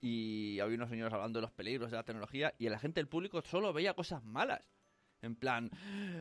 Y 0.00 0.60
había 0.60 0.76
unos 0.76 0.88
señores 0.88 1.12
hablando 1.12 1.40
de 1.40 1.42
los 1.42 1.50
peligros 1.50 1.90
de 1.90 1.96
la 1.96 2.04
tecnología 2.04 2.54
y 2.58 2.68
la 2.68 2.78
gente 2.78 3.00
del 3.00 3.08
público 3.08 3.42
solo 3.42 3.72
veía 3.72 3.94
cosas 3.94 4.22
malas. 4.22 4.62
En 5.20 5.34
plan, 5.34 5.68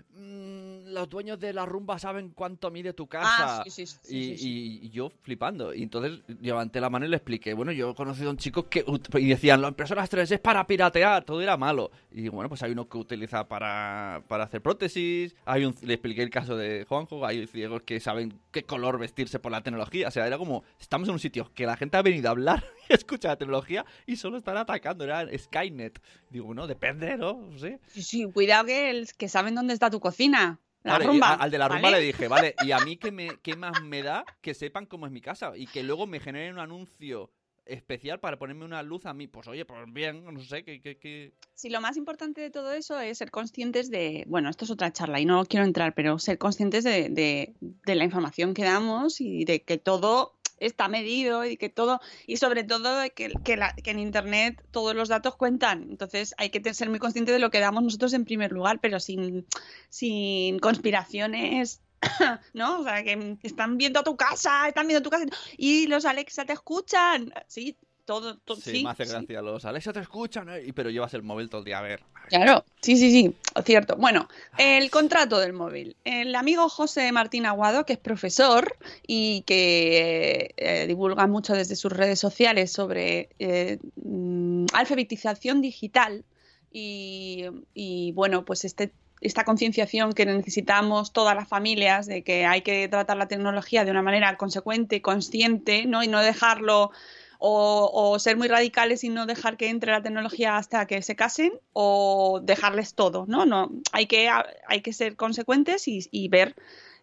"Mm, 0.10 0.92
los 0.94 1.08
dueños 1.08 1.40
de 1.40 1.54
la 1.54 1.66
rumba 1.66 2.00
saben 2.00 2.30
cuánto 2.30 2.72
mide 2.72 2.94
tu 2.94 3.06
casa. 3.08 3.60
Ah, 3.60 3.64
sí, 3.64 3.70
sí, 3.70 3.86
sí, 3.86 4.36
y, 4.82 4.90
yo 4.90 5.12
flipando. 5.22 5.74
Y 5.74 5.84
entonces 5.84 6.22
levanté 6.42 6.82
la 6.82 6.90
mano 6.90 7.06
y 7.06 7.10
le 7.10 7.18
expliqué, 7.18 7.54
bueno, 7.54 7.72
yo 7.72 7.92
he 7.92 7.96
conocido 7.96 8.30
a 8.30 8.32
un 8.32 8.38
chico 8.38 8.68
que... 8.70 8.84
Y 9.20 9.28
decían, 9.28 9.62
las 9.62 9.70
impresoras 9.70 10.10
3 10.10 10.32
es 10.32 10.40
para 10.40 10.66
piratear, 10.66 11.24
todo 11.24 11.42
era 11.42 11.58
malo. 11.58 11.92
Y 12.12 12.28
bueno, 12.30 12.50
pues 12.50 12.64
hay 12.64 12.72
uno 12.72 12.90
que 12.90 12.98
utiliza 12.98 13.48
para, 13.48 14.24
para 14.28 14.46
hacer 14.46 14.62
prótesis. 14.62 15.36
Hay 15.46 15.66
un, 15.66 15.76
le 15.82 15.94
expliqué 15.94 16.24
el 16.24 16.32
caso 16.32 16.58
de 16.58 16.86
Juanjo, 16.86 17.26
hay 17.26 17.46
ciegos 17.46 17.84
que 17.84 18.00
saben 18.00 18.40
qué 18.52 18.64
color 18.64 18.98
vestirse 18.98 19.38
por 19.38 19.52
la 19.52 19.62
tecnología. 19.62 20.08
O 20.08 20.12
sea, 20.12 20.26
era 20.26 20.40
como, 20.40 20.64
estamos 20.80 21.08
en 21.08 21.14
un 21.14 21.20
sitio 21.20 21.52
que 21.54 21.68
la 21.68 21.78
gente 21.78 21.98
ha 21.98 22.02
venido 22.02 22.30
a 22.30 22.32
hablar 22.32 22.64
escucha 22.94 23.30
la 23.30 23.38
tecnología 23.38 23.86
y 24.06 24.16
solo 24.16 24.38
están 24.38 24.58
atacando. 24.58 25.04
Era 25.04 25.26
Skynet. 25.38 26.00
Digo, 26.30 26.46
bueno, 26.48 26.68
depende, 26.68 27.18
¿no? 27.18 27.34
No. 27.52 27.58
Sí, 27.60 27.78
sí, 28.02 28.26
cuidado 28.32 28.66
que, 28.66 28.90
el- 28.90 29.08
que 29.18 29.30
saben 29.30 29.56
dónde 29.56 29.74
está 29.74 29.90
tu 29.90 30.00
cocina. 30.00 30.60
La 30.84 30.94
Vale, 30.94 31.06
rumba. 31.08 31.30
a- 31.32 31.34
al 31.36 31.52
de 31.52 31.58
la 31.58 31.68
rumba 31.68 31.82
¿vale? 31.82 32.00
le 32.00 32.06
dije, 32.06 32.28
vale, 32.28 32.56
y 32.64 32.72
a 32.72 32.80
mí 32.80 32.98
qué, 32.98 33.12
me, 33.12 33.40
qué 33.42 33.56
más 33.56 33.82
me 33.82 34.04
da 34.04 34.24
que 34.42 34.54
sepan 34.54 34.86
cómo 34.86 35.06
es 35.06 35.12
mi 35.12 35.22
casa 35.22 35.52
y 35.56 35.68
que 35.68 35.84
luego 35.84 36.08
me 36.08 36.20
generen 36.20 36.54
un 36.54 36.60
anuncio 36.60 37.30
especial 37.66 38.22
para 38.22 38.38
ponerme 38.40 38.64
una 38.64 38.82
luz 38.82 39.06
a 39.06 39.14
mí. 39.14 39.28
Pues 39.28 39.46
oye, 39.50 39.66
pues 39.66 39.80
bien, 39.92 40.24
no 40.24 40.40
sé, 40.40 40.64
que... 40.64 40.80
que, 40.80 40.96
que... 40.98 41.34
Sí, 41.54 41.70
lo 41.70 41.82
más 41.82 41.98
importante 41.98 42.40
de 42.40 42.50
todo 42.50 42.72
eso 42.72 42.98
es 43.02 43.18
ser 43.18 43.30
conscientes 43.30 43.90
de, 43.92 44.24
bueno, 44.28 44.50
esto 44.50 44.64
es 44.64 44.72
otra 44.72 44.94
charla 44.94 45.20
y 45.20 45.26
no 45.26 45.44
quiero 45.46 45.66
entrar, 45.66 45.94
pero 45.94 46.18
ser 46.20 46.38
conscientes 46.38 46.86
de, 46.86 47.10
de- 47.10 47.56
de 47.60 47.96
la 47.96 48.06
información 48.06 48.54
que 48.54 48.64
damos 48.64 49.20
y 49.20 49.44
de 49.44 49.64
que 49.64 49.78
todo 49.78 50.37
está 50.60 50.88
medido 50.88 51.46
y 51.46 51.58
que 51.58 51.70
todo, 51.70 52.00
y 52.26 52.38
sobre 52.38 52.64
todo 52.64 53.02
que, 53.16 53.32
que, 53.44 53.58
la- 53.58 53.74
que 53.74 53.92
en 53.92 54.00
Internet 54.00 54.64
todos 54.72 54.96
los 54.96 55.10
datos 55.10 55.36
cuentan. 55.36 55.88
Entonces 55.90 56.34
hay 56.38 56.50
que 56.50 56.74
ser 56.74 56.90
muy 56.90 57.00
consciente 57.00 57.32
de 57.32 57.40
lo 57.40 57.50
que 57.52 57.60
damos 57.60 57.84
nosotros 57.84 58.14
en 58.14 58.26
primer 58.26 58.52
lugar, 58.52 58.80
pero 58.82 59.00
sin, 59.00 59.46
sin 59.90 60.60
conspiraciones. 60.60 61.82
¿No? 62.54 62.82
O 62.82 62.84
sea, 62.84 63.04
que 63.04 63.38
están 63.42 63.78
viendo 63.78 64.04
tu 64.04 64.16
casa, 64.16 64.68
están 64.68 64.88
viendo 64.88 65.02
tu 65.02 65.10
casa 65.10 65.26
y 65.58 65.88
los 65.88 66.06
Alexa 66.06 66.46
te 66.46 66.54
escuchan. 66.54 67.34
Sí, 67.48 67.76
todo, 68.08 68.38
todo 68.38 68.58
Sí, 68.58 68.72
sí, 68.78 68.84
me 68.84 68.90
hace 68.90 69.06
sí. 69.06 69.12
gracia 69.12 69.42
los 69.44 69.66
Alexa 69.66 69.94
te 69.94 70.00
escuchan, 70.00 70.50
¿eh? 70.50 70.64
Y- 70.66 70.72
pero 70.72 70.90
llevas 70.90 71.14
el 71.14 71.22
móvil 71.22 71.50
todo 71.50 71.60
el 71.60 71.66
día 71.66 71.78
a 71.78 71.82
ver. 71.84 72.02
Claro, 72.30 72.66
sí, 72.82 72.98
sí, 72.98 73.12
sí, 73.12 73.36
cierto. 73.64 73.96
Bueno, 73.98 74.28
el 74.58 74.90
contrato 74.90 75.40
del 75.40 75.54
móvil. 75.54 75.96
El 76.04 76.36
amigo 76.36 76.68
José 76.68 77.12
Martín 77.12 77.46
Aguado, 77.46 77.86
que 77.86 77.94
es 77.94 78.00
profesor 78.00 78.76
y 79.06 79.44
que 79.46 80.54
eh, 80.58 80.86
divulga 80.88 81.28
mucho 81.28 81.54
desde 81.54 81.76
sus 81.76 81.92
redes 81.92 82.20
sociales 82.20 82.72
sobre 82.72 83.30
eh, 83.40 83.78
mm, 84.04 84.66
alfabetización 84.74 85.62
digital 85.62 86.26
y, 86.72 87.46
y, 87.74 88.12
bueno, 88.14 88.44
pues 88.44 88.66
este 88.66 88.92
esta 89.20 89.44
concienciación 89.46 90.14
que 90.14 90.28
necesitamos 90.28 91.12
todas 91.12 91.36
las 91.36 91.48
familias 91.48 92.06
de 92.06 92.24
que 92.24 92.46
hay 92.46 92.62
que 92.62 92.88
tratar 92.88 93.18
la 93.18 93.28
tecnología 93.28 93.84
de 93.84 93.90
una 93.90 94.04
manera 94.04 94.38
consecuente, 94.38 95.02
consciente, 95.02 95.88
¿no? 95.88 96.04
Y 96.04 96.08
no 96.08 96.20
dejarlo 96.22 96.92
o, 97.40 97.92
o 97.94 98.20
ser 98.20 98.38
muy 98.38 98.48
radicales 98.48 99.04
y 99.04 99.10
no 99.10 99.26
dejar 99.26 99.58
que 99.58 99.70
entre 99.70 99.92
la 99.92 100.02
tecnología 100.02 100.58
hasta 100.58 100.86
que 100.88 101.02
se 101.02 101.16
casen 101.16 101.54
o 101.74 102.40
dejarles 102.44 102.94
todo, 102.94 103.26
¿no? 103.28 103.46
no 103.46 103.72
hay, 103.92 104.08
que, 104.08 104.30
hay 104.68 104.82
que 104.82 104.94
ser 104.94 105.16
consecuentes 105.16 105.88
y, 105.88 106.08
y 106.12 106.28
ver 106.30 106.56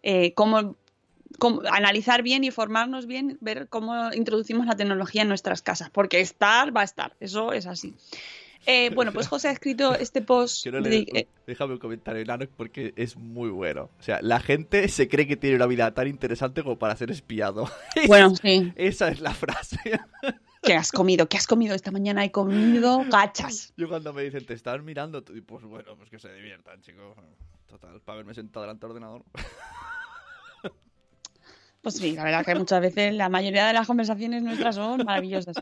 eh, 0.03 0.35
cómo, 0.35 0.76
cómo, 1.39 1.62
analizar 1.70 2.22
bien 2.22 2.45
y 2.45 2.51
formarnos 2.51 3.07
bien, 3.07 3.39
ver 3.41 3.68
cómo 3.68 4.12
introducimos 4.12 4.66
la 4.66 4.76
tecnología 4.76 5.22
en 5.22 5.28
nuestras 5.28 5.62
casas, 5.62 5.91
porque 5.91 6.20
estar 6.20 6.76
va 6.76 6.82
a 6.82 6.85
estar, 6.85 7.14
eso 7.20 7.53
es 7.53 7.66
así. 7.66 7.95
Eh, 8.67 8.91
bueno, 8.95 9.12
pues 9.12 9.29
José 9.29 9.49
ha 9.49 9.53
escrito 9.53 9.95
este 9.99 10.23
post. 10.23 10.62
Quiero 10.62 10.81
leer, 10.81 11.05
de- 11.07 11.29
déjame 11.47 11.75
un 11.75 11.79
comentario 11.79 12.23
enano 12.23 12.47
porque 12.57 12.93
es 12.97 13.17
muy 13.17 13.51
bueno. 13.51 13.91
O 13.99 14.03
sea, 14.03 14.21
la 14.23 14.41
gente 14.41 14.89
se 14.89 15.09
cree 15.09 15.27
que 15.27 15.37
tiene 15.37 15.57
una 15.57 15.67
vida 15.67 15.93
tan 15.95 16.09
interesante 16.09 16.62
como 16.62 16.79
para 16.79 16.97
ser 16.97 17.11
espiado. 17.11 17.69
bueno, 18.07 18.35
sí. 18.37 18.73
Esa 18.77 19.09
es 19.09 19.21
la 19.21 19.35
frase. 19.35 19.79
¿Qué 20.62 20.75
has 20.75 20.93
comido? 20.93 21.29
¿Qué 21.29 21.37
has 21.37 21.47
comido? 21.47 21.75
Esta 21.75 21.91
mañana 21.91 22.25
he 22.25 22.31
comido 22.31 23.05
gachas. 23.11 23.75
Yo 23.77 23.89
cuando 23.89 24.12
me 24.15 24.23
dicen, 24.23 24.47
te 24.47 24.55
estás 24.55 24.83
mirando, 24.83 25.23
tú- 25.23 25.35
pues 25.45 25.65
bueno, 25.65 25.95
pues 25.97 26.09
que 26.09 26.19
se 26.19 26.33
diviertan, 26.33 26.81
chicos. 26.81 27.17
Total, 27.69 28.01
para 28.01 28.15
haberme 28.17 28.35
sentado 28.35 28.62
delante 28.65 28.87
del 28.87 28.93
ordenador. 28.93 29.25
Pues 31.83 31.97
sí, 31.97 32.12
la 32.12 32.25
verdad 32.25 32.45
que 32.47 32.55
muchas 32.55 32.81
veces 32.81 33.12
la 33.15 33.29
mayoría 33.29 33.67
de 33.67 33.75
las 33.75 33.87
conversaciones 33.87 34.43
nuestras 34.43 34.75
son 34.77 35.05
maravillosas. 35.05 35.57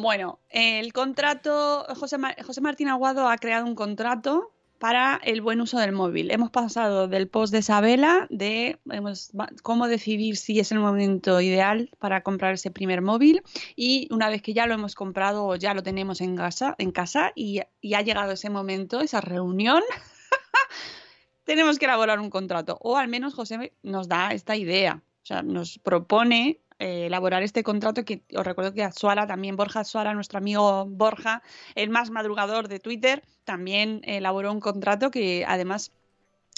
Bueno, 0.00 0.38
el 0.48 0.92
contrato, 0.92 1.84
José, 1.96 2.18
Ma- 2.18 2.36
José 2.46 2.60
Martín 2.60 2.86
Aguado 2.88 3.28
ha 3.28 3.36
creado 3.36 3.66
un 3.66 3.74
contrato 3.74 4.52
para 4.78 5.20
el 5.24 5.40
buen 5.40 5.60
uso 5.60 5.76
del 5.80 5.90
móvil. 5.90 6.30
Hemos 6.30 6.50
pasado 6.52 7.08
del 7.08 7.26
post 7.26 7.52
de 7.52 7.58
Isabela 7.58 8.28
de 8.30 8.78
cómo 9.64 9.88
decidir 9.88 10.36
si 10.36 10.60
es 10.60 10.70
el 10.70 10.78
momento 10.78 11.40
ideal 11.40 11.90
para 11.98 12.22
comprar 12.22 12.54
ese 12.54 12.70
primer 12.70 13.02
móvil 13.02 13.42
y 13.74 14.06
una 14.12 14.28
vez 14.28 14.40
que 14.40 14.54
ya 14.54 14.68
lo 14.68 14.74
hemos 14.74 14.94
comprado 14.94 15.44
o 15.46 15.56
ya 15.56 15.74
lo 15.74 15.82
tenemos 15.82 16.20
en 16.20 16.36
casa, 16.36 16.76
en 16.78 16.92
casa 16.92 17.32
y, 17.34 17.62
y 17.80 17.94
ha 17.94 18.02
llegado 18.02 18.30
ese 18.30 18.50
momento, 18.50 19.00
esa 19.00 19.20
reunión, 19.20 19.82
tenemos 21.44 21.78
que 21.78 21.86
elaborar 21.86 22.20
un 22.20 22.30
contrato. 22.30 22.78
O 22.80 22.96
al 22.96 23.08
menos 23.08 23.34
José 23.34 23.72
nos 23.82 24.06
da 24.08 24.30
esta 24.30 24.54
idea. 24.54 25.02
O 25.22 25.26
sea, 25.28 25.42
nos 25.42 25.78
propone 25.78 26.60
eh, 26.78 27.06
elaborar 27.06 27.42
este 27.42 27.62
contrato 27.62 28.04
que 28.04 28.22
os 28.34 28.46
recuerdo 28.46 28.72
que 28.72 28.82
Azuara, 28.82 29.26
también 29.26 29.56
Borja 29.56 29.80
Azuara, 29.80 30.14
nuestro 30.14 30.38
amigo 30.38 30.86
Borja, 30.86 31.42
el 31.74 31.90
más 31.90 32.10
madrugador 32.10 32.68
de 32.68 32.78
Twitter, 32.78 33.22
también 33.44 34.00
elaboró 34.04 34.52
un 34.52 34.60
contrato 34.60 35.10
que 35.10 35.44
además 35.46 35.92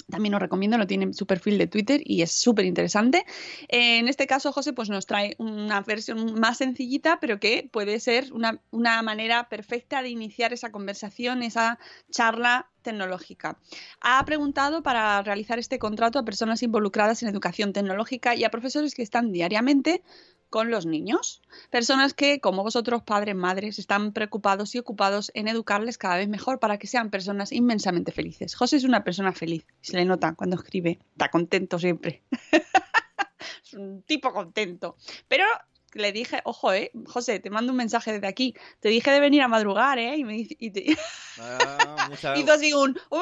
también 0.09 0.35
os 0.35 0.41
recomiendo, 0.41 0.77
lo 0.77 0.87
tiene 0.87 1.05
en 1.05 1.13
su 1.13 1.25
perfil 1.25 1.57
de 1.57 1.67
Twitter 1.67 2.01
y 2.03 2.21
es 2.21 2.31
súper 2.31 2.65
interesante. 2.65 3.25
Eh, 3.69 3.97
en 3.99 4.07
este 4.07 4.27
caso, 4.27 4.51
José, 4.51 4.73
pues 4.73 4.89
nos 4.89 5.05
trae 5.05 5.35
una 5.39 5.81
versión 5.81 6.39
más 6.39 6.57
sencillita, 6.57 7.19
pero 7.19 7.39
que 7.39 7.69
puede 7.71 7.99
ser 7.99 8.31
una, 8.33 8.59
una 8.71 9.01
manera 9.01 9.49
perfecta 9.49 10.01
de 10.01 10.09
iniciar 10.09 10.53
esa 10.53 10.71
conversación, 10.71 11.43
esa 11.43 11.79
charla 12.11 12.70
tecnológica. 12.81 13.57
Ha 14.01 14.23
preguntado 14.25 14.83
para 14.83 15.21
realizar 15.21 15.59
este 15.59 15.79
contrato 15.79 16.19
a 16.19 16.25
personas 16.25 16.63
involucradas 16.63 17.23
en 17.23 17.29
educación 17.29 17.73
tecnológica 17.73 18.35
y 18.35 18.43
a 18.43 18.51
profesores 18.51 18.95
que 18.95 19.03
están 19.03 19.31
diariamente 19.31 20.03
con 20.51 20.69
los 20.69 20.85
niños. 20.85 21.41
Personas 21.71 22.13
que, 22.13 22.41
como 22.41 22.61
vosotros, 22.61 23.01
padres, 23.03 23.35
madres, 23.35 23.79
están 23.79 24.11
preocupados 24.11 24.75
y 24.75 24.79
ocupados 24.79 25.31
en 25.33 25.47
educarles 25.47 25.97
cada 25.97 26.17
vez 26.17 26.27
mejor 26.27 26.59
para 26.59 26.77
que 26.77 26.87
sean 26.87 27.09
personas 27.09 27.51
inmensamente 27.53 28.11
felices. 28.11 28.53
José 28.53 28.75
es 28.75 28.83
una 28.83 29.03
persona 29.03 29.31
feliz, 29.31 29.65
se 29.79 29.95
le 29.95 30.05
nota 30.05 30.35
cuando 30.35 30.57
escribe, 30.57 30.99
está 31.13 31.29
contento 31.29 31.79
siempre. 31.79 32.21
es 33.63 33.73
un 33.73 34.03
tipo 34.03 34.33
contento. 34.33 34.97
Pero 35.29 35.45
le 35.93 36.11
dije, 36.11 36.41
ojo, 36.45 36.71
eh, 36.73 36.91
José, 37.05 37.39
te 37.39 37.49
mando 37.49 37.71
un 37.71 37.77
mensaje 37.77 38.11
desde 38.13 38.27
aquí. 38.27 38.55
Te 38.79 38.89
dije 38.89 39.11
de 39.11 39.19
venir 39.19 39.41
a 39.41 39.47
madrugar, 39.47 39.99
eh, 39.99 40.15
y 40.17 40.23
me 40.23 40.33
dice, 40.33 40.55
y 40.59 40.71
te- 40.71 40.97
Ah, 41.39 42.07
mucha, 42.09 42.33
así 42.53 42.73
un, 42.73 42.97
"Uh, 43.09 43.19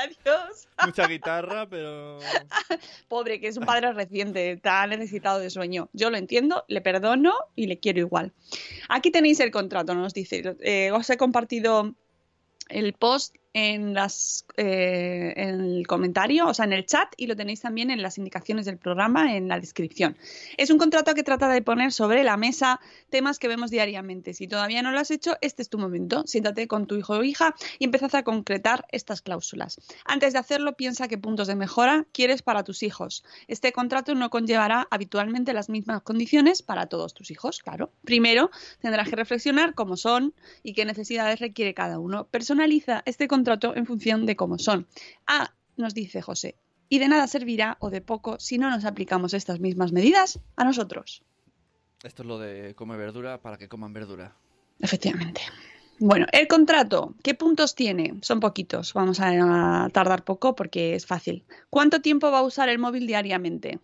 adiós. 0.00 0.68
mucha 0.84 1.06
guitarra, 1.06 1.68
pero. 1.68 2.18
Pobre, 3.08 3.40
que 3.40 3.48
es 3.48 3.56
un 3.56 3.64
padre 3.66 3.92
reciente, 3.92 4.52
está 4.52 4.86
necesitado 4.86 5.38
de 5.38 5.50
sueño. 5.50 5.88
Yo 5.92 6.10
lo 6.10 6.16
entiendo, 6.16 6.64
le 6.68 6.80
perdono 6.80 7.34
y 7.54 7.66
le 7.66 7.78
quiero 7.78 7.98
igual. 8.00 8.32
Aquí 8.88 9.10
tenéis 9.10 9.40
el 9.40 9.50
contrato, 9.50 9.94
nos 9.94 10.14
dice. 10.14 10.56
Eh, 10.60 10.90
os 10.92 11.08
he 11.10 11.16
compartido 11.16 11.94
el 12.68 12.92
post 12.94 13.34
eh, 13.54 15.34
en 15.36 15.60
el 15.60 15.86
comentario, 15.86 16.46
o 16.46 16.54
sea, 16.54 16.64
en 16.64 16.72
el 16.72 16.86
chat, 16.86 17.12
y 17.18 17.26
lo 17.26 17.36
tenéis 17.36 17.60
también 17.60 17.90
en 17.90 18.00
las 18.00 18.16
indicaciones 18.16 18.64
del 18.64 18.78
programa, 18.78 19.36
en 19.36 19.48
la 19.48 19.60
descripción. 19.60 20.16
Es 20.56 20.70
un 20.70 20.78
contrato 20.78 21.14
que 21.14 21.22
trata 21.22 21.50
de 21.50 21.60
poner 21.60 21.92
sobre 21.92 22.24
la 22.24 22.38
mesa 22.38 22.80
temas 23.10 23.38
que 23.38 23.48
vemos 23.48 23.70
diariamente. 23.70 24.32
Si 24.32 24.48
todavía 24.48 24.80
no 24.80 24.90
lo 24.90 24.98
has 24.98 25.10
hecho, 25.10 25.36
este 25.42 25.60
es 25.60 25.68
tu 25.68 25.78
momento. 25.78 26.22
Siéntate 26.26 26.66
con 26.66 26.86
tu 26.86 26.96
hijo 26.96 27.18
o 27.18 27.24
hija 27.24 27.54
y 27.78 27.84
empezad 27.84 28.14
a 28.14 28.22
concretar 28.22 28.86
estas 28.90 29.20
cláusulas. 29.20 29.78
Antes 30.06 30.32
de 30.32 30.38
hacerlo, 30.38 30.74
piensa 30.74 31.08
qué 31.08 31.18
puntos 31.18 31.46
de 31.46 31.54
mejora 31.54 32.06
quieres 32.12 32.40
para 32.40 32.64
tus 32.64 32.82
hijos. 32.82 33.22
Este 33.48 33.72
contrato 33.72 34.14
no 34.14 34.30
conllevará 34.30 34.88
habitualmente 34.90 35.52
las 35.52 35.68
mismas 35.68 36.00
condiciones 36.02 36.62
para 36.62 36.86
todos 36.86 37.12
tus 37.12 37.30
hijos, 37.30 37.58
claro. 37.58 37.90
Primero, 38.04 38.50
tendrás 38.80 39.10
que 39.10 39.16
reflexionar 39.16 39.74
cómo 39.74 39.98
son 39.98 40.32
y 40.62 40.72
qué 40.72 40.86
necesidades 40.86 41.40
requiere 41.40 41.74
cada 41.74 41.98
uno. 41.98 42.24
Personaliza 42.24 43.02
este 43.04 43.28
contrato 43.28 43.41
en 43.74 43.86
función 43.86 44.26
de 44.26 44.36
cómo 44.36 44.58
son. 44.58 44.86
Ah, 45.26 45.52
nos 45.76 45.94
dice 45.94 46.22
José, 46.22 46.56
y 46.88 46.98
de 46.98 47.08
nada 47.08 47.26
servirá 47.26 47.76
o 47.80 47.90
de 47.90 48.00
poco 48.00 48.38
si 48.38 48.58
no 48.58 48.70
nos 48.70 48.84
aplicamos 48.84 49.34
estas 49.34 49.60
mismas 49.60 49.92
medidas 49.92 50.40
a 50.56 50.64
nosotros. 50.64 51.22
Esto 52.02 52.22
es 52.22 52.26
lo 52.26 52.38
de 52.38 52.74
come 52.74 52.96
verdura 52.96 53.40
para 53.40 53.56
que 53.56 53.68
coman 53.68 53.92
verdura. 53.92 54.34
Efectivamente. 54.80 55.40
Bueno, 55.98 56.26
el 56.32 56.48
contrato, 56.48 57.14
¿qué 57.22 57.34
puntos 57.34 57.76
tiene? 57.76 58.18
Son 58.22 58.40
poquitos, 58.40 58.92
vamos 58.92 59.20
a 59.20 59.88
tardar 59.92 60.24
poco 60.24 60.56
porque 60.56 60.96
es 60.96 61.06
fácil. 61.06 61.44
¿Cuánto 61.70 62.00
tiempo 62.00 62.30
va 62.32 62.40
a 62.40 62.42
usar 62.42 62.68
el 62.68 62.78
móvil 62.78 63.06
diariamente? 63.06 63.78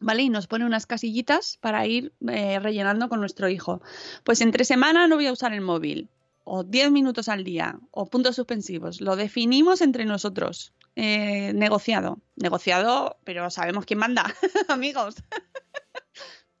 ¿Vale? 0.00 0.22
Y 0.24 0.30
nos 0.30 0.48
pone 0.48 0.66
unas 0.66 0.84
casillitas 0.84 1.58
para 1.60 1.86
ir 1.86 2.12
eh, 2.28 2.58
rellenando 2.58 3.08
con 3.08 3.20
nuestro 3.20 3.48
hijo. 3.48 3.80
Pues 4.24 4.40
entre 4.40 4.64
semana 4.64 5.06
no 5.06 5.14
voy 5.16 5.28
a 5.28 5.32
usar 5.32 5.54
el 5.54 5.60
móvil, 5.60 6.10
o 6.48 6.62
10 6.62 6.92
minutos 6.92 7.28
al 7.28 7.42
día, 7.42 7.76
o 7.90 8.06
puntos 8.06 8.36
suspensivos. 8.36 9.00
Lo 9.00 9.16
definimos 9.16 9.80
entre 9.80 10.04
nosotros. 10.04 10.72
Eh, 10.94 11.52
negociado. 11.54 12.20
Negociado, 12.36 13.18
pero 13.24 13.50
sabemos 13.50 13.84
quién 13.84 13.98
manda, 13.98 14.32
amigos. 14.68 15.16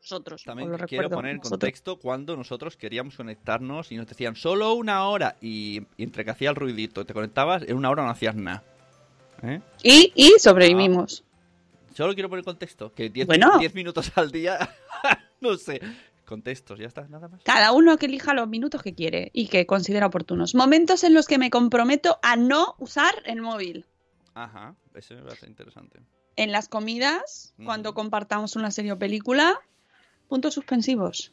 nosotros. 0.02 0.42
También 0.44 0.70
lo 0.70 0.76
quiero 0.76 1.04
recuerdo, 1.04 1.16
poner 1.16 1.30
en 1.30 1.36
nosotros. 1.38 1.60
contexto 1.60 1.98
cuando 2.00 2.36
nosotros 2.36 2.76
queríamos 2.76 3.16
conectarnos 3.16 3.92
y 3.92 3.96
nos 3.96 4.08
decían 4.08 4.34
solo 4.34 4.74
una 4.74 5.04
hora 5.08 5.36
y, 5.40 5.82
y 5.96 6.02
entre 6.02 6.24
que 6.24 6.32
hacía 6.32 6.50
el 6.50 6.56
ruidito 6.56 7.06
te 7.06 7.14
conectabas, 7.14 7.62
en 7.62 7.76
una 7.76 7.88
hora 7.88 8.02
no 8.02 8.10
hacías 8.10 8.34
nada. 8.34 8.64
¿Eh? 9.42 9.60
Y, 9.84 10.12
y 10.16 10.32
sobrevivimos. 10.40 11.22
Solo 11.94 12.12
quiero 12.14 12.28
poner 12.28 12.44
contexto, 12.44 12.92
que 12.92 13.08
10 13.08 13.26
Bueno. 13.28 13.56
10 13.58 13.74
minutos 13.74 14.10
al 14.16 14.32
día, 14.32 14.68
no 15.40 15.56
sé. 15.56 15.80
Contextos, 16.26 16.78
ya 16.78 16.86
está, 16.86 17.06
nada 17.08 17.28
más. 17.28 17.42
Cada 17.44 17.72
uno 17.72 17.96
que 17.96 18.06
elija 18.06 18.34
los 18.34 18.48
minutos 18.48 18.82
que 18.82 18.94
quiere 18.94 19.30
y 19.32 19.46
que 19.46 19.64
considera 19.64 20.06
oportunos. 20.06 20.54
Momentos 20.54 21.04
en 21.04 21.14
los 21.14 21.26
que 21.26 21.38
me 21.38 21.50
comprometo 21.50 22.18
a 22.22 22.36
no 22.36 22.74
usar 22.78 23.14
el 23.24 23.40
móvil. 23.40 23.86
Ajá, 24.34 24.74
eso 24.94 25.14
me 25.14 25.22
parece 25.22 25.46
interesante. 25.46 26.00
En 26.36 26.52
las 26.52 26.68
comidas, 26.68 27.54
cuando 27.64 27.94
compartamos 27.94 28.56
una 28.56 28.70
serie 28.70 28.92
o 28.92 28.98
película, 28.98 29.58
puntos 30.28 30.52
suspensivos. 30.52 31.32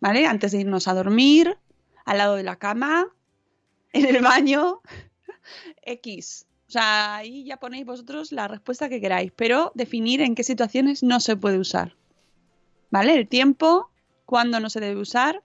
¿Vale? 0.00 0.26
Antes 0.26 0.52
de 0.52 0.60
irnos 0.60 0.88
a 0.88 0.94
dormir, 0.94 1.58
al 2.04 2.18
lado 2.18 2.36
de 2.36 2.42
la 2.42 2.56
cama, 2.56 3.08
en 3.92 4.06
el 4.06 4.22
baño, 4.22 4.80
X. 5.82 6.46
O 6.68 6.70
sea, 6.72 7.16
ahí 7.16 7.44
ya 7.44 7.58
ponéis 7.58 7.84
vosotros 7.84 8.32
la 8.32 8.48
respuesta 8.48 8.88
que 8.88 9.00
queráis, 9.00 9.32
pero 9.36 9.72
definir 9.74 10.22
en 10.22 10.34
qué 10.34 10.42
situaciones 10.44 11.02
no 11.02 11.20
se 11.20 11.36
puede 11.36 11.58
usar. 11.58 11.96
¿Vale? 12.90 13.14
El 13.14 13.28
tiempo, 13.28 13.91
cuándo 14.32 14.60
no 14.60 14.70
se 14.70 14.80
debe 14.80 14.98
usar, 14.98 15.42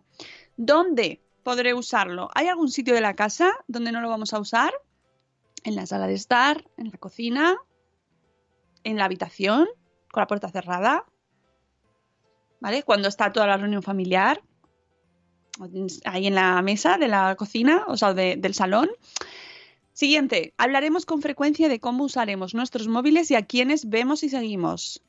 dónde 0.56 1.22
podré 1.44 1.74
usarlo. 1.74 2.30
¿Hay 2.34 2.48
algún 2.48 2.72
sitio 2.72 2.94
de 2.94 3.02
la 3.02 3.18
casa 3.18 3.52
donde 3.68 3.92
no 3.92 4.00
lo 4.00 4.08
vamos 4.08 4.34
a 4.34 4.40
usar? 4.40 4.72
En 5.66 5.76
la 5.76 5.86
sala 5.86 6.08
de 6.08 6.14
estar, 6.14 6.64
en 6.78 6.90
la 6.90 6.98
cocina, 6.98 7.58
en 8.86 8.96
la 8.96 9.04
habitación, 9.04 9.68
con 10.10 10.22
la 10.22 10.28
puerta 10.28 10.50
cerrada. 10.50 11.04
¿Vale? 12.62 12.84
Cuando 12.84 13.10
está 13.10 13.34
toda 13.34 13.46
la 13.46 13.58
reunión 13.58 13.84
familiar, 13.84 14.42
ahí 16.06 16.28
en 16.28 16.36
la 16.36 16.62
mesa 16.62 16.98
de 16.98 17.10
la 17.10 17.36
cocina, 17.36 17.84
o 17.90 17.98
sea, 17.98 18.14
de- 18.14 18.38
del 18.38 18.54
salón. 18.54 18.90
Siguiente, 19.92 20.54
hablaremos 20.58 21.06
con 21.06 21.22
frecuencia 21.22 21.68
de 21.68 21.82
cómo 21.82 22.06
usaremos 22.06 22.54
nuestros 22.54 22.88
móviles 22.88 23.32
y 23.32 23.36
a 23.36 23.46
quiénes 23.46 23.90
vemos 23.90 24.24
y 24.24 24.30
seguimos. 24.30 25.04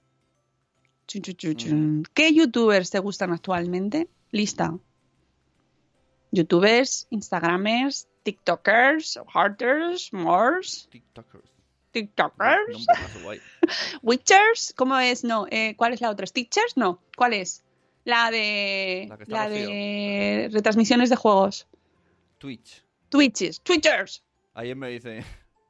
Chun, 1.08 1.22
chun, 1.22 1.36
chun, 1.36 1.56
chun. 1.56 2.02
¿Qué 2.12 2.34
youtubers 2.34 2.90
te 2.90 2.98
gustan 2.98 3.32
actualmente? 3.32 4.08
Lista. 4.30 4.78
Youtubers, 6.32 7.06
Instagramers, 7.10 8.06
TikTokers, 8.24 9.18
Hearters, 9.34 10.12
Mores, 10.12 10.86
TikTokers. 10.92 11.48
TikTokers. 11.92 12.86
Witchers, 14.02 14.74
¿cómo 14.76 14.98
es? 14.98 15.24
No, 15.24 15.46
eh, 15.50 15.74
¿cuál 15.76 15.94
es 15.94 16.02
la 16.02 16.10
otra? 16.10 16.26
¿Stitchers? 16.26 16.76
No, 16.76 17.00
¿cuál 17.16 17.32
es? 17.32 17.64
La 18.04 18.30
de 18.30 19.06
La 19.08 19.16
que 19.16 19.22
está 19.22 19.34
la 19.34 19.48
de 19.48 20.50
retransmisiones 20.52 21.08
de 21.08 21.16
juegos. 21.16 21.66
Twitch. 22.36 22.84
Twitches, 23.08 23.62
Twitchers. 23.62 24.22
Ayer 24.52 24.76
me 24.76 24.90
dice 24.90 25.24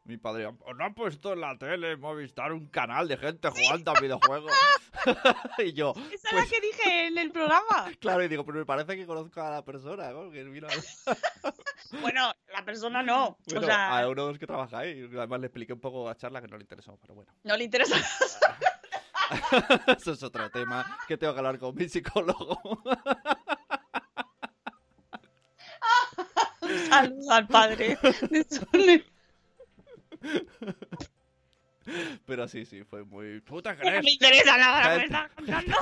mi 0.09 0.17
padre, 0.17 0.47
"¿Os 0.47 0.77
¿no 0.77 0.85
han 0.85 0.95
puesto 0.95 1.35
en 1.35 1.41
la 1.43 1.57
tele 1.59 1.97
Movistar 1.99 2.53
un 2.53 2.67
canal 2.69 3.07
de 3.09 3.19
gente 3.19 3.51
jugando 3.51 3.91
a 3.95 4.01
videojuegos? 4.01 4.51
y 5.59 5.73
yo, 5.75 5.93
Esa 5.97 6.15
es 6.15 6.21
Pues- 6.31 6.33
la 6.33 6.47
que 6.51 6.61
dije 6.63 7.07
en 7.09 7.19
el 7.19 7.31
programa. 7.31 7.91
claro, 8.01 8.25
y 8.25 8.29
digo, 8.29 8.45
pero 8.45 8.59
me 8.59 8.65
parece 8.65 8.97
que 8.97 9.07
conozco 9.07 9.41
a 9.43 9.51
la 9.51 9.65
persona, 9.65 10.11
¿no? 10.11 10.31
Que 10.31 10.45
mira, 10.45 10.69
Bueno, 12.01 12.33
la 12.53 12.65
persona 12.65 13.03
no. 13.03 13.37
bueno, 13.47 13.61
o 13.61 13.65
sea, 13.65 13.99
a 13.99 14.09
uno 14.09 14.25
de 14.27 14.31
los 14.33 14.39
que 14.39 14.47
trabaja 14.47 14.79
ahí. 14.79 15.09
Además 15.15 15.41
le 15.41 15.47
expliqué 15.47 15.73
un 15.75 15.81
poco 15.81 16.09
a 16.09 16.17
charla 16.17 16.41
que 16.41 16.49
no 16.49 16.57
le 16.57 16.63
interesó, 16.65 16.97
pero 17.01 17.15
bueno. 17.15 17.31
no 17.45 17.57
le 17.57 17.65
interesa. 17.65 17.97
Eso 19.97 20.13
es 20.13 20.23
otro 20.23 20.51
tema 20.51 20.99
que 21.07 21.19
tengo 21.19 21.35
que 21.35 21.39
hablar 21.39 21.59
con 21.59 21.75
mi 21.75 21.87
psicólogo. 21.89 22.59
Saludos 26.89 27.29
al 27.31 27.47
padre 27.47 27.99
de. 28.03 29.05
Pero 32.27 32.49
sí, 32.49 32.65
sí, 32.67 32.85
fue 32.85 33.05
muy... 33.05 33.41
¿Puta 33.41 33.75
No 33.75 34.03
me 34.03 34.11
interesa 34.11 34.57
nada 34.59 34.95
lo 34.95 34.99
que 34.99 35.05
estás 35.07 35.31
contando. 35.33 35.77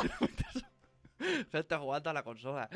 Está 1.52 1.78
jugando 1.78 2.10
a 2.10 2.12
la 2.12 2.22
consola. 2.22 2.68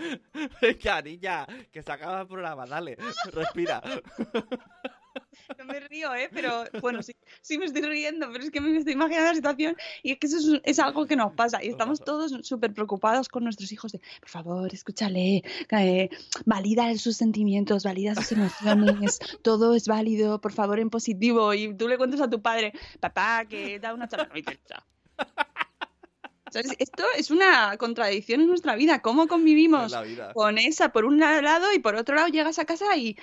Venga, 0.62 1.02
niña, 1.02 1.46
que 1.70 1.82
se 1.82 1.92
acaba 1.92 2.22
el 2.22 2.26
programa, 2.26 2.66
dale, 2.66 2.96
respira. 3.32 3.82
No 5.58 5.64
me 5.64 5.80
río, 5.80 6.14
¿eh? 6.14 6.28
Pero 6.32 6.64
bueno, 6.80 7.02
sí, 7.02 7.12
sí 7.40 7.58
me 7.58 7.64
estoy 7.64 7.82
riendo, 7.82 8.30
pero 8.30 8.44
es 8.44 8.50
que 8.50 8.60
me 8.60 8.76
estoy 8.76 8.92
imaginando 8.92 9.30
la 9.30 9.34
situación 9.34 9.76
y 10.02 10.12
es 10.12 10.18
que 10.18 10.26
eso 10.28 10.38
es, 10.38 10.60
es 10.64 10.78
algo 10.78 11.06
que 11.06 11.16
nos 11.16 11.32
pasa 11.32 11.62
y 11.62 11.68
estamos 11.68 12.00
todos 12.00 12.32
súper 12.42 12.72
preocupados 12.72 13.28
con 13.28 13.44
nuestros 13.44 13.72
hijos 13.72 13.92
de, 13.92 14.00
por 14.20 14.28
favor, 14.28 14.72
escúchale, 14.72 15.42
eh, 15.70 16.08
valida 16.46 16.96
sus 16.96 17.16
sentimientos, 17.16 17.84
valida 17.84 18.14
sus 18.14 18.32
emociones, 18.32 19.18
todo 19.42 19.74
es 19.74 19.88
válido, 19.88 20.40
por 20.40 20.52
favor, 20.52 20.78
en 20.78 20.90
positivo. 20.90 21.52
Y 21.52 21.74
tú 21.74 21.88
le 21.88 21.98
cuentas 21.98 22.20
a 22.20 22.30
tu 22.30 22.40
padre, 22.40 22.72
papá, 23.00 23.44
que 23.46 23.80
da 23.80 23.92
una 23.94 24.08
charla. 24.08 24.30
Esto 26.54 27.04
es 27.16 27.30
una 27.30 27.76
contradicción 27.78 28.40
en 28.40 28.48
nuestra 28.48 28.74
vida. 28.74 29.02
¿Cómo 29.02 29.28
convivimos 29.28 29.92
vida. 30.02 30.32
con 30.32 30.58
esa 30.58 30.90
por 30.90 31.04
un 31.04 31.18
lado 31.18 31.72
y 31.74 31.78
por 31.78 31.96
otro 31.96 32.16
lado 32.16 32.28
llegas 32.28 32.58
a 32.58 32.64
casa 32.64 32.96
y 32.96 33.16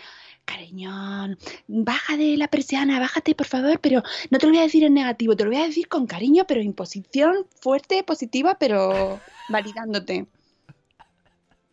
cariñón, 0.47 1.37
baja 1.67 2.15
de 2.15 2.37
la 2.37 2.47
persiana, 2.47 2.99
bájate 2.99 3.35
por 3.35 3.47
favor, 3.47 3.79
pero 3.79 4.01
no 4.29 4.39
te 4.39 4.45
lo 4.45 4.53
voy 4.53 4.59
a 4.59 4.63
decir 4.63 4.83
en 4.85 4.93
negativo, 4.93 5.35
te 5.35 5.43
lo 5.43 5.51
voy 5.51 5.59
a 5.59 5.65
decir 5.65 5.89
con 5.89 6.07
cariño, 6.07 6.45
pero 6.47 6.61
en 6.61 6.73
posición 6.73 7.45
fuerte, 7.59 8.03
positiva, 8.03 8.57
pero 8.57 9.19
validándote. 9.49 10.25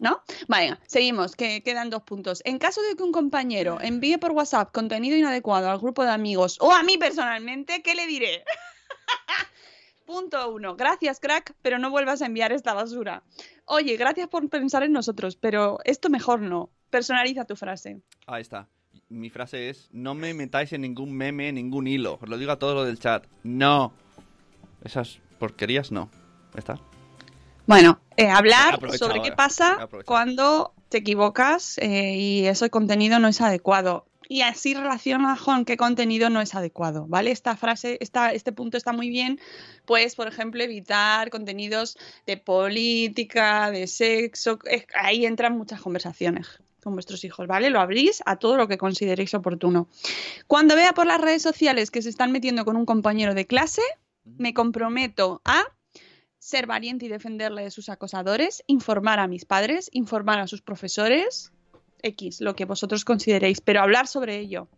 ¿No? 0.01 0.23
Venga, 0.49 0.81
seguimos, 0.87 1.37
que 1.37 1.63
quedan 1.63 1.89
dos 1.89 2.03
puntos. 2.03 2.43
En 2.45 2.59
caso 2.59 2.83
de 2.83 2.97
que 2.97 3.03
un 3.05 3.13
compañero 3.13 3.79
envíe 3.81 4.19
por 4.19 4.33
WhatsApp 4.33 4.73
contenido 4.73 5.17
inadecuado 5.17 5.71
al 5.71 5.79
grupo 5.79 6.03
de 6.03 6.11
amigos 6.11 6.59
o 6.61 6.73
a 6.73 6.83
mí 6.83 6.99
personalmente, 6.99 7.81
¿qué 7.81 7.95
le 7.95 8.07
diré? 8.07 8.45
Punto 10.05 10.51
uno. 10.51 10.77
Gracias, 10.77 11.19
crack, 11.19 11.55
pero 11.63 11.79
no 11.79 11.91
vuelvas 11.91 12.21
a 12.21 12.27
enviar 12.27 12.53
esta 12.53 12.75
basura. 12.75 13.23
Oye, 13.65 13.97
gracias 13.97 14.29
por 14.29 14.49
pensar 14.51 14.83
en 14.83 14.93
nosotros, 14.93 15.37
pero 15.37 15.79
esto 15.85 16.11
mejor 16.11 16.41
no. 16.41 16.71
Personaliza 16.91 17.47
tu 17.47 17.57
frase. 17.57 18.01
Ahí 18.27 18.43
está. 18.43 18.69
Mi 19.09 19.31
frase 19.31 19.71
es, 19.71 19.89
no 19.93 20.15
me 20.15 20.35
metáis 20.35 20.73
en 20.73 20.83
ningún 20.83 21.13
meme, 21.13 21.53
ningún 21.53 21.87
hilo. 21.87 22.19
Os 22.21 22.29
lo 22.29 22.37
digo 22.37 22.53
a 22.53 22.59
todos 22.59 22.75
los 22.75 22.87
del 22.87 22.99
chat. 22.99 23.27
No. 23.43 23.93
Esas 24.85 25.21
porquerías 25.39 25.91
no. 25.91 26.11
Ya 26.53 26.59
está. 26.59 26.81
Bueno, 27.67 27.99
eh, 28.17 28.29
hablar 28.29 28.79
sobre 28.99 29.23
qué 29.23 29.29
eh. 29.29 29.35
pasa 29.35 29.89
cuando 30.05 30.75
te 30.91 30.99
equivocas 30.99 31.79
eh, 31.79 32.15
y 32.15 32.47
ese 32.47 32.71
contenido 32.71 33.19
no 33.19 33.29
es 33.29 33.41
adecuado. 33.41 34.07
Y 34.29 34.41
así 34.43 34.75
relaciona 34.75 35.37
con 35.43 35.65
qué 35.65 35.77
contenido 35.77 36.31
no 36.31 36.41
es 36.41 36.55
adecuado, 36.55 37.07
¿vale? 37.09 37.31
Esta 37.31 37.57
frase, 37.57 37.99
esta, 38.01 38.33
este 38.33 38.53
punto 38.53 38.77
está 38.77 38.93
muy 38.93 39.09
bien, 39.11 39.39
pues, 39.85 40.15
por 40.15 40.29
ejemplo, 40.29 40.63
evitar 40.63 41.31
contenidos 41.31 41.99
de 42.27 42.37
política, 42.37 43.71
de 43.71 43.87
sexo, 43.87 44.59
es- 44.65 44.87
ahí 44.95 45.27
entran 45.27 45.57
muchas 45.57 45.81
conversaciones 45.81 46.61
con 46.83 46.95
vuestros 46.95 47.25
hijos, 47.25 47.47
¿vale? 47.47 47.71
Lo 47.71 47.81
abrís 47.81 48.23
a 48.27 48.37
todo 48.37 48.57
lo 48.57 48.69
que 48.69 48.77
consideréis 48.79 49.33
oportuno. 49.35 49.89
Cuando 50.47 50.75
vea 50.77 50.93
por 50.93 51.07
las 51.07 51.21
redes 51.21 51.43
sociales 51.43 51.91
que 51.91 52.03
se 52.03 52.11
están 52.11 52.31
metiendo 52.31 52.65
con 52.65 52.77
un 52.77 52.85
compañero 52.85 53.35
de 53.35 53.47
clase, 53.47 53.83
me 54.25 54.53
comprometo 54.53 55.41
a 55.45 55.63
ser 56.39 56.67
valiente 56.67 57.07
y 57.07 57.09
defenderle 57.09 57.63
de 57.63 57.71
sus 57.71 57.89
acosadores, 57.89 58.63
informar 58.67 59.19
a 59.19 59.27
mis 59.27 59.47
padres, 59.47 59.89
informar 59.93 60.41
a 60.41 60.47
sus 60.47 60.61
profesores, 60.61 61.53
X, 62.05 62.41
lo 62.41 62.55
que 62.55 62.65
vosotros 62.65 63.05
consideréis, 63.05 63.61
pero 63.61 63.81
hablar 63.81 64.07
sobre 64.07 64.39
ello. 64.39 64.69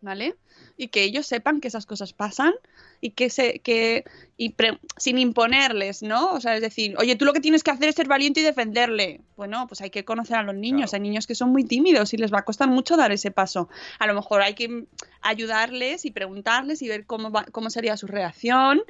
¿Vale? 0.00 0.36
Y 0.76 0.88
que 0.88 1.02
ellos 1.02 1.26
sepan 1.26 1.60
que 1.60 1.66
esas 1.66 1.84
cosas 1.84 2.12
pasan 2.12 2.54
y 3.00 3.10
que 3.10 3.30
se 3.30 3.58
que 3.58 4.04
y 4.36 4.50
pre- 4.50 4.78
sin 4.96 5.18
imponerles, 5.18 6.04
¿no? 6.04 6.30
O 6.30 6.40
sea, 6.40 6.54
es 6.54 6.60
decir, 6.62 6.94
oye, 6.98 7.16
tú 7.16 7.24
lo 7.24 7.32
que 7.32 7.40
tienes 7.40 7.64
que 7.64 7.72
hacer 7.72 7.88
es 7.88 7.96
ser 7.96 8.06
valiente 8.06 8.38
y 8.38 8.44
defenderle. 8.44 9.22
Bueno, 9.36 9.66
pues 9.66 9.80
hay 9.80 9.90
que 9.90 10.04
conocer 10.04 10.36
a 10.36 10.44
los 10.44 10.54
niños. 10.54 10.90
Claro. 10.90 11.02
Hay 11.02 11.08
niños 11.08 11.26
que 11.26 11.34
son 11.34 11.50
muy 11.50 11.64
tímidos 11.64 12.14
y 12.14 12.16
les 12.16 12.32
va 12.32 12.38
a 12.38 12.44
costar 12.44 12.68
mucho 12.68 12.96
dar 12.96 13.10
ese 13.10 13.32
paso. 13.32 13.68
A 13.98 14.06
lo 14.06 14.14
mejor 14.14 14.40
hay 14.42 14.54
que 14.54 14.84
ayudarles 15.20 16.04
y 16.04 16.12
preguntarles 16.12 16.80
y 16.82 16.86
ver 16.88 17.04
cómo 17.04 17.32
va- 17.32 17.46
cómo 17.50 17.68
sería 17.68 17.96
su 17.96 18.06
reacción 18.06 18.80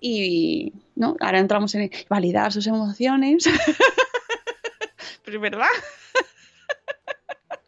y 0.00 0.72
no, 0.96 1.16
ahora 1.20 1.38
entramos 1.38 1.72
en 1.76 1.92
validar 2.08 2.52
sus 2.52 2.66
emociones. 2.66 3.44
Pero 5.24 5.36
es 5.36 5.42
verdad. 5.42 5.66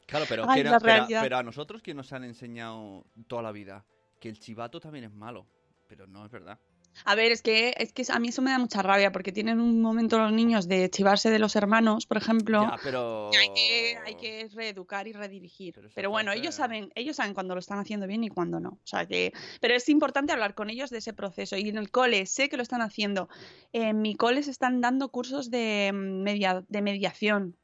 Claro, 0.09 0.25
pero, 0.27 0.45
Ay, 0.49 0.63
que 0.63 1.19
pero- 1.21 1.37
a 1.37 1.43
nosotros 1.43 1.83
que 1.83 1.93
nos 1.93 2.15
han 2.15 2.25
enseñado 2.25 3.05
toda 3.27 3.43
la 3.43 3.53
vida 3.53 3.85
que 4.19 4.31
el 4.31 4.39
chivato 4.39 4.81
también 4.81 5.05
es 5.05 5.13
malo. 5.13 5.47
Pero 5.87 6.07
no 6.07 6.25
es 6.25 6.33
verdad. 6.33 6.59
A 7.05 7.15
ver, 7.15 7.31
es 7.31 7.43
que, 7.43 7.75
es 7.77 7.93
que 7.93 8.05
a 8.11 8.19
mí 8.19 8.29
eso 8.29 8.43
me 8.43 8.51
da 8.51 8.59
mucha 8.59 8.83
rabia 8.83 9.13
porque 9.13 9.31
tienen 9.33 9.61
un 9.61 9.81
momento 9.81 10.19
los 10.19 10.33
niños 10.33 10.67
de 10.67 10.91
chivarse 10.91 11.31
de 11.31 11.39
los 11.39 11.55
hermanos, 11.55 12.07
por 12.07 12.17
ejemplo. 12.17 12.63
Ya, 12.63 12.77
pero... 12.83 13.31
y 13.33 13.37
Hay 13.37 13.49
que, 13.55 13.99
hay 14.05 14.15
que 14.17 14.49
reeducar 14.53 15.07
y 15.07 15.13
redirigir. 15.13 15.79
Pero 15.95 16.11
bueno, 16.11 16.33
ellos 16.33 16.55
saben, 16.55 16.91
ellos 16.95 17.17
saben 17.17 17.35
cuando 17.35 17.55
lo 17.55 17.61
están 17.61 17.79
haciendo 17.79 18.07
bien 18.07 18.25
y 18.25 18.31
cuando 18.31 18.59
no. 18.61 18.71
O 18.71 18.87
sea 18.87 19.07
que, 19.07 19.33
pero 19.61 19.75
es 19.75 19.89
importante 19.89 20.33
hablar 20.33 20.55
con 20.55 20.71
ellos 20.71 20.91
de 20.91 20.99
ese 20.99 21.13
proceso. 21.13 21.57
Y 21.57 21.69
en 21.69 21.77
el 21.77 21.91
cole 21.91 22.27
sé 22.27 22.49
que 22.49 22.57
lo 22.57 22.63
están 22.63 22.81
haciendo. 22.83 23.29
En 23.73 24.01
mi 24.01 24.17
cole 24.17 24.43
se 24.43 24.51
están 24.51 24.81
dando 24.81 25.11
cursos 25.11 25.51
de, 25.51 25.93
mm, 25.93 26.23
media, 26.23 26.65
de 26.67 26.83
mediación. 26.83 27.57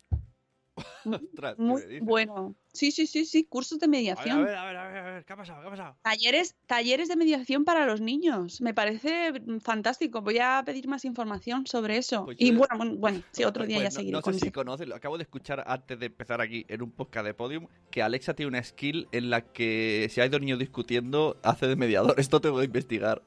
Ostras, 1.05 1.55
¿qué 1.57 1.63
Muy 1.63 2.01
bueno. 2.01 2.55
Sí, 2.73 2.91
sí, 2.91 3.07
sí, 3.07 3.25
sí, 3.25 3.45
cursos 3.45 3.79
de 3.79 3.87
mediación. 3.87 4.41
a 4.41 4.43
ver, 4.45 4.57
a 4.57 4.65
ver, 4.67 4.77
a 4.77 4.89
ver, 4.89 4.97
a 4.97 5.03
ver, 5.15 5.25
¿qué 5.25 5.33
ha 5.33 5.37
pasado? 5.37 5.61
¿Qué 5.61 5.69
ha 5.69 5.71
pasado? 5.71 5.97
Talleres, 6.03 6.57
talleres 6.67 7.09
de 7.09 7.15
mediación 7.15 7.65
para 7.65 7.87
los 7.87 8.01
niños. 8.01 8.61
Me 8.61 8.75
parece 8.75 9.33
mm, 9.33 9.59
fantástico. 9.61 10.23
Voy 10.23 10.39
a 10.39 10.61
pedir 10.67 10.89
más 10.89 11.05
información 11.05 11.67
sobre 11.69 11.99
eso. 11.99 12.25
Pues 12.25 12.37
y 12.41 12.51
yo- 12.51 12.59
bueno, 12.59 12.77
bueno, 12.77 12.95
bueno, 12.97 13.23
sí, 13.31 13.45
otro 13.45 13.61
Pues- 13.61 13.69
día 13.69 13.77
pues 13.79 13.85
ya 13.85 13.91
no- 13.91 13.95
seguiré 14.01 14.13
No, 14.17 14.23
con 14.23 14.35
sé 14.35 14.41
si 14.41 14.51
conoces, 14.51 14.89
lo 14.89 14.97
acabo 14.97 15.17
de 15.17 15.23
escuchar 15.23 15.63
antes 15.67 15.99
de 16.01 16.07
empezar 16.07 16.41
aquí 16.41 16.65
en 16.69 16.83
un 16.83 16.91
podcast 16.91 17.27
de 17.27 17.35
Podium, 17.35 17.69
que 17.93 18.03
Alexa 18.03 18.35
tiene 18.35 18.49
una 18.49 18.63
skill 18.65 19.07
en 19.13 19.31
la 19.31 19.43
que 19.43 20.09
si 20.11 20.21
hay 20.21 20.29
dos 20.29 20.41
niños 20.41 20.59
discutiendo, 20.59 21.37
hace 21.45 21.69
de 21.69 21.77
mediador. 21.77 22.15
Esto 22.19 22.41
tengo 22.41 22.59
que 22.59 22.65
investigar. 22.65 23.23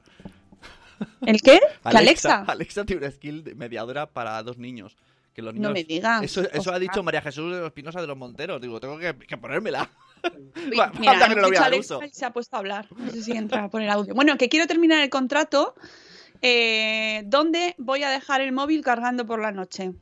¿El 1.24 1.40
qué? 1.40 1.60
¿Que 1.60 1.96
Alexa? 1.96 2.42
Alexa 2.46 2.84
tiene 2.84 3.02
una 3.06 3.10
skill 3.12 3.44
de 3.44 3.54
mediadora 3.54 4.10
para 4.10 4.42
dos 4.42 4.58
niños. 4.58 4.96
Que 5.38 5.42
los 5.42 5.54
niños 5.54 5.68
No 5.68 5.72
me 5.72 5.84
digas. 5.84 6.20
Eso, 6.24 6.42
eso 6.50 6.72
ha 6.72 6.80
dicho 6.80 7.00
María 7.04 7.22
Jesús 7.22 7.54
de 7.54 7.64
Espinosa 7.64 8.00
de 8.00 8.08
los 8.08 8.16
Monteros. 8.16 8.60
Digo, 8.60 8.80
tengo 8.80 8.98
que, 8.98 9.16
que 9.16 9.36
ponérmela. 9.36 9.88
Mira, 10.68 10.90
falta 10.90 11.28
que 11.28 11.34
no 11.36 11.48
lo 11.48 11.78
uso. 11.78 12.00
se 12.10 12.24
ha 12.24 12.32
puesto 12.32 12.56
a 12.56 12.58
hablar. 12.58 12.88
No 12.90 13.08
sé 13.12 13.22
si 13.22 13.30
entra 13.30 13.68
por 13.68 13.80
el 13.80 13.88
audio. 13.88 14.16
Bueno, 14.16 14.36
que 14.36 14.48
quiero 14.48 14.66
terminar 14.66 15.00
el 15.00 15.10
contrato. 15.10 15.76
Eh, 16.42 17.22
¿Dónde 17.26 17.76
voy 17.78 18.02
a 18.02 18.10
dejar 18.10 18.40
el 18.40 18.50
móvil 18.50 18.82
cargando 18.82 19.26
por 19.26 19.40
la 19.40 19.52
noche? 19.52 19.92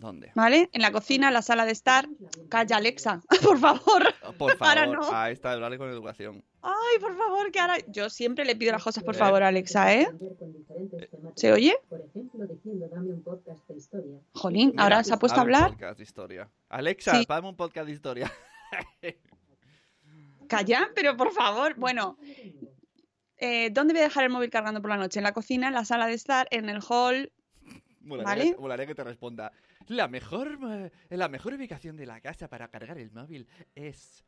¿Dónde? 0.00 0.32
¿Vale? 0.34 0.68
En 0.72 0.82
la 0.82 0.90
cocina, 0.90 1.28
en 1.28 1.34
la 1.34 1.42
sala 1.42 1.64
de 1.64 1.70
estar. 1.70 2.08
Calla, 2.48 2.78
Alexa, 2.78 3.20
por 3.44 3.60
favor. 3.60 4.12
Por 4.36 4.56
favor, 4.58 4.88
no. 4.88 5.12
a 5.12 5.30
esta 5.30 5.52
hablarle 5.52 5.78
con 5.78 5.88
educación. 5.90 6.42
Ay, 6.68 6.98
por 7.00 7.16
favor, 7.16 7.52
que 7.52 7.60
ahora. 7.60 7.76
Yo 7.86 8.10
siempre 8.10 8.44
le 8.44 8.56
pido 8.56 8.72
las 8.72 8.82
cosas, 8.82 9.04
por 9.04 9.14
favor, 9.14 9.42
Alexa, 9.42 9.94
¿eh? 9.94 10.08
¿Se 11.36 11.52
oye? 11.52 11.76
Por 11.88 12.00
ejemplo, 12.00 12.44
diciendo 12.46 12.88
dame 12.88 13.12
un 13.12 13.22
podcast 13.22 13.68
de 13.68 13.76
historia. 13.76 14.18
Jolín, 14.32 14.74
ahora 14.76 15.04
se 15.04 15.14
ha 15.14 15.18
puesto 15.18 15.38
a 15.38 15.42
hablar. 15.42 15.70
podcast 15.70 15.98
de 15.98 16.02
historia. 16.02 16.50
Alexa, 16.68 17.14
Sí. 17.14 17.24
dame 17.28 17.48
un 17.48 17.56
podcast 17.56 17.86
de 17.86 17.92
historia. 17.92 18.32
Calla, 20.48 20.90
pero 20.94 21.16
por 21.16 21.32
favor. 21.32 21.74
Bueno, 21.76 22.18
eh, 23.36 23.70
¿dónde 23.70 23.94
voy 23.94 24.00
a 24.00 24.04
dejar 24.04 24.24
el 24.24 24.30
móvil 24.30 24.50
cargando 24.50 24.80
por 24.80 24.90
la 24.90 24.96
noche? 24.96 25.18
En 25.20 25.24
la 25.24 25.32
cocina, 25.32 25.68
en 25.68 25.74
la 25.74 25.84
sala 25.84 26.06
de 26.06 26.14
estar, 26.14 26.48
en 26.50 26.68
el 26.68 26.80
hall. 26.88 27.32
Molaría, 28.00 28.24
¿Vale? 28.44 28.50
que, 28.54 28.60
molaría 28.60 28.86
que 28.86 28.94
te 28.94 29.04
responda. 29.04 29.52
La 29.88 30.08
mejor, 30.08 30.58
eh, 30.68 30.90
la 31.16 31.28
mejor 31.28 31.54
ubicación 31.54 31.96
de 31.96 32.06
la 32.06 32.20
casa 32.20 32.48
para 32.48 32.68
cargar 32.68 32.98
el 32.98 33.10
móvil 33.12 33.46
es 33.74 34.24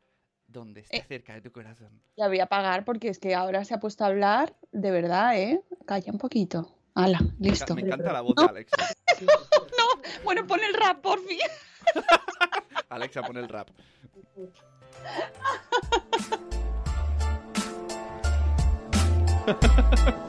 donde 0.51 0.81
esté 0.81 0.97
Eh. 0.97 1.05
cerca 1.07 1.33
de 1.33 1.41
tu 1.41 1.51
corazón. 1.51 2.01
La 2.15 2.27
voy 2.27 2.39
a 2.39 2.43
apagar 2.45 2.83
porque 2.85 3.07
es 3.09 3.19
que 3.19 3.35
ahora 3.35 3.63
se 3.65 3.73
ha 3.73 3.79
puesto 3.79 4.03
a 4.03 4.07
hablar 4.07 4.55
de 4.71 4.91
verdad, 4.91 5.37
¿eh? 5.37 5.61
Calla 5.85 6.11
un 6.11 6.17
poquito. 6.17 6.75
Hala, 6.95 7.19
listo. 7.39 7.75
Me 7.75 7.81
encanta 7.81 8.11
la 8.11 8.21
voz 8.21 8.35
de 8.35 8.45
Alexa. 8.45 8.75
Bueno, 10.23 10.45
pon 10.47 10.59
el 10.63 10.73
rap, 10.73 11.01
por 11.01 11.19
fin. 11.25 11.39
Alexa, 12.89 13.21
pon 13.23 13.37
el 13.37 13.47
rap. 13.47 13.69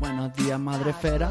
Buenos 0.00 0.34
días, 0.36 0.58
madre 0.58 0.92
fera. 0.92 1.30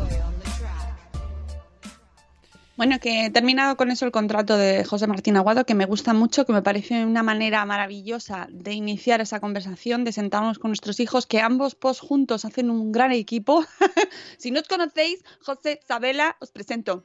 Bueno, 2.80 2.98
que 3.00 3.26
he 3.26 3.30
terminado 3.30 3.76
con 3.76 3.92
eso 3.92 4.06
el 4.06 4.12
contrato 4.12 4.56
de 4.56 4.86
José 4.86 5.06
Martín 5.06 5.36
Aguado, 5.36 5.66
que 5.66 5.76
me 5.76 5.86
gusta 5.86 6.14
mucho, 6.14 6.46
que 6.46 6.54
me 6.54 6.62
parece 6.62 7.04
una 7.06 7.24
manera 7.24 7.66
maravillosa 7.66 8.48
de 8.50 8.72
iniciar 8.72 9.20
esa 9.20 9.42
conversación, 9.42 10.06
de 10.06 10.14
sentarnos 10.14 10.60
con 10.60 10.70
nuestros 10.70 11.02
hijos, 11.02 11.28
que 11.28 11.42
ambos 11.42 11.76
post 11.76 12.02
juntos 12.02 12.46
hacen 12.46 12.70
un 12.70 12.94
gran 12.94 13.12
equipo. 13.12 13.66
si 14.38 14.52
no 14.52 14.62
os 14.62 14.68
conocéis, 14.70 15.24
José, 15.42 15.82
Sabela, 15.86 16.38
os 16.40 16.52
presento. 16.52 17.04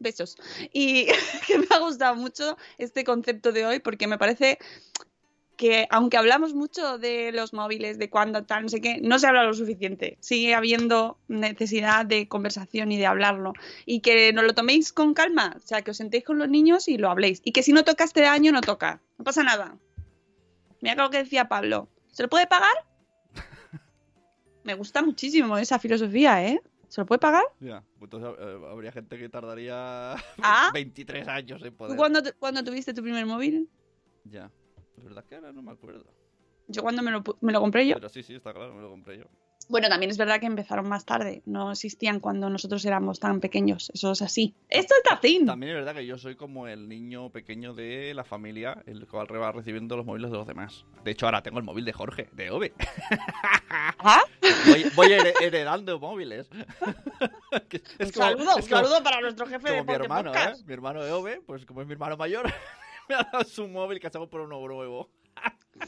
Besos. 0.00 0.36
Y 0.72 1.06
que 1.46 1.58
me 1.58 1.66
ha 1.70 1.78
gustado 1.78 2.16
mucho 2.16 2.56
este 2.78 3.04
concepto 3.04 3.52
de 3.52 3.64
hoy 3.64 3.78
porque 3.78 4.08
me 4.08 4.18
parece 4.18 4.58
que 5.56 5.86
aunque 5.90 6.16
hablamos 6.16 6.54
mucho 6.54 6.98
de 6.98 7.30
los 7.32 7.52
móviles, 7.52 7.98
de 7.98 8.10
cuándo 8.10 8.44
tal, 8.44 8.64
no 8.64 8.68
sé 8.68 8.80
qué, 8.80 9.00
no 9.02 9.18
se 9.18 9.26
habla 9.26 9.44
lo 9.44 9.54
suficiente. 9.54 10.16
Sigue 10.20 10.54
habiendo 10.54 11.18
necesidad 11.28 12.04
de 12.06 12.26
conversación 12.26 12.90
y 12.90 12.98
de 12.98 13.06
hablarlo. 13.06 13.52
Y 13.86 14.00
que 14.00 14.32
no 14.32 14.42
lo 14.42 14.54
toméis 14.54 14.92
con 14.92 15.14
calma, 15.14 15.54
o 15.56 15.60
sea, 15.60 15.82
que 15.82 15.90
os 15.92 15.96
sentéis 15.96 16.24
con 16.24 16.38
los 16.38 16.48
niños 16.48 16.88
y 16.88 16.96
lo 16.98 17.10
habléis. 17.10 17.40
Y 17.44 17.52
que 17.52 17.62
si 17.62 17.72
no 17.72 17.84
toca 17.84 18.04
este 18.04 18.26
año, 18.26 18.50
no 18.50 18.60
toca. 18.60 19.00
No 19.18 19.24
pasa 19.24 19.42
nada. 19.42 19.76
Mira 20.80 20.96
lo 20.96 21.10
que 21.10 21.18
decía 21.18 21.48
Pablo. 21.48 21.88
¿Se 22.10 22.22
lo 22.24 22.28
puede 22.28 22.46
pagar? 22.46 22.74
Me 24.64 24.74
gusta 24.74 25.02
muchísimo 25.02 25.58
esa 25.58 25.78
filosofía, 25.78 26.44
¿eh? 26.46 26.60
¿Se 26.88 27.00
lo 27.00 27.06
puede 27.06 27.20
pagar? 27.20 27.44
Ya, 27.60 27.82
entonces 28.00 28.30
eh, 28.38 28.58
habría 28.70 28.92
gente 28.92 29.18
que 29.18 29.28
tardaría 29.28 30.14
Ah. 30.42 30.70
23 30.74 31.26
años 31.28 31.62
en 31.62 31.74
poder. 31.74 31.92
¿Tú 31.92 31.96
cuándo, 31.96 32.22
te- 32.22 32.32
cuándo 32.32 32.62
tuviste 32.62 32.92
tu 32.94 33.02
primer 33.02 33.24
móvil? 33.26 33.68
Ya. 34.24 34.50
Es 34.98 35.04
verdad 35.04 35.24
que 35.24 35.34
ahora 35.36 35.52
no 35.52 35.62
me 35.62 35.72
acuerdo. 35.72 36.04
Yo 36.68 36.82
cuando 36.82 37.02
me 37.02 37.10
lo, 37.10 37.22
me 37.40 37.52
lo 37.52 37.60
compré 37.60 37.86
yo. 37.86 37.94
Pero 37.94 38.08
sí, 38.08 38.22
sí, 38.22 38.34
está 38.34 38.52
claro, 38.52 38.72
me 38.74 38.82
lo 38.82 38.90
compré 38.90 39.18
yo. 39.18 39.24
Bueno, 39.68 39.88
también 39.88 40.10
es 40.10 40.18
verdad 40.18 40.40
que 40.40 40.46
empezaron 40.46 40.88
más 40.88 41.04
tarde. 41.04 41.40
No 41.46 41.70
existían 41.70 42.18
cuando 42.18 42.50
nosotros 42.50 42.84
éramos 42.84 43.20
tan 43.20 43.38
pequeños. 43.40 43.90
Eso 43.94 44.10
es 44.12 44.20
así. 44.20 44.54
Esto 44.68 44.94
es 44.96 45.02
Tacín. 45.08 45.46
También 45.46 45.70
es 45.72 45.78
verdad 45.78 45.94
que 45.94 46.04
yo 46.04 46.18
soy 46.18 46.34
como 46.34 46.66
el 46.66 46.88
niño 46.88 47.30
pequeño 47.30 47.72
de 47.72 48.12
la 48.12 48.24
familia, 48.24 48.82
el 48.86 49.06
cual 49.06 49.28
va 49.40 49.52
recibiendo 49.52 49.96
los 49.96 50.04
móviles 50.04 50.30
de 50.32 50.36
los 50.36 50.46
demás. 50.48 50.84
De 51.04 51.12
hecho, 51.12 51.26
ahora 51.26 51.42
tengo 51.44 51.58
el 51.58 51.64
móvil 51.64 51.84
de 51.84 51.92
Jorge, 51.92 52.28
de 52.32 52.50
Ove. 52.50 52.72
¿Ah? 53.70 54.22
Voy, 54.66 54.84
voy 54.96 55.06
here- 55.12 55.34
heredando 55.40 55.98
móviles. 55.98 56.48
Es 57.98 58.08
Un 58.08 58.12
como- 58.12 58.26
saludo, 58.26 58.50
es 58.58 58.64
un 58.64 58.70
como- 58.70 58.82
saludo 58.82 59.02
para 59.02 59.20
nuestro 59.20 59.46
jefe 59.46 59.70
de 59.70 59.78
como 59.78 59.82
mi 59.82 59.86
Ponte 59.86 60.02
hermano, 60.02 60.34
¿eh? 60.34 60.54
Mi 60.66 60.72
hermano 60.74 61.02
de 61.04 61.12
Ove, 61.12 61.40
pues 61.46 61.64
como 61.66 61.82
es 61.82 61.86
mi 61.86 61.92
hermano 61.92 62.16
mayor, 62.16 62.50
me 63.08 63.14
ha 63.14 63.28
dado 63.30 63.44
su 63.44 63.68
móvil 63.68 64.00
que 64.00 64.06
hacemos 64.06 64.28
por 64.28 64.40
uno 64.40 64.58
nuevo. 64.66 65.10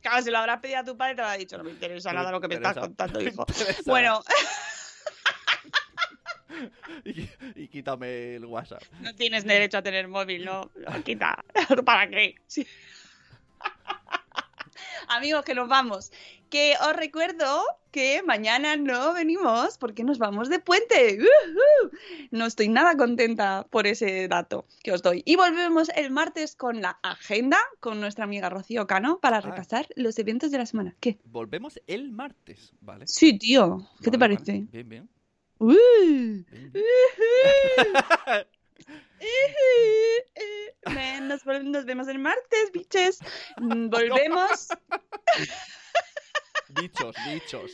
Claro, 0.00 0.22
si 0.22 0.30
lo 0.30 0.38
habrás 0.38 0.60
pedido 0.60 0.78
a 0.78 0.84
tu 0.84 0.96
padre, 0.96 1.16
te 1.16 1.22
lo 1.22 1.28
ha 1.28 1.36
dicho. 1.36 1.58
No 1.58 1.64
me 1.64 1.70
interesa 1.70 2.12
nada 2.12 2.30
lo 2.30 2.40
que 2.40 2.48
me 2.48 2.54
estás 2.54 2.78
contando, 2.78 3.20
hijo. 3.20 3.44
Bueno, 3.84 4.22
Y, 7.04 7.28
y 7.54 7.68
quítame 7.68 8.36
el 8.36 8.44
WhatsApp. 8.46 8.82
no 9.00 9.14
tienes 9.14 9.44
derecho 9.44 9.78
a 9.78 9.82
tener 9.82 10.08
móvil, 10.08 10.44
no. 10.44 10.70
no, 10.74 11.04
Quita. 11.04 11.44
¿Para 11.84 12.08
qué? 12.08 12.36
Sí. 12.46 12.66
Amigos, 15.08 15.44
que 15.44 15.54
nos 15.54 15.68
vamos. 15.68 16.12
Que 16.50 16.74
os 16.80 16.94
recuerdo 16.94 17.64
que 17.90 18.22
mañana 18.22 18.76
no 18.76 19.14
venimos 19.14 19.78
porque 19.78 20.04
nos 20.04 20.18
vamos 20.18 20.48
de 20.48 20.58
puente. 20.58 21.18
No 22.30 22.46
estoy 22.46 22.68
nada 22.68 22.96
contenta 22.96 23.66
por 23.70 23.86
ese 23.86 24.28
dato 24.28 24.66
que 24.82 24.92
os 24.92 25.02
doy. 25.02 25.22
Y 25.24 25.36
volvemos 25.36 25.88
el 25.96 26.10
martes 26.10 26.54
con 26.54 26.82
la 26.82 26.98
agenda 27.02 27.58
con 27.80 28.00
nuestra 28.00 28.24
amiga 28.24 28.48
Rocío 28.48 28.86
Cano 28.86 29.18
para 29.20 29.40
repasar 29.40 29.88
los 29.96 30.18
eventos 30.18 30.50
de 30.50 30.58
la 30.58 30.66
semana. 30.66 30.94
¿Qué? 31.00 31.18
Volvemos 31.24 31.80
el 31.86 32.12
martes, 32.12 32.74
¿vale? 32.80 33.06
Sí, 33.06 33.38
tío. 33.38 33.88
¿Qué 34.02 34.10
te 34.10 34.18
parece? 34.18 34.52
vale. 34.52 34.68
Bien, 34.70 34.88
bien. 34.88 35.08
¡Uh! 35.58 35.72
bien, 36.50 36.72
bien. 36.72 36.84
Men, 40.94 41.28
Nos, 41.28 41.44
nos 41.44 41.84
vemos 41.84 42.08
el 42.08 42.18
martes, 42.18 42.72
biches. 42.72 43.20
Mm, 43.58 43.88
Volvemos. 43.90 44.68
Bichos, 46.68 47.16
bichos. 47.26 47.72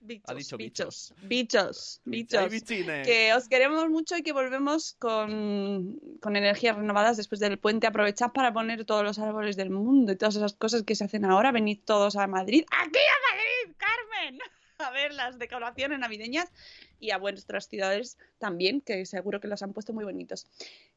Bichos, 0.00 0.28
Ha 0.28 0.34
dicho 0.34 0.56
bichos, 0.58 1.14
bichos, 1.22 2.00
bichos. 2.04 2.52
Que 3.06 3.32
os 3.34 3.48
queremos 3.48 3.88
mucho 3.88 4.18
y 4.18 4.22
que 4.22 4.34
volvemos 4.34 4.96
con, 4.98 5.98
con 6.20 6.36
energías 6.36 6.76
renovadas 6.76 7.16
después 7.16 7.40
del 7.40 7.58
puente. 7.58 7.86
Aprovechad 7.86 8.32
para 8.32 8.52
poner 8.52 8.84
todos 8.84 9.02
los 9.02 9.18
árboles 9.18 9.56
del 9.56 9.70
mundo 9.70 10.12
y 10.12 10.16
todas 10.16 10.36
esas 10.36 10.52
cosas 10.52 10.82
que 10.82 10.94
se 10.94 11.04
hacen 11.04 11.24
ahora. 11.24 11.52
Venid 11.52 11.80
todos 11.86 12.16
a 12.16 12.26
Madrid. 12.26 12.66
¡Aquí 12.70 12.98
a 12.98 13.34
Madrid, 13.34 13.76
Carmen! 13.78 14.38
A 14.78 14.90
ver 14.90 15.14
las 15.14 15.38
decoraciones 15.38 15.98
navideñas 16.00 16.50
y 17.04 17.10
a 17.10 17.18
vuestras 17.18 17.68
ciudades 17.68 18.16
también, 18.38 18.80
que 18.80 19.04
seguro 19.04 19.38
que 19.40 19.48
los 19.48 19.62
han 19.62 19.74
puesto 19.74 19.92
muy 19.92 20.04
bonitos. 20.04 20.46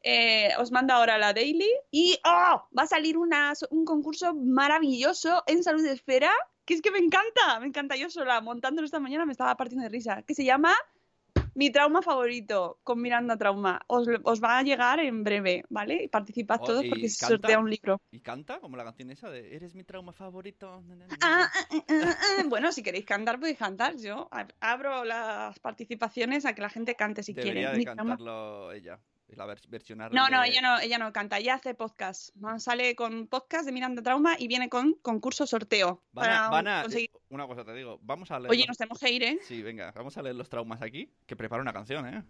Eh, 0.03 0.51
os 0.58 0.72
mando 0.72 0.93
ahora 0.93 1.18
la 1.18 1.34
daily 1.34 1.70
y 1.91 2.18
¡oh! 2.24 2.68
va 2.78 2.84
a 2.84 2.88
salir 2.88 3.18
un 3.18 3.86
concurso 3.86 4.34
maravilloso 4.34 5.43
en 5.47 5.64
Salud 5.64 5.84
de 5.84 5.91
Esfera, 5.91 6.32
que 6.66 6.76
es 6.76 6.82
que 6.82 6.91
me 6.91 6.99
encanta, 6.99 7.60
me 7.60 7.68
encanta 7.68 7.97
yo 7.97 8.10
sola, 8.10 8.39
montándolo 8.39 8.86
esta 8.86 8.99
mañana 8.99 9.26
me 9.26 9.34
estaba 9.34 9.55
partiendo 9.58 9.84
de 9.84 9.89
risa, 9.89 10.22
que 10.24 10.34
se 10.34 10.45
llama 10.45 10.74
Mi 11.58 11.72
trauma 11.72 12.03
favorito 12.03 12.80
con 12.84 13.01
Miranda 13.01 13.36
Trauma. 13.36 13.82
Os, 13.88 14.08
os 14.24 14.39
va 14.43 14.60
a 14.60 14.62
llegar 14.62 14.99
en 14.99 15.24
breve, 15.24 15.64
¿vale? 15.70 16.03
Y 16.03 16.08
participad 16.08 16.60
Oh, 16.62 16.66
todos 16.66 16.84
¿y 16.84 16.89
porque 16.89 17.10
se 17.10 17.26
sortea 17.26 17.58
un 17.58 17.68
libro. 17.70 17.99
¿Y 18.12 18.20
canta? 18.20 18.60
Como 18.60 18.78
la 18.78 18.84
canción 18.84 19.10
esa 19.10 19.32
de 19.32 19.55
Eres 19.55 19.74
mi 19.74 19.84
trauma 19.84 20.14
favorito. 20.14 20.84
Ah, 21.24 21.49
ah, 21.49 21.49
ah, 21.72 21.84
ah. 21.89 22.43
Bueno, 22.47 22.72
si 22.72 22.84
queréis 22.84 23.05
cantar, 23.05 23.39
podéis 23.39 23.58
cantar. 23.58 23.97
Yo 23.97 24.30
ab- 24.30 24.53
abro 24.60 25.03
las 25.03 25.58
participaciones 25.60 26.45
a 26.45 26.53
que 26.53 26.62
la 26.62 26.70
gente 26.70 26.93
cante 26.95 27.24
si 27.24 27.34
Debería 27.34 27.53
quiere. 27.53 27.72
de 27.72 27.78
Mi 27.80 27.84
trauma 27.86 28.03
cantarlo 28.03 28.72
ella. 28.72 28.99
La 29.36 29.45
vers- 29.45 29.67
versionar 29.67 30.13
No, 30.13 30.30
no, 30.30 30.41
de- 30.41 30.47
ella 30.49 30.61
no, 30.61 30.80
ella 30.80 30.97
no 30.97 31.11
canta, 31.11 31.38
ella 31.38 31.55
hace 31.55 31.73
podcast. 31.75 32.34
¿no? 32.38 32.59
Sale 32.59 32.95
con 32.95 33.28
podcast 33.28 33.65
de 33.65 33.71
Miranda 33.73 34.01
Trauma 34.01 34.36
y 34.39 34.47
viene 34.47 34.69
con 34.69 34.93
concurso 34.95 35.45
sorteo. 35.45 36.01
Van 36.13 36.25
a, 36.30 36.30
para 36.30 36.49
van 36.49 36.67
a- 36.67 36.84
conseguir- 36.84 37.11
Una 37.30 37.45
cosa 37.45 37.65
te 37.65 37.73
digo. 37.73 37.99
Vamos 38.03 38.32
a 38.32 38.39
leer. 38.39 38.51
Oye, 38.51 38.59
los- 38.61 38.69
nos 38.69 38.78
tenemos 38.78 38.99
que 38.99 39.11
ir, 39.11 39.23
¿eh? 39.23 39.39
Sí, 39.43 39.61
venga, 39.61 39.91
vamos 39.91 40.17
a 40.17 40.21
leer 40.21 40.36
los 40.36 40.49
traumas 40.49 40.82
aquí. 40.82 41.11
Que 41.25 41.36
prepara 41.36 41.61
una 41.61 41.73
canción, 41.73 42.07
¿eh? 42.07 42.23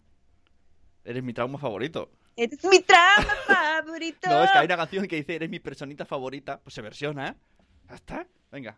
Eres 1.04 1.24
mi 1.24 1.34
trauma 1.34 1.58
favorito. 1.60 2.12
Este 2.36 2.56
es 2.56 2.64
mi 2.66 2.82
trauma 2.82 3.06
favorito. 3.48 4.28
No, 4.30 4.44
es 4.44 4.52
que 4.52 4.58
hay 4.58 4.66
una 4.66 4.78
canción 4.78 5.08
que 5.08 5.16
dice 5.18 5.36
Eres 5.36 5.50
mi 5.50 5.60
personita 5.60 6.06
favorita. 6.06 6.60
Pues 6.60 6.74
se 6.74 6.82
versiona, 6.82 7.30
¿eh? 7.30 7.36
Ya 7.90 7.96
está. 7.96 8.28
Venga. 8.52 8.78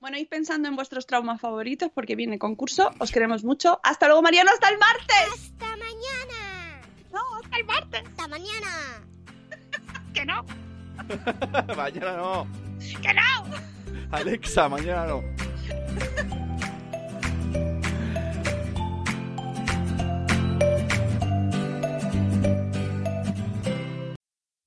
Bueno, 0.00 0.16
id 0.16 0.28
pensando 0.28 0.68
en 0.68 0.76
vuestros 0.76 1.06
traumas 1.06 1.40
favoritos 1.40 1.90
porque 1.94 2.16
viene 2.16 2.38
concurso. 2.38 2.90
Os 2.98 3.10
queremos 3.12 3.44
mucho. 3.44 3.78
Hasta 3.82 4.06
luego, 4.06 4.22
Mariano. 4.22 4.50
Hasta 4.52 4.68
el 4.70 4.78
martes. 4.78 5.28
¡Hasta 5.34 5.66
mañana! 5.76 6.37
No, 7.12 7.20
hasta 7.42 7.56
el 7.56 7.64
martes. 7.64 8.02
¡Hasta 8.06 8.28
mañana! 8.28 8.68
Que 10.14 10.24
no, 10.24 10.44
mañana 11.76 12.16
no. 12.16 12.46
que 13.00 13.14
no. 13.14 13.44
Alexa, 14.10 14.68
mañana 14.68 15.06
no. 15.06 15.22